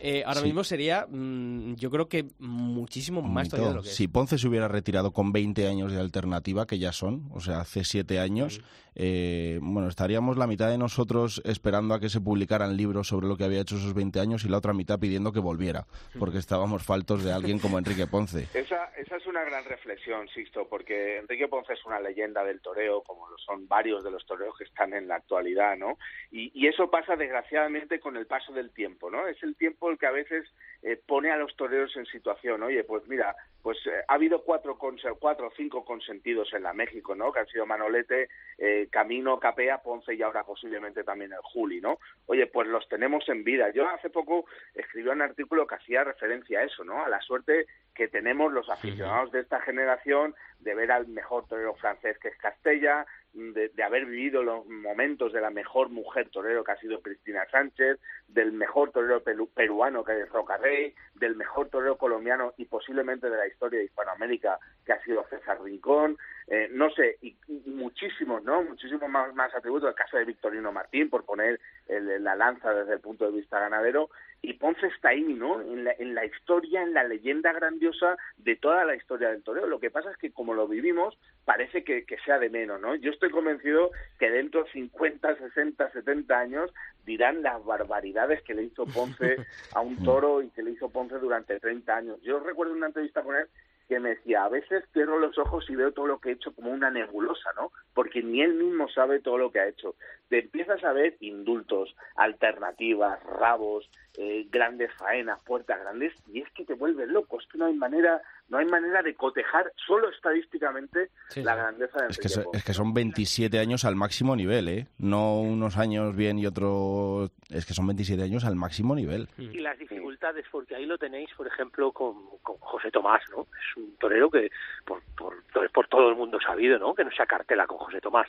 eh, 0.00 0.22
ahora 0.26 0.40
Sí. 0.40 0.46
mismo 0.46 0.64
sería, 0.64 1.06
mm, 1.08 1.76
yo 1.76 1.90
creo 1.90 2.10
que 2.10 2.26
muchísimo 2.38 3.22
más 3.22 3.48
todavía 3.48 3.70
de 3.70 3.74
lo 3.76 3.82
que 3.82 3.88
es. 3.88 3.94
Si 3.96 4.06
Ponce 4.06 4.36
se 4.36 4.46
hubiera 4.46 4.68
retirado 4.68 5.12
con 5.12 5.32
20 5.32 5.66
años 5.66 5.92
de 5.92 5.98
alternativa, 5.98 6.66
que 6.66 6.78
ya 6.78 6.92
son, 6.92 7.26
o 7.32 7.40
sea, 7.40 7.60
hace 7.60 7.84
7 7.84 8.18
años, 8.20 8.60
eh, 8.96 9.58
bueno, 9.62 9.88
estaríamos 9.88 10.36
la 10.36 10.46
mitad 10.46 10.68
de 10.68 10.78
nosotros 10.78 11.42
esperando 11.44 11.94
a 11.94 12.00
que 12.00 12.08
se 12.08 12.20
publicaran 12.20 12.76
libros 12.76 13.08
sobre 13.08 13.26
lo 13.26 13.36
que 13.36 13.44
había 13.44 13.60
hecho 13.60 13.76
esos 13.76 13.94
20 13.94 14.20
años 14.20 14.44
y 14.44 14.48
la 14.48 14.58
otra 14.58 14.72
mitad 14.72 14.98
pidiendo 14.98 15.32
que 15.32 15.40
volviera, 15.40 15.86
porque 16.18 16.38
estábamos 16.38 16.84
faltos 16.84 17.24
de 17.24 17.32
alguien 17.32 17.58
como 17.58 17.78
Enrique 17.78 18.06
Ponce. 18.06 18.48
Esa, 18.54 18.90
esa 18.96 19.16
es 19.16 19.26
una 19.26 19.44
gran 19.44 19.64
reflexión, 19.64 20.28
Sixto, 20.28 20.66
porque 20.68 21.18
Enrique 21.18 21.48
Ponce 21.48 21.72
es 21.72 21.84
una 21.84 22.00
leyenda 22.00 22.44
del 22.44 22.60
toreo, 22.60 23.02
como 23.02 23.28
lo 23.28 23.36
son 23.38 23.68
varios 23.68 24.02
de 24.04 24.10
los 24.10 24.24
toreros 24.26 24.56
que 24.56 24.64
están 24.64 24.94
en 24.94 25.08
la 25.08 25.16
actualidad, 25.16 25.76
¿no? 25.76 25.98
Y, 26.30 26.50
y 26.54 26.66
eso 26.68 26.90
pasa 26.90 27.16
desgraciadamente 27.16 28.00
con 28.00 28.16
el 28.16 28.26
paso 28.26 28.52
del 28.52 28.70
tiempo, 28.70 29.10
¿no? 29.10 29.26
Es 29.26 29.42
el 29.42 29.56
tiempo 29.56 29.90
el 29.90 29.98
que 29.98 30.06
a 30.06 30.12
veces 30.12 30.46
eh, 30.84 31.00
pone 31.06 31.30
a 31.30 31.38
los 31.38 31.56
toreros 31.56 31.96
en 31.96 32.04
situación, 32.04 32.62
oye, 32.62 32.84
pues 32.84 33.08
mira, 33.08 33.34
pues 33.62 33.78
eh, 33.86 34.04
ha 34.06 34.14
habido 34.14 34.42
cuatro, 34.42 34.76
cuatro 35.18 35.46
o 35.46 35.52
cinco 35.56 35.82
consentidos 35.82 36.52
en 36.52 36.62
la 36.62 36.74
México, 36.74 37.14
¿no? 37.14 37.32
Que 37.32 37.40
han 37.40 37.46
sido 37.46 37.64
Manolete, 37.64 38.28
eh, 38.58 38.88
Camino, 38.92 39.40
Capea, 39.40 39.78
Ponce 39.78 40.14
y 40.14 40.20
ahora 40.20 40.44
posiblemente 40.44 41.02
también 41.02 41.32
el 41.32 41.38
Juli, 41.38 41.80
¿no? 41.80 41.98
Oye, 42.26 42.46
pues 42.46 42.68
los 42.68 42.86
tenemos 42.86 43.26
en 43.30 43.44
vida. 43.44 43.70
Yo 43.70 43.88
hace 43.88 44.10
poco 44.10 44.44
escribí 44.74 45.08
un 45.08 45.22
artículo 45.22 45.66
que 45.66 45.76
hacía 45.76 46.04
referencia 46.04 46.58
a 46.58 46.64
eso, 46.64 46.84
¿no? 46.84 47.02
A 47.02 47.08
la 47.08 47.22
suerte 47.22 47.64
que 47.94 48.08
tenemos 48.08 48.52
los 48.52 48.68
aficionados 48.68 49.32
de 49.32 49.40
esta 49.40 49.62
generación 49.62 50.34
de 50.58 50.74
ver 50.74 50.92
al 50.92 51.06
mejor 51.08 51.48
torero 51.48 51.74
francés 51.76 52.18
que 52.18 52.28
es 52.28 52.36
Castella, 52.36 53.06
de, 53.34 53.68
de 53.68 53.82
haber 53.82 54.06
vivido 54.06 54.42
los 54.42 54.64
momentos 54.66 55.32
de 55.32 55.40
la 55.40 55.50
mejor 55.50 55.90
mujer 55.90 56.28
torero 56.30 56.64
que 56.64 56.72
ha 56.72 56.80
sido 56.80 57.02
Cristina 57.02 57.46
Sánchez, 57.50 57.98
del 58.28 58.52
mejor 58.52 58.92
torero 58.92 59.22
peruano 59.22 60.04
que 60.04 60.20
es 60.20 60.28
Roca 60.30 60.56
Rey, 60.56 60.94
del 61.14 61.36
mejor 61.36 61.68
torero 61.68 61.98
colombiano 61.98 62.54
y 62.56 62.64
posiblemente 62.66 63.28
de 63.28 63.36
la 63.36 63.46
historia 63.46 63.80
de 63.80 63.86
Hispanoamérica 63.86 64.58
que 64.84 64.92
ha 64.92 65.02
sido 65.02 65.24
César 65.28 65.60
Rincón, 65.62 66.16
eh, 66.46 66.68
no 66.70 66.90
sé, 66.90 67.16
y, 67.22 67.34
y 67.48 67.70
muchísimos, 67.70 68.42
¿no? 68.44 68.62
Muchísimos 68.62 69.08
más, 69.08 69.34
más 69.34 69.54
atributos, 69.54 69.88
el 69.88 69.94
caso 69.94 70.16
de 70.18 70.24
Victorino 70.26 70.72
Martín, 70.72 71.08
por 71.08 71.24
poner 71.24 71.58
el- 71.88 72.22
la 72.22 72.34
lanza 72.36 72.72
desde 72.74 72.94
el 72.94 73.00
punto 73.00 73.24
de 73.24 73.32
vista 73.32 73.58
ganadero, 73.58 74.10
y 74.42 74.52
Ponce 74.54 74.86
está 74.88 75.08
ahí, 75.08 75.22
¿no? 75.22 75.62
En 75.62 75.84
la, 75.84 75.92
en 75.98 76.14
la 76.14 76.26
historia, 76.26 76.82
en 76.82 76.92
la 76.92 77.02
leyenda 77.04 77.50
grandiosa 77.54 78.18
de 78.36 78.56
toda 78.56 78.84
la 78.84 78.94
historia 78.94 79.30
del 79.30 79.42
toreo. 79.42 79.66
Lo 79.66 79.80
que 79.80 79.90
pasa 79.90 80.10
es 80.10 80.18
que 80.18 80.32
como 80.32 80.52
lo 80.52 80.68
vivimos, 80.68 81.16
parece 81.46 81.82
que, 81.82 82.04
que 82.04 82.18
sea 82.26 82.38
de 82.38 82.50
menos, 82.50 82.78
¿no? 82.78 82.94
Yo 82.94 83.10
estoy 83.10 83.30
convencido 83.30 83.90
que 84.18 84.30
dentro 84.30 84.64
de 84.64 84.70
50, 84.72 85.36
60, 85.36 85.90
70 85.92 86.38
años 86.38 86.70
dirán 87.06 87.42
las 87.42 87.64
barbaridades 87.64 88.42
que 88.42 88.52
le 88.52 88.64
hizo 88.64 88.84
Ponce 88.84 89.36
a 89.72 89.80
un 89.80 90.02
toro 90.04 90.42
y 90.42 90.50
que 90.50 90.62
le 90.62 90.72
hizo 90.72 90.90
Ponce 90.90 91.14
durante 91.18 91.58
30 91.58 91.96
años. 91.96 92.20
Yo 92.22 92.38
recuerdo 92.40 92.74
una 92.74 92.88
entrevista 92.88 93.22
con 93.22 93.36
él 93.36 93.46
que 93.88 94.00
me 94.00 94.10
decía, 94.10 94.44
a 94.44 94.48
veces 94.48 94.84
cierro 94.92 95.18
los 95.18 95.38
ojos 95.38 95.68
y 95.68 95.76
veo 95.76 95.92
todo 95.92 96.06
lo 96.06 96.18
que 96.18 96.30
he 96.30 96.32
hecho 96.32 96.54
como 96.54 96.70
una 96.70 96.90
nebulosa, 96.90 97.50
¿no? 97.56 97.70
Porque 97.92 98.22
ni 98.22 98.42
él 98.42 98.54
mismo 98.54 98.88
sabe 98.88 99.20
todo 99.20 99.38
lo 99.38 99.50
que 99.50 99.60
ha 99.60 99.68
hecho. 99.68 99.94
Te 100.28 100.40
empiezas 100.40 100.82
a 100.84 100.92
ver 100.92 101.16
indultos, 101.20 101.94
alternativas, 102.16 103.22
rabos, 103.24 103.88
eh, 104.16 104.46
grandes 104.50 104.92
faenas, 104.94 105.40
puertas 105.44 105.80
grandes, 105.80 106.12
y 106.32 106.40
es 106.40 106.50
que 106.52 106.64
te 106.64 106.74
vuelves 106.74 107.08
loco, 107.08 107.40
es 107.40 107.46
que 107.48 107.58
no 107.58 107.66
hay 107.66 107.74
manera, 107.74 108.22
no 108.48 108.58
hay 108.58 108.66
manera 108.66 109.02
de 109.02 109.14
cotejar 109.14 109.72
solo 109.86 110.10
estadísticamente 110.10 111.10
Sí, 111.28 111.42
la 111.42 111.54
grandeza 111.54 112.02
de 112.02 112.08
Es 112.08 112.18
que, 112.18 112.28
es 112.28 112.64
que 112.64 112.74
son 112.74 112.92
27 112.92 113.58
años 113.58 113.84
al 113.84 113.96
máximo 113.96 114.36
nivel, 114.36 114.68
¿eh? 114.68 114.86
No 114.98 115.40
unos 115.40 115.76
años 115.76 116.14
bien 116.14 116.38
y 116.38 116.46
otros... 116.46 117.30
Es 117.50 117.66
que 117.66 117.74
son 117.74 117.86
27 117.86 118.22
años 118.22 118.44
al 118.44 118.56
máximo 118.56 118.94
nivel. 118.94 119.28
y 119.38 119.60
las 119.60 119.78
dificultades, 119.78 120.44
porque 120.50 120.74
ahí 120.74 120.86
lo 120.86 120.98
tenéis, 120.98 121.30
por 121.36 121.46
ejemplo, 121.46 121.92
con, 121.92 122.14
con 122.42 122.56
José 122.58 122.90
Tomás, 122.90 123.22
¿no? 123.30 123.42
Es 123.42 123.76
un 123.76 123.96
torero 123.96 124.30
que 124.30 124.50
por, 124.84 125.02
por, 125.16 125.42
por 125.72 125.88
todo 125.88 126.08
el 126.10 126.16
mundo 126.16 126.38
sabido, 126.40 126.78
¿no? 126.78 126.94
Que 126.94 127.04
no 127.04 127.10
se 127.10 127.22
acartela 127.22 127.66
con 127.66 127.78
José 127.78 128.00
Tomás. 128.00 128.28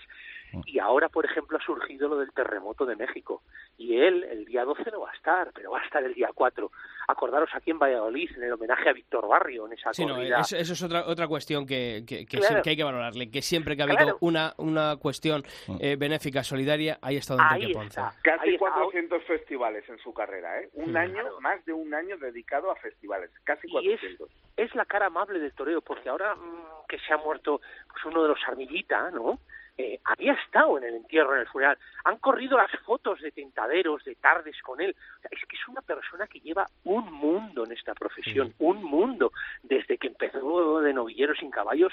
Y 0.66 0.80
ahora, 0.80 1.10
por 1.10 1.26
ejemplo, 1.26 1.58
ha 1.58 1.62
surgido 1.66 2.08
lo 2.08 2.18
del 2.18 2.32
terremoto 2.32 2.86
de 2.86 2.96
México. 2.96 3.44
Y 3.78 3.98
él, 3.98 4.24
el 4.24 4.46
día 4.46 4.64
12 4.64 4.90
no 4.92 5.02
va 5.02 5.12
a 5.12 5.14
estar, 5.16 5.52
pero 5.54 5.72
va 5.72 5.80
a 5.82 5.84
estar 5.84 6.02
el 6.04 6.14
día 6.14 6.30
4. 6.34 6.72
Acordaros 7.08 7.50
aquí 7.54 7.72
en 7.72 7.80
Valladolid, 7.80 8.30
en 8.38 8.44
el 8.44 8.54
homenaje 8.54 8.90
a 8.90 8.94
Víctor 8.94 9.28
Barrio, 9.28 9.66
en 9.68 9.74
esa 9.74 9.94
Sí, 9.94 10.06
no, 10.06 10.20
eso, 10.22 10.56
eso 10.58 10.74
es 10.74 10.82
otra, 10.82 11.06
otra 11.08 11.28
cuestión 11.28 11.66
que, 11.68 12.04
que, 12.08 12.26
que 12.26 12.38
Claro. 12.40 12.56
sí- 12.58 12.62
que 12.64 12.70
hay 12.72 12.78
que 12.78 12.84
valorarle, 12.84 13.30
que 13.30 13.42
siempre 13.42 13.76
que 13.76 13.82
ha 13.82 13.86
habido 13.86 13.98
Claro. 13.98 14.18
una, 14.22 14.54
una 14.58 14.96
cuestión 14.98 15.44
eh, 15.80 15.98
benéfica, 15.98 16.44
solidaria, 16.44 16.98
ahí 17.02 17.18
está 17.18 17.36
Don 17.36 17.46
Ahí 17.48 17.74
Ponce. 17.74 17.88
está. 18.00 18.14
Casi 18.24 18.50
Ahí 18.50 18.56
está. 18.56 18.72
400 18.72 19.24
festivales 19.26 19.88
en 19.90 19.98
su 20.00 20.14
carrera, 20.14 20.62
¿eh? 20.62 20.70
Un 20.74 20.94
Mm. 20.94 20.98
año, 20.98 21.14
Claro. 21.22 21.42
más 21.42 21.66
de 21.66 21.74
un 21.74 21.94
año 21.94 22.18
dedicado 22.18 22.72
a 22.72 22.76
festivales, 22.78 23.30
casi 23.44 23.68
Y 23.68 23.92
es, 23.92 24.00
400. 24.00 24.30
es 24.58 24.74
la 24.76 24.86
cara 24.86 25.08
amable 25.08 25.40
del 25.40 25.54
toreo, 25.54 25.82
porque 25.82 26.10
ahora 26.10 26.36
mm, 26.36 26.88
que 26.88 26.98
se 27.00 27.14
ha 27.14 27.18
muerto 27.18 27.60
pues 27.92 28.06
uno 28.06 28.22
de 28.24 28.30
los 28.30 28.40
Armillita, 28.48 29.12
¿no? 29.12 29.40
Eh, 29.78 30.00
había 30.06 30.34
estado 30.34 30.78
en 30.78 30.86
el 30.86 30.96
entierro, 30.96 31.34
en 31.34 31.42
el 31.42 31.48
funeral. 31.48 31.78
Han 32.06 32.18
corrido 32.18 32.58
las 32.58 32.72
fotos 32.86 33.20
de 33.20 33.32
tentaderos, 33.32 34.04
de 34.06 34.16
tardes 34.16 34.56
con 34.62 34.80
él. 34.80 34.96
O 35.18 35.22
sea, 35.22 35.30
es 35.32 35.46
que 35.46 35.58
es 35.58 35.68
una 35.68 35.82
persona 35.82 36.28
que 36.28 36.40
lleva 36.40 36.66
un 36.86 37.12
mundo 37.12 37.66
en 37.66 37.74
esta 37.74 37.94
profesión, 37.94 38.54
un 38.60 38.84
mundo, 38.84 39.34
desde 39.64 39.98
que 39.98 40.08
empezó 40.08 40.80
de 40.80 40.94
novilleros 40.94 41.40
sin 41.40 41.52
caballos 41.52 41.92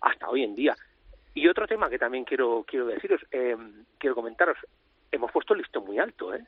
hasta 0.00 0.28
hoy 0.28 0.44
en 0.44 0.54
día. 0.54 0.76
Y 1.34 1.48
otro 1.48 1.66
tema 1.66 1.90
que 1.90 1.98
también 1.98 2.24
quiero 2.24 2.64
quiero 2.66 2.86
deciros, 2.86 3.20
eh, 3.32 3.56
quiero 3.98 4.14
comentaros, 4.14 4.56
hemos 5.10 5.32
puesto 5.32 5.54
el 5.54 5.60
listón 5.60 5.84
muy 5.84 5.98
alto, 5.98 6.32
¿eh? 6.32 6.44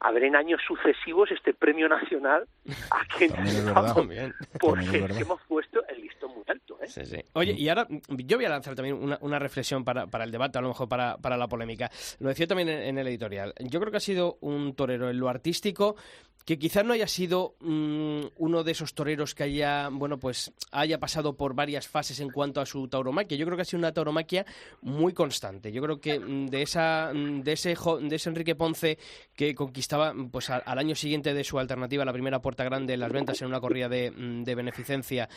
A 0.00 0.10
ver 0.12 0.24
en 0.24 0.34
años 0.34 0.60
sucesivos 0.66 1.30
este 1.30 1.52
premio 1.52 1.88
nacional 1.88 2.48
a 2.90 3.04
quién 3.16 3.32
También 3.74 4.34
porque 4.58 5.04
es 5.04 5.20
hemos 5.20 5.40
puesto 5.42 5.86
el 5.88 6.00
listón 6.00 6.30
muy 6.34 6.44
alto, 6.48 6.78
¿eh? 6.82 6.86
Sí, 6.86 7.04
sí. 7.04 7.22
Oye, 7.34 7.52
y 7.52 7.68
ahora 7.68 7.86
yo 8.08 8.36
voy 8.38 8.46
a 8.46 8.48
lanzar 8.48 8.74
también 8.74 8.96
una, 8.96 9.18
una 9.20 9.38
reflexión 9.38 9.84
para, 9.84 10.06
para 10.06 10.24
el 10.24 10.30
debate, 10.30 10.58
a 10.58 10.62
lo 10.62 10.68
mejor 10.68 10.88
para, 10.88 11.18
para 11.18 11.36
la 11.36 11.48
polémica. 11.48 11.90
Lo 12.18 12.30
decía 12.30 12.46
también 12.46 12.70
en, 12.70 12.82
en 12.82 12.98
el 12.98 13.08
editorial. 13.08 13.52
Yo 13.58 13.78
creo 13.78 13.90
que 13.90 13.98
ha 13.98 14.00
sido 14.00 14.38
un 14.40 14.74
torero 14.74 15.10
en 15.10 15.18
lo 15.18 15.28
artístico 15.28 15.96
que 16.44 16.58
quizás 16.58 16.84
no 16.84 16.92
haya 16.94 17.06
sido 17.06 17.54
mm, 17.60 18.20
uno 18.36 18.64
de 18.64 18.72
esos 18.72 18.94
toreros 18.94 19.34
que 19.34 19.44
haya, 19.44 19.88
bueno, 19.90 20.18
pues 20.18 20.52
haya 20.72 20.98
pasado 20.98 21.36
por 21.36 21.54
varias 21.54 21.86
fases 21.86 22.18
en 22.20 22.30
cuanto 22.30 22.60
a 22.60 22.66
su 22.66 22.88
tauromaquia. 22.88 23.36
Yo 23.38 23.44
creo 23.46 23.56
que 23.56 23.62
ha 23.62 23.64
sido 23.66 23.78
una 23.78 23.92
tauromaquia 23.92 24.44
muy 24.80 25.12
constante. 25.12 25.70
Yo 25.70 25.82
creo 25.82 26.00
que 26.00 26.18
mm, 26.18 26.46
de 26.46 26.62
esa 26.62 27.12
mm, 27.14 27.42
de 27.42 27.52
ese 27.52 27.76
de 28.02 28.16
ese 28.16 28.28
Enrique 28.28 28.54
Ponce 28.56 28.98
que 29.34 29.54
conquistaba 29.54 30.12
pues 30.30 30.50
al, 30.50 30.62
al 30.66 30.78
año 30.78 30.94
siguiente 30.94 31.34
de 31.34 31.44
su 31.44 31.58
alternativa 31.58 32.04
la 32.04 32.12
primera 32.12 32.40
puerta 32.42 32.64
grande 32.64 32.94
en 32.94 33.00
las 33.00 33.12
ventas 33.12 33.40
en 33.42 33.48
una 33.48 33.60
corrida 33.60 33.88
de, 33.88 34.10
de 34.10 34.54
beneficencia 34.54 35.28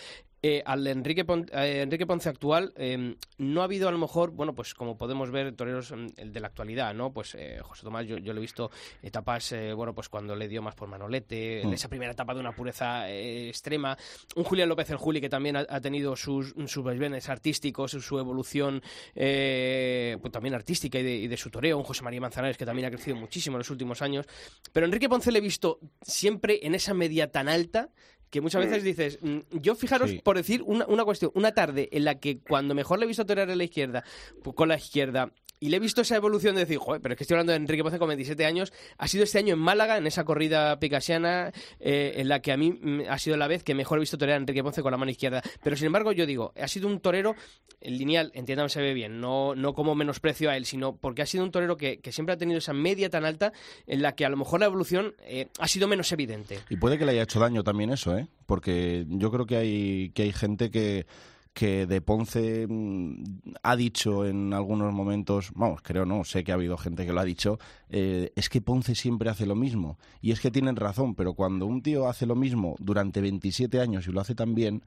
eh, 0.42 0.62
al 0.66 0.86
Enrique, 0.88 1.24
Pon- 1.24 1.50
eh, 1.54 1.82
Enrique 1.84 2.06
Ponce 2.06 2.28
actual 2.28 2.74
eh, 2.76 3.16
no 3.38 3.62
ha 3.62 3.64
habido 3.64 3.88
a 3.88 3.92
lo 3.94 3.98
mejor, 3.98 4.32
bueno, 4.32 4.54
pues 4.54 4.74
como 4.74 4.98
podemos 4.98 5.32
ver 5.32 5.54
toreros 5.56 5.94
de 6.18 6.40
la 6.42 6.48
actualidad, 6.48 6.94
¿no? 6.94 7.14
Pues 7.14 7.34
eh, 7.36 7.60
José 7.62 7.84
Tomás, 7.84 8.06
yo, 8.06 8.18
lo 8.20 8.38
he 8.38 8.42
visto 8.42 8.70
etapas, 9.02 9.54
eh, 9.54 9.72
bueno, 9.72 9.94
pues 9.94 10.10
cuando 10.10 10.36
le 10.36 10.50
dio 10.50 10.62
más 10.62 10.76
por 10.76 10.90
Manolete, 10.94 11.62
en 11.62 11.70
Mm. 11.70 11.74
esa 11.74 11.90
primera 11.90 12.12
etapa 12.14 12.34
de 12.34 12.40
una 12.40 12.56
pureza 12.56 13.10
eh, 13.10 13.50
extrema. 13.50 13.98
Un 14.36 14.44
Julián 14.44 14.70
López 14.70 14.90
el 14.92 14.98
Juli 14.98 15.20
que 15.20 15.30
también 15.30 15.58
ha, 15.58 15.66
ha 15.68 15.82
tenido 15.82 16.16
sus, 16.16 16.54
sus 16.68 16.84
vaivenes 16.84 17.28
artísticos, 17.30 17.92
su 17.92 18.20
evolución 18.20 18.82
eh, 19.16 20.18
pues 20.22 20.32
también 20.32 20.54
artística 20.54 21.00
y 21.00 21.04
de, 21.04 21.16
y 21.16 21.28
de 21.28 21.38
su 21.38 21.50
toreo. 21.50 21.78
Un 21.78 21.84
José 21.84 22.04
María 22.04 22.22
Manzanares 22.22 22.58
que 22.58 22.66
también 22.66 22.88
ha 22.88 22.92
crecido 22.92 23.16
muchísimo 23.18 23.56
en 23.58 23.60
los 23.60 23.70
últimos 23.70 24.02
años. 24.02 24.26
Pero 24.72 24.86
Enrique 24.86 25.10
Ponce 25.10 25.32
le 25.32 25.40
he 25.40 25.42
visto 25.42 25.80
siempre 26.02 26.60
en 26.64 26.76
esa 26.76 26.94
media 26.94 27.32
tan 27.32 27.50
alta 27.50 27.90
que 28.30 28.42
muchas 28.42 28.66
veces 28.66 28.84
dices, 28.84 29.20
mm, 29.22 29.40
yo 29.62 29.76
fijaros 29.76 30.10
Sí. 30.10 30.20
por 30.24 30.36
decir 30.38 30.64
una, 30.66 30.88
una 30.88 31.06
cuestión, 31.06 31.32
una 31.36 31.54
tarde 31.54 31.88
en 31.92 32.04
la 32.04 32.20
que 32.20 32.40
cuando 32.40 32.74
mejor 32.74 32.98
le 32.98 33.06
he 33.06 33.08
visto 33.08 33.26
torear 33.28 33.50
a 33.52 33.56
la 33.56 33.64
izquierda, 33.64 34.04
pues 34.44 34.56
con 34.56 34.70
la 34.70 34.76
izquierda, 34.78 35.32
y 35.64 35.70
le 35.70 35.78
he 35.78 35.80
visto 35.80 36.02
esa 36.02 36.18
evolución 36.18 36.56
de 36.56 36.66
decir, 36.66 36.78
joder, 36.78 37.00
pero 37.00 37.14
es 37.14 37.18
que 37.18 37.24
estoy 37.24 37.36
hablando 37.36 37.54
de 37.54 37.56
Enrique 37.56 37.84
Ponce 37.84 37.98
con 37.98 38.10
27 38.10 38.46
años, 38.46 38.74
ha 38.98 39.08
sido 39.08 39.24
este 39.24 39.38
año 39.38 39.54
en 39.54 39.62
Málaga, 39.62 39.96
en 39.96 40.06
esa 40.06 40.26
corrida 40.26 40.78
picasiana, 40.78 41.54
eh, 41.80 42.16
en 42.18 42.28
la 42.28 42.42
que 42.42 42.52
a 42.52 42.58
mí 42.58 42.74
mm, 42.74 43.04
ha 43.10 43.18
sido 43.18 43.38
la 43.38 43.48
vez 43.48 43.64
que 43.64 43.74
mejor 43.74 43.98
he 43.98 44.02
visto 44.02 44.18
torear 44.18 44.36
a 44.36 44.42
Enrique 44.42 44.62
Ponce 44.62 44.82
con 44.82 44.92
la 44.92 44.98
mano 44.98 45.10
izquierda. 45.12 45.42
Pero 45.64 45.78
sin 45.78 45.86
embargo, 45.86 46.12
yo 46.12 46.26
digo, 46.26 46.52
ha 46.62 46.68
sido 46.68 46.90
un 46.90 47.00
torero, 47.00 47.38
lineal, 47.80 48.34
entiéndame, 48.36 48.68
se 48.68 48.82
ve 48.82 48.94
bien, 48.94 49.22
no, 49.22 49.56
no 49.56 49.74
como 49.74 49.96
menosprecio 49.96 50.50
a 50.50 50.58
él, 50.58 50.66
sino 50.66 50.98
porque 50.98 51.22
ha 51.22 51.26
sido 51.26 51.46
un 51.46 51.52
torero 51.52 51.78
que, 51.78 52.02
que 52.02 52.12
siempre 52.12 52.34
ha 52.34 52.38
tenido 52.38 52.58
esa 52.58 52.74
media 52.74 53.10
tan 53.10 53.24
alta 53.24 53.54
en 53.88 54.02
la 54.02 54.16
que 54.16 54.26
a 54.26 54.30
lo 54.30 54.36
mejor 54.36 54.60
la 54.60 54.66
evolución 54.66 55.16
eh, 55.22 55.48
ha 55.60 55.70
sido 55.70 55.88
menos 55.88 56.12
evidente. 56.12 56.60
Y 56.70 56.76
puede 56.76 56.98
que 56.98 57.06
le 57.06 57.14
haya 57.14 57.24
hecho 57.24 57.40
daño 57.40 57.64
también 57.64 57.90
eso, 57.90 58.18
¿eh? 58.18 58.28
Porque 58.48 59.06
yo 59.08 59.32
creo 59.32 59.46
que 59.46 59.56
hay, 59.56 60.10
que 60.10 60.24
hay 60.24 60.34
gente 60.34 60.72
que, 60.72 61.06
que 61.54 61.86
de 61.86 62.02
Ponce 62.02 62.66
mm, 62.68 63.24
ha 63.62 63.76
dicho 63.76 64.26
en 64.26 64.54
algunos 64.54 64.94
momentos, 64.94 65.52
vamos, 65.56 65.82
creo 65.82 66.06
no, 66.06 66.24
sé 66.24 66.44
que 66.44 66.52
ha 66.52 66.56
habido 66.56 66.78
gente 66.78 67.06
que 67.06 67.14
lo 67.14 67.20
ha 67.20 67.26
dicho, 67.26 67.60
eh, 67.90 68.32
es 68.36 68.50
que 68.50 68.62
Ponce 68.62 68.96
siempre 68.96 69.30
hace 69.30 69.46
lo 69.46 69.56
mismo. 69.56 69.98
Y 70.22 70.32
es 70.32 70.40
que 70.40 70.52
tienen 70.52 70.76
razón, 70.76 71.16
pero 71.16 71.34
cuando 71.34 71.66
un 71.66 71.82
tío 71.82 72.08
hace 72.08 72.26
lo 72.26 72.36
mismo 72.36 72.76
durante 72.80 73.22
27 73.22 73.80
años 73.80 74.08
y 74.08 74.12
lo 74.12 74.22
hace 74.22 74.36
tan 74.36 74.56
bien, 74.56 74.84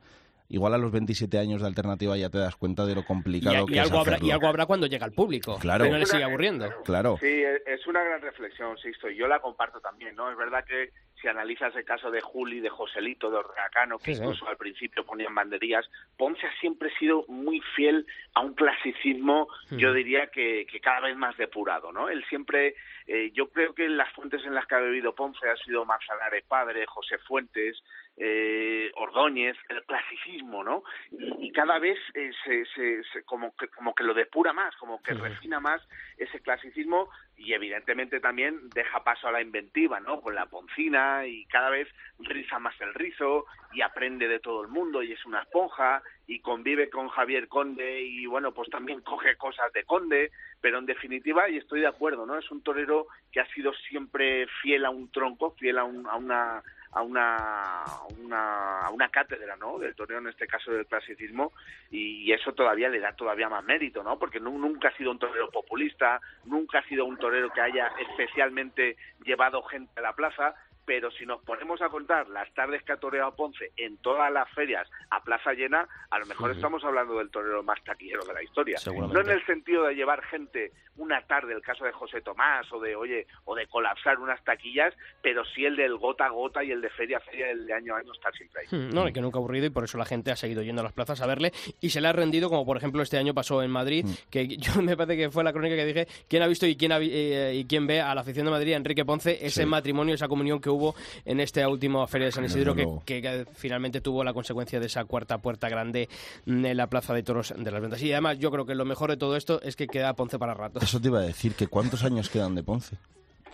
igual 0.49 0.75
a 0.75 0.79
los 0.79 0.91
27 0.93 1.39
años 1.39 1.61
de 1.61 1.69
alternativa 1.69 2.17
ya 2.17 2.31
te 2.31 2.39
das 2.39 2.57
cuenta 2.57 2.85
de 2.85 2.95
lo 2.95 3.05
complicado 3.05 3.65
y, 3.69 3.73
que 3.73 3.81
es 3.81 3.91
hacerlo. 3.91 4.27
y 4.27 4.31
algo 4.31 4.47
habrá 4.47 4.67
cuando 4.67 4.87
llega 4.87 5.07
al 5.07 5.13
público. 5.13 5.59
Claro. 5.59 5.85
Que 5.85 5.91
no 5.91 5.99
le 5.99 6.07
sigue 6.07 6.25
aburriendo. 6.25 6.69
Claro. 6.85 7.17
Sí, 7.21 7.27
es 7.27 7.57
es 7.67 7.87
una 7.87 8.03
gran 8.03 8.21
reflexión, 8.21 8.77
Sixto, 8.79 9.11
y 9.11 9.17
yo 9.17 9.29
la 9.29 9.41
comparto 9.41 9.81
también, 9.81 10.17
¿no? 10.17 10.31
Es 10.31 10.37
verdad 10.37 10.65
que 10.65 10.91
si 11.27 11.31
analizas 11.31 11.75
el 11.75 11.85
caso 11.85 12.09
de 12.13 12.21
Juli, 12.21 12.61
de 12.61 12.69
Joselito, 12.69 13.29
de 13.33 13.39
Orgacano, 13.39 13.99
que 13.99 14.13
Sí, 14.13 14.15
sí. 14.15 14.23
incluso 14.23 14.47
al 14.49 14.57
principio 14.57 15.05
ponían 15.05 15.35
banderías, 15.35 15.85
Ponce 16.17 16.47
ha 16.47 16.53
siempre 16.61 16.89
sido 17.01 17.25
muy 17.27 17.61
fiel 17.75 18.07
a 18.35 18.43
un 18.43 18.55
clasicismo, 18.55 19.49
yo 19.73 19.93
diría 19.93 20.29
que, 20.29 20.67
que 20.71 20.79
cada 20.79 21.01
vez 21.01 21.17
más 21.17 21.37
depurado, 21.37 21.91
¿no? 21.91 22.09
Él 22.09 22.25
siempre, 22.29 22.77
eh, 23.09 23.33
yo 23.35 23.49
creo 23.49 23.75
que 23.75 23.89
las 23.89 24.13
fuentes 24.13 24.45
en 24.45 24.55
las 24.55 24.67
que 24.67 24.77
ha 24.77 24.79
bebido 24.79 25.17
Ponce 25.17 25.49
ha 25.49 25.57
sido 25.57 25.85
Manzanares 25.85 26.45
Padre, 26.45 26.87
José 26.87 27.19
Fuentes, 27.19 27.83
eh, 28.19 28.91
Ordóñez, 28.97 29.57
el 29.69 29.85
clasicismo, 29.85 30.65
¿no? 30.65 30.83
Y, 31.11 31.49
y 31.49 31.53
cada 31.53 31.79
vez 31.79 31.99
eh, 32.15 32.31
se, 32.45 32.65
se- 32.67 33.03
se- 33.13 33.23
como, 33.25 33.55
que, 33.57 33.69
como 33.69 33.95
que 33.95 34.05
lo 34.05 34.15
depura 34.15 34.53
más, 34.53 34.75
como 34.77 35.03
que 35.03 35.13
refina 35.15 35.61
más 35.61 35.83
ese 36.17 36.41
clasicismo 36.41 37.09
y 37.37 37.53
evidentemente 37.53 38.19
también 38.21 38.71
deja 38.71 39.05
paso 39.05 39.29
a 39.29 39.33
la 39.33 39.43
inventiva, 39.43 40.01
¿no? 40.01 40.21
Con 40.23 40.35
la 40.35 40.47
poncina 40.47 41.27
y 41.27 41.45
cada 41.47 41.69
vez 41.69 41.89
riza 42.19 42.59
más 42.59 42.81
el 42.81 42.95
rizo 42.95 43.45
y 43.73 43.83
aprende 43.83 44.27
de 44.29 44.41
todo 44.41 44.63
el 44.63 44.69
mundo 44.69 45.03
y 45.03 45.13
es 45.13 45.25
una 45.27 45.43
esponja 45.43 46.03
y 46.27 46.41
convive 46.41 46.89
con 46.89 47.09
Javier 47.09 47.49
Conde 47.49 48.01
y 48.01 48.25
bueno, 48.27 48.53
pues 48.53 48.71
también 48.71 49.03
coge 49.03 49.37
cosas 49.37 49.71
de 49.75 49.85
Conde, 49.85 50.31
pero 50.63 50.79
en 50.79 50.87
definitiva, 50.87 51.49
y 51.51 51.59
estoy 51.59 51.81
de 51.81 51.87
acuerdo, 51.87 52.25
¿no? 52.25 52.39
Es 52.39 52.51
un 52.51 52.63
torero 52.63 53.07
que 53.31 53.41
ha 53.41 53.47
sido 53.53 53.75
siempre 53.75 54.47
fiel 54.63 54.87
a 54.87 54.91
un 54.91 55.11
tronco, 55.13 55.51
fiel 55.59 55.79
a, 55.79 55.85
un- 55.85 56.07
a 56.07 56.17
una 56.17 56.63
a 56.97 57.03
una, 57.03 57.85
una 58.19 58.87
a 58.87 58.91
una 58.91 59.09
cátedra 59.11 59.55
no 59.57 59.79
del 59.79 59.95
toreo 59.95 60.19
en 60.19 60.29
este 60.29 60.47
caso 60.47 60.73
del 60.73 60.87
clasicismo 60.87 61.53
y 61.91 62.33
eso 62.33 62.53
todavía 62.55 62.89
le 62.89 63.01
da 63.01 63.13
todavía 63.15 63.49
más 63.51 63.63
mérito 63.65 64.03
no 64.03 64.19
porque 64.19 64.41
nu- 64.41 64.59
nunca 64.59 64.89
ha 64.89 64.97
sido 64.97 65.11
un 65.11 65.19
torero 65.19 65.51
populista 65.51 66.21
nunca 66.47 66.79
ha 66.79 66.83
sido 66.89 67.05
un 67.05 67.19
torero 67.19 67.51
que 67.51 67.61
haya 67.61 67.93
especialmente 67.99 68.97
llevado 69.25 69.63
gente 69.65 69.93
a 69.99 70.03
la 70.03 70.15
plaza 70.15 70.55
pero 70.87 71.11
si 71.11 71.27
nos 71.27 71.43
ponemos 71.43 71.83
a 71.83 71.89
contar 71.89 72.29
las 72.29 72.53
tardes 72.55 72.83
que 72.85 72.93
ha 72.93 72.97
toreado 72.97 73.35
Ponce 73.35 73.73
en 73.77 73.99
todas 73.99 74.33
las 74.33 74.49
ferias 74.55 74.89
a 75.11 75.23
plaza 75.23 75.53
llena, 75.53 75.87
a 76.11 76.19
lo 76.19 76.27
mejor 76.27 76.53
estamos 76.53 76.83
hablando 76.85 77.19
del 77.19 77.29
torero 77.31 77.63
más 77.63 77.83
taquillero 77.85 78.25
de 78.25 78.33
la 78.33 78.43
historia. 78.43 78.79
No 78.87 79.21
en 79.21 79.31
el 79.31 79.45
sentido 79.45 79.85
de 79.85 79.95
llevar 79.95 80.23
gente 80.25 80.73
una 80.97 81.21
tarde, 81.27 81.53
el 81.53 81.61
caso 81.61 81.85
de 81.85 81.93
José 81.93 82.23
Tomás, 82.23 82.73
o 82.73 82.81
de, 82.81 82.97
oye, 82.97 83.27
o 83.45 83.55
de 83.55 83.67
colapsar 83.67 84.19
unas 84.19 84.43
taquillas, 84.45 84.95
pero 85.21 85.45
sí 85.45 85.65
el 85.67 85.77
del 85.77 85.99
gota 85.99 86.25
a 86.25 86.31
gota 86.31 86.65
y 86.65 86.71
el 86.71 86.81
de 86.81 86.89
feria 86.91 87.19
a 87.19 87.21
feria, 87.21 87.51
el 87.51 87.67
de 87.67 87.75
año 87.75 87.95
a 87.95 87.99
año 87.99 88.13
estar 88.13 88.33
siempre 88.35 88.63
ahí. 88.63 88.67
Hmm, 88.71 88.95
No, 88.95 89.13
que 89.13 89.21
nunca 89.21 89.37
ha 89.37 89.41
aburrido 89.41 89.67
y 89.67 89.71
por 89.71 89.85
eso 89.85 89.99
la 89.99 90.07
gente 90.07 90.31
ha 90.31 90.37
seguido 90.37 90.63
yendo 90.63 90.81
a 90.81 90.85
las 90.85 90.95
plazas 90.95 91.21
a 91.21 91.27
verle 91.27 91.53
y 91.83 91.91
se 91.91 92.01
le 92.01 92.09
ha 92.09 92.13
rendido, 92.13 92.49
como 92.49 92.65
por 92.65 92.77
ejemplo 92.79 93.03
este 93.03 93.19
año 93.19 93.35
pasó 93.35 93.63
en 93.63 93.71
Madrid, 93.73 94.05
Mm. 94.07 94.31
que 94.31 94.47
yo 94.57 94.81
me 94.81 94.97
parece 94.97 95.17
que 95.19 95.31
fue 95.31 95.45
la 95.45 95.53
crónica 95.53 95.75
que 95.77 95.85
dije, 95.85 96.07
quién 96.29 96.43
ha 96.43 96.47
visto 96.47 96.65
y 96.67 96.77
quién, 96.77 96.93
ha 96.93 96.99
eh, 97.01 97.55
y 97.57 97.65
quién 97.67 97.87
ve 97.87 98.01
a 98.01 98.15
la 98.15 98.21
afición 98.23 98.47
de 98.47 98.53
Madrid, 98.53 98.73
Enrique 98.73 99.05
Ponce, 99.05 99.33
ese 99.45 99.63
Sí. 99.63 99.67
matrimonio, 99.67 100.15
esa 100.15 100.29
comunión 100.29 100.61
que 100.61 100.71
hubo 100.71 100.76
en 101.25 101.41
esta 101.41 101.69
última 101.69 102.07
feria 102.07 102.27
de 102.27 102.33
San 102.33 102.45
Isidro, 102.45 102.75
que, 102.75 102.87
que- 103.05 103.23
que 103.23 103.47
finalmente 103.55 104.01
tuvo 104.01 104.23
la 104.25 104.33
consecuencia 104.33 104.79
de 104.81 104.87
esa 104.87 105.05
cuarta 105.05 105.39
puerta 105.39 105.69
grande 105.69 106.09
en 106.47 106.77
la 106.77 106.87
plaza 106.89 107.15
de 107.15 107.23
toros 107.23 107.55
de 107.57 107.71
las 107.71 107.81
ventas. 107.81 108.03
Y 108.03 108.13
además 108.13 108.39
yo 108.39 108.51
creo 108.51 108.67
que 108.67 108.75
lo 108.75 108.85
mejor 108.85 109.11
de 109.11 109.17
todo 109.17 109.37
esto 109.37 109.61
es 109.63 109.77
que 109.77 109.87
queda 109.87 110.15
Ponce 110.15 110.39
para 110.39 110.55
rato. 110.55 110.81
Eso 110.81 111.01
te 111.01 111.09
iba 111.09 111.19
a 111.21 111.23
decir, 111.23 111.55
que 111.55 111.67
¿cuántos 111.67 112.05
años 112.05 112.29
quedan 112.29 112.55
de 112.55 112.63
Ponce? 112.63 112.97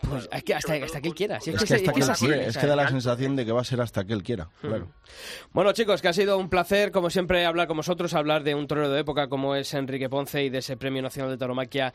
Pues 0.09 0.29
es 0.31 0.43
que 0.43 0.55
hasta, 0.55 0.75
hasta 0.75 1.01
que 1.01 1.09
él 1.09 1.15
quiera. 1.15 1.41
si 1.41 1.51
Es 1.51 1.65
que 1.65 1.75
hasta 1.75 1.93
que 1.93 2.01
él 2.01 2.11
así, 2.11 2.27
quiere, 2.27 2.47
o 2.47 2.49
es 2.49 2.59
que 2.59 2.67
da 2.67 2.77
la 2.77 2.89
sensación 2.89 3.37
de 3.37 3.45
que 3.45 3.53
va 3.53 3.61
a 3.61 3.65
ser 3.65 3.81
hasta 3.81 4.05
que 4.05 4.13
él 4.13 4.23
quiera, 4.23 4.49
claro. 4.61 4.89
Bueno, 5.53 5.73
chicos, 5.73 6.03
que 6.03 6.09
ha 6.09 6.13
sido 6.13 6.39
un 6.39 6.49
placer, 6.49 6.91
como 6.91 7.11
siempre, 7.11 7.47
hablar 7.47 7.69
con 7.69 7.77
vosotros, 7.77 8.15
hablar 8.15 8.43
de 8.43 8.55
un 8.55 8.67
torero 8.67 8.91
de 8.91 9.01
época 9.01 9.29
como 9.29 9.55
es 9.55 9.73
Enrique 9.75 10.09
Ponce 10.09 10.43
y 10.45 10.51
de 10.51 10.59
ese 10.59 10.77
Premio 10.77 11.03
Nacional 11.03 11.31
de 11.31 11.39
Tauromaquia 11.39 11.93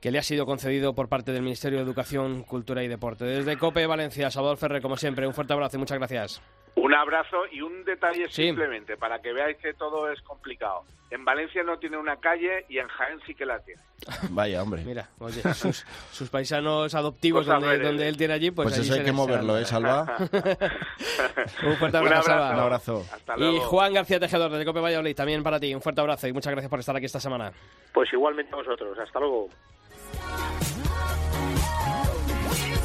que 0.00 0.10
le 0.10 0.18
ha 0.18 0.22
sido 0.22 0.44
concedido 0.44 0.94
por 0.94 1.08
parte 1.08 1.32
del 1.32 1.42
Ministerio 1.42 1.78
de 1.78 1.84
Educación, 1.84 2.42
Cultura 2.42 2.82
y 2.82 2.88
Deporte. 2.88 3.24
Desde 3.24 3.56
COPE 3.56 3.86
Valencia, 3.86 4.30
Salvador 4.30 4.58
Ferrer, 4.58 4.82
como 4.82 4.98
siempre, 4.98 5.26
un 5.26 5.32
fuerte 5.32 5.54
abrazo 5.54 5.76
y 5.76 5.80
muchas 5.80 5.96
gracias. 5.96 6.42
Un 6.76 6.92
abrazo 6.94 7.42
y 7.52 7.60
un 7.60 7.84
detalle 7.84 8.26
Sí. 8.30 8.46
simplemente, 8.46 8.96
para 8.96 9.20
que 9.20 9.32
veáis 9.32 9.56
que 9.58 9.74
todo 9.74 10.10
es 10.10 10.20
complicado. 10.22 10.82
En 11.10 11.24
Valencia 11.24 11.62
no 11.62 11.78
tiene 11.78 11.96
una 11.96 12.16
calle 12.16 12.64
y 12.68 12.78
en 12.78 12.88
Jaén 12.88 13.20
sí 13.24 13.34
que 13.34 13.46
la 13.46 13.60
tiene. 13.60 13.80
Vaya, 14.30 14.60
hombre. 14.62 14.82
Mira, 14.84 15.08
oye, 15.20 15.40
sus, 15.54 15.86
sus 16.10 16.28
paisanos 16.28 16.92
adoptivos 16.94 17.46
Cosas 17.46 17.60
donde, 17.62 17.78
donde 17.78 18.08
él 18.08 18.16
tiene 18.16 18.34
allí, 18.34 18.50
pues, 18.50 18.66
Pues 18.66 18.78
allí 18.80 18.88
eso 18.88 18.98
hay 18.98 19.04
que 19.04 19.12
moverlo, 19.12 19.56
¿eh, 19.56 19.64
Salva? 19.64 20.16
Un 21.62 21.76
fuerte 21.76 21.98
Un 21.98 22.06
abrazo. 22.06 22.22
Salva. 22.24 22.50
Un 22.54 22.60
abrazo. 22.60 23.06
Hasta 23.12 23.38
Y. 23.38 23.58
Juan 23.60 23.94
García 23.94 24.18
Tejedor, 24.18 24.50
de 24.50 24.64
Cope 24.64 24.80
Valladolid, 24.80 25.14
también 25.14 25.42
para 25.44 25.60
ti, 25.60 25.72
un 25.74 25.80
fuerte 25.80 26.00
abrazo 26.00 26.26
y 26.26 26.32
muchas 26.32 26.50
gracias 26.50 26.70
por 26.70 26.80
estar 26.80 26.96
aquí 26.96 27.06
esta 27.06 27.20
semana. 27.20 27.52
Pues 27.92 28.12
igualmente 28.12 28.52
a 28.52 28.56
vosotros. 28.56 28.98
Hasta 28.98 29.20
luego. 29.20 29.48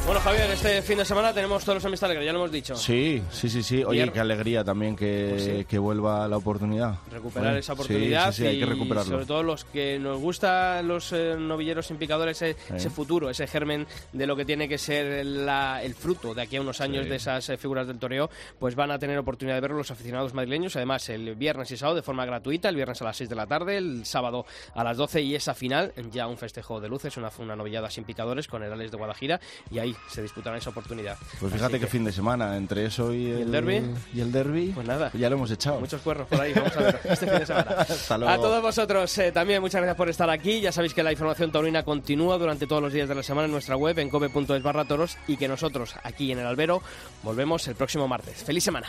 Bueno, 0.09 0.21
Javier, 0.23 0.49
este 0.49 0.81
fin 0.81 0.97
de 0.97 1.05
semana 1.05 1.31
tenemos 1.35 1.63
todos 1.63 1.75
los 1.75 1.85
amistades, 1.85 2.17
ya 2.25 2.33
lo 2.33 2.39
hemos 2.39 2.51
dicho. 2.51 2.75
Sí, 2.75 3.21
sí, 3.31 3.47
sí, 3.47 3.61
sí. 3.61 3.83
Oye, 3.83 4.11
qué 4.11 4.19
alegría 4.19 4.63
también 4.63 4.95
que, 4.95 5.27
Pues 5.29 5.43
sí. 5.43 5.65
que 5.65 5.77
vuelva 5.77 6.27
la 6.27 6.37
oportunidad. 6.37 6.95
recuperar 7.11 7.51
Oye, 7.51 7.59
esa 7.59 7.73
oportunidad 7.73 8.31
Sí, 8.31 8.41
sí, 8.41 8.47
hay 8.47 8.57
que 8.57 8.61
y 8.63 8.65
recuperarlo. 8.65 9.11
sobre 9.11 9.25
todo 9.27 9.43
los 9.43 9.65
que 9.65 9.99
nos 9.99 10.19
gustan 10.19 10.87
los 10.87 11.13
eh, 11.13 11.35
novilleros 11.37 11.85
sin 11.85 11.97
picadores 11.97 12.41
ese, 12.41 12.55
ese 12.75 12.89
futuro, 12.89 13.29
ese 13.29 13.45
germen 13.45 13.85
de 14.11 14.25
lo 14.25 14.35
que 14.35 14.45
tiene 14.45 14.67
que 14.67 14.79
ser 14.79 15.23
la- 15.27 15.83
el 15.83 15.93
fruto 15.93 16.33
de 16.33 16.41
aquí 16.41 16.55
a 16.55 16.61
unos 16.61 16.81
años 16.81 17.07
de 17.07 17.15
esas 17.15 17.47
eh, 17.49 17.57
figuras 17.57 17.85
del 17.85 17.99
toreo, 17.99 18.31
pues 18.57 18.73
van 18.73 18.89
a 18.89 18.97
tener 18.97 19.15
oportunidad 19.19 19.57
de 19.57 19.61
verlo 19.61 19.77
los 19.77 19.91
aficionados 19.91 20.33
madrileños, 20.33 20.75
además 20.75 21.07
el 21.09 21.35
viernes 21.35 21.69
y 21.69 21.77
sábado 21.77 21.97
de 21.97 22.01
forma 22.01 22.25
gratuita, 22.25 22.67
el 22.69 22.75
viernes 22.75 22.99
a 23.03 23.05
las 23.05 23.15
6 23.17 23.29
de 23.29 23.35
la 23.35 23.45
tarde, 23.45 23.77
el 23.77 24.07
sábado 24.07 24.47
a 24.73 24.83
las 24.83 24.97
12 24.97 25.21
y 25.21 25.35
esa 25.35 25.53
final, 25.53 25.93
ya 26.11 26.25
un 26.25 26.37
festejo 26.39 26.79
de 26.81 26.89
luces, 26.89 27.15
una, 27.17 27.29
una 27.37 27.55
novillada 27.55 27.91
sin 27.91 28.05
picadores 28.05 28.47
con 28.47 28.63
el 28.63 28.73
Alex 28.73 28.89
de 28.89 28.97
Guadalajara 28.97 29.39
y 29.69 29.77
ahí 29.77 29.95
se 30.07 30.21
disputará 30.21 30.57
esa 30.57 30.69
oportunidad. 30.69 31.17
Pues 31.39 31.51
fíjate 31.53 31.73
que, 31.73 31.79
qué 31.81 31.87
fin 31.87 32.03
de 32.03 32.11
semana, 32.11 32.55
entre 32.57 32.85
eso 32.85 33.13
y 33.13 33.29
el, 33.31 33.39
el 33.41 33.51
derbi? 33.51 33.81
Y 34.13 34.21
el 34.21 34.31
derbi, 34.31 34.71
Pues 34.73 34.87
nada. 34.87 35.11
ya 35.13 35.29
lo 35.29 35.35
hemos 35.35 35.51
echado. 35.51 35.79
Muchos 35.79 36.01
cuernos 36.01 36.27
por 36.27 36.39
ahí, 36.41 36.53
vamos 36.53 36.75
a 36.77 36.79
ver 36.79 36.99
este 37.05 37.27
fin 37.27 37.39
de 37.39 37.45
semana. 37.45 37.71
Hasta 37.79 38.17
luego. 38.17 38.33
A 38.33 38.37
todos 38.37 38.61
vosotros 38.61 39.17
eh, 39.17 39.31
también 39.31 39.61
muchas 39.61 39.81
gracias 39.81 39.97
por 39.97 40.09
estar 40.09 40.29
aquí. 40.29 40.61
Ya 40.61 40.71
sabéis 40.71 40.93
que 40.93 41.03
la 41.03 41.11
información 41.11 41.51
taurina 41.51 41.83
continúa 41.83 42.37
durante 42.37 42.67
todos 42.67 42.81
los 42.81 42.93
días 42.93 43.07
de 43.09 43.15
la 43.15 43.23
semana 43.23 43.45
en 43.45 43.51
nuestra 43.51 43.75
web 43.75 43.97
en 43.99 44.09
cope.es 44.09 44.63
barra 44.63 44.85
toros 44.85 45.17
y 45.27 45.37
que 45.37 45.47
nosotros 45.47 45.95
aquí 46.03 46.31
en 46.31 46.39
el 46.39 46.45
albero 46.47 46.81
volvemos 47.23 47.67
el 47.67 47.75
próximo 47.75 48.07
martes. 48.07 48.43
¡Feliz 48.43 48.63
semana! 48.63 48.87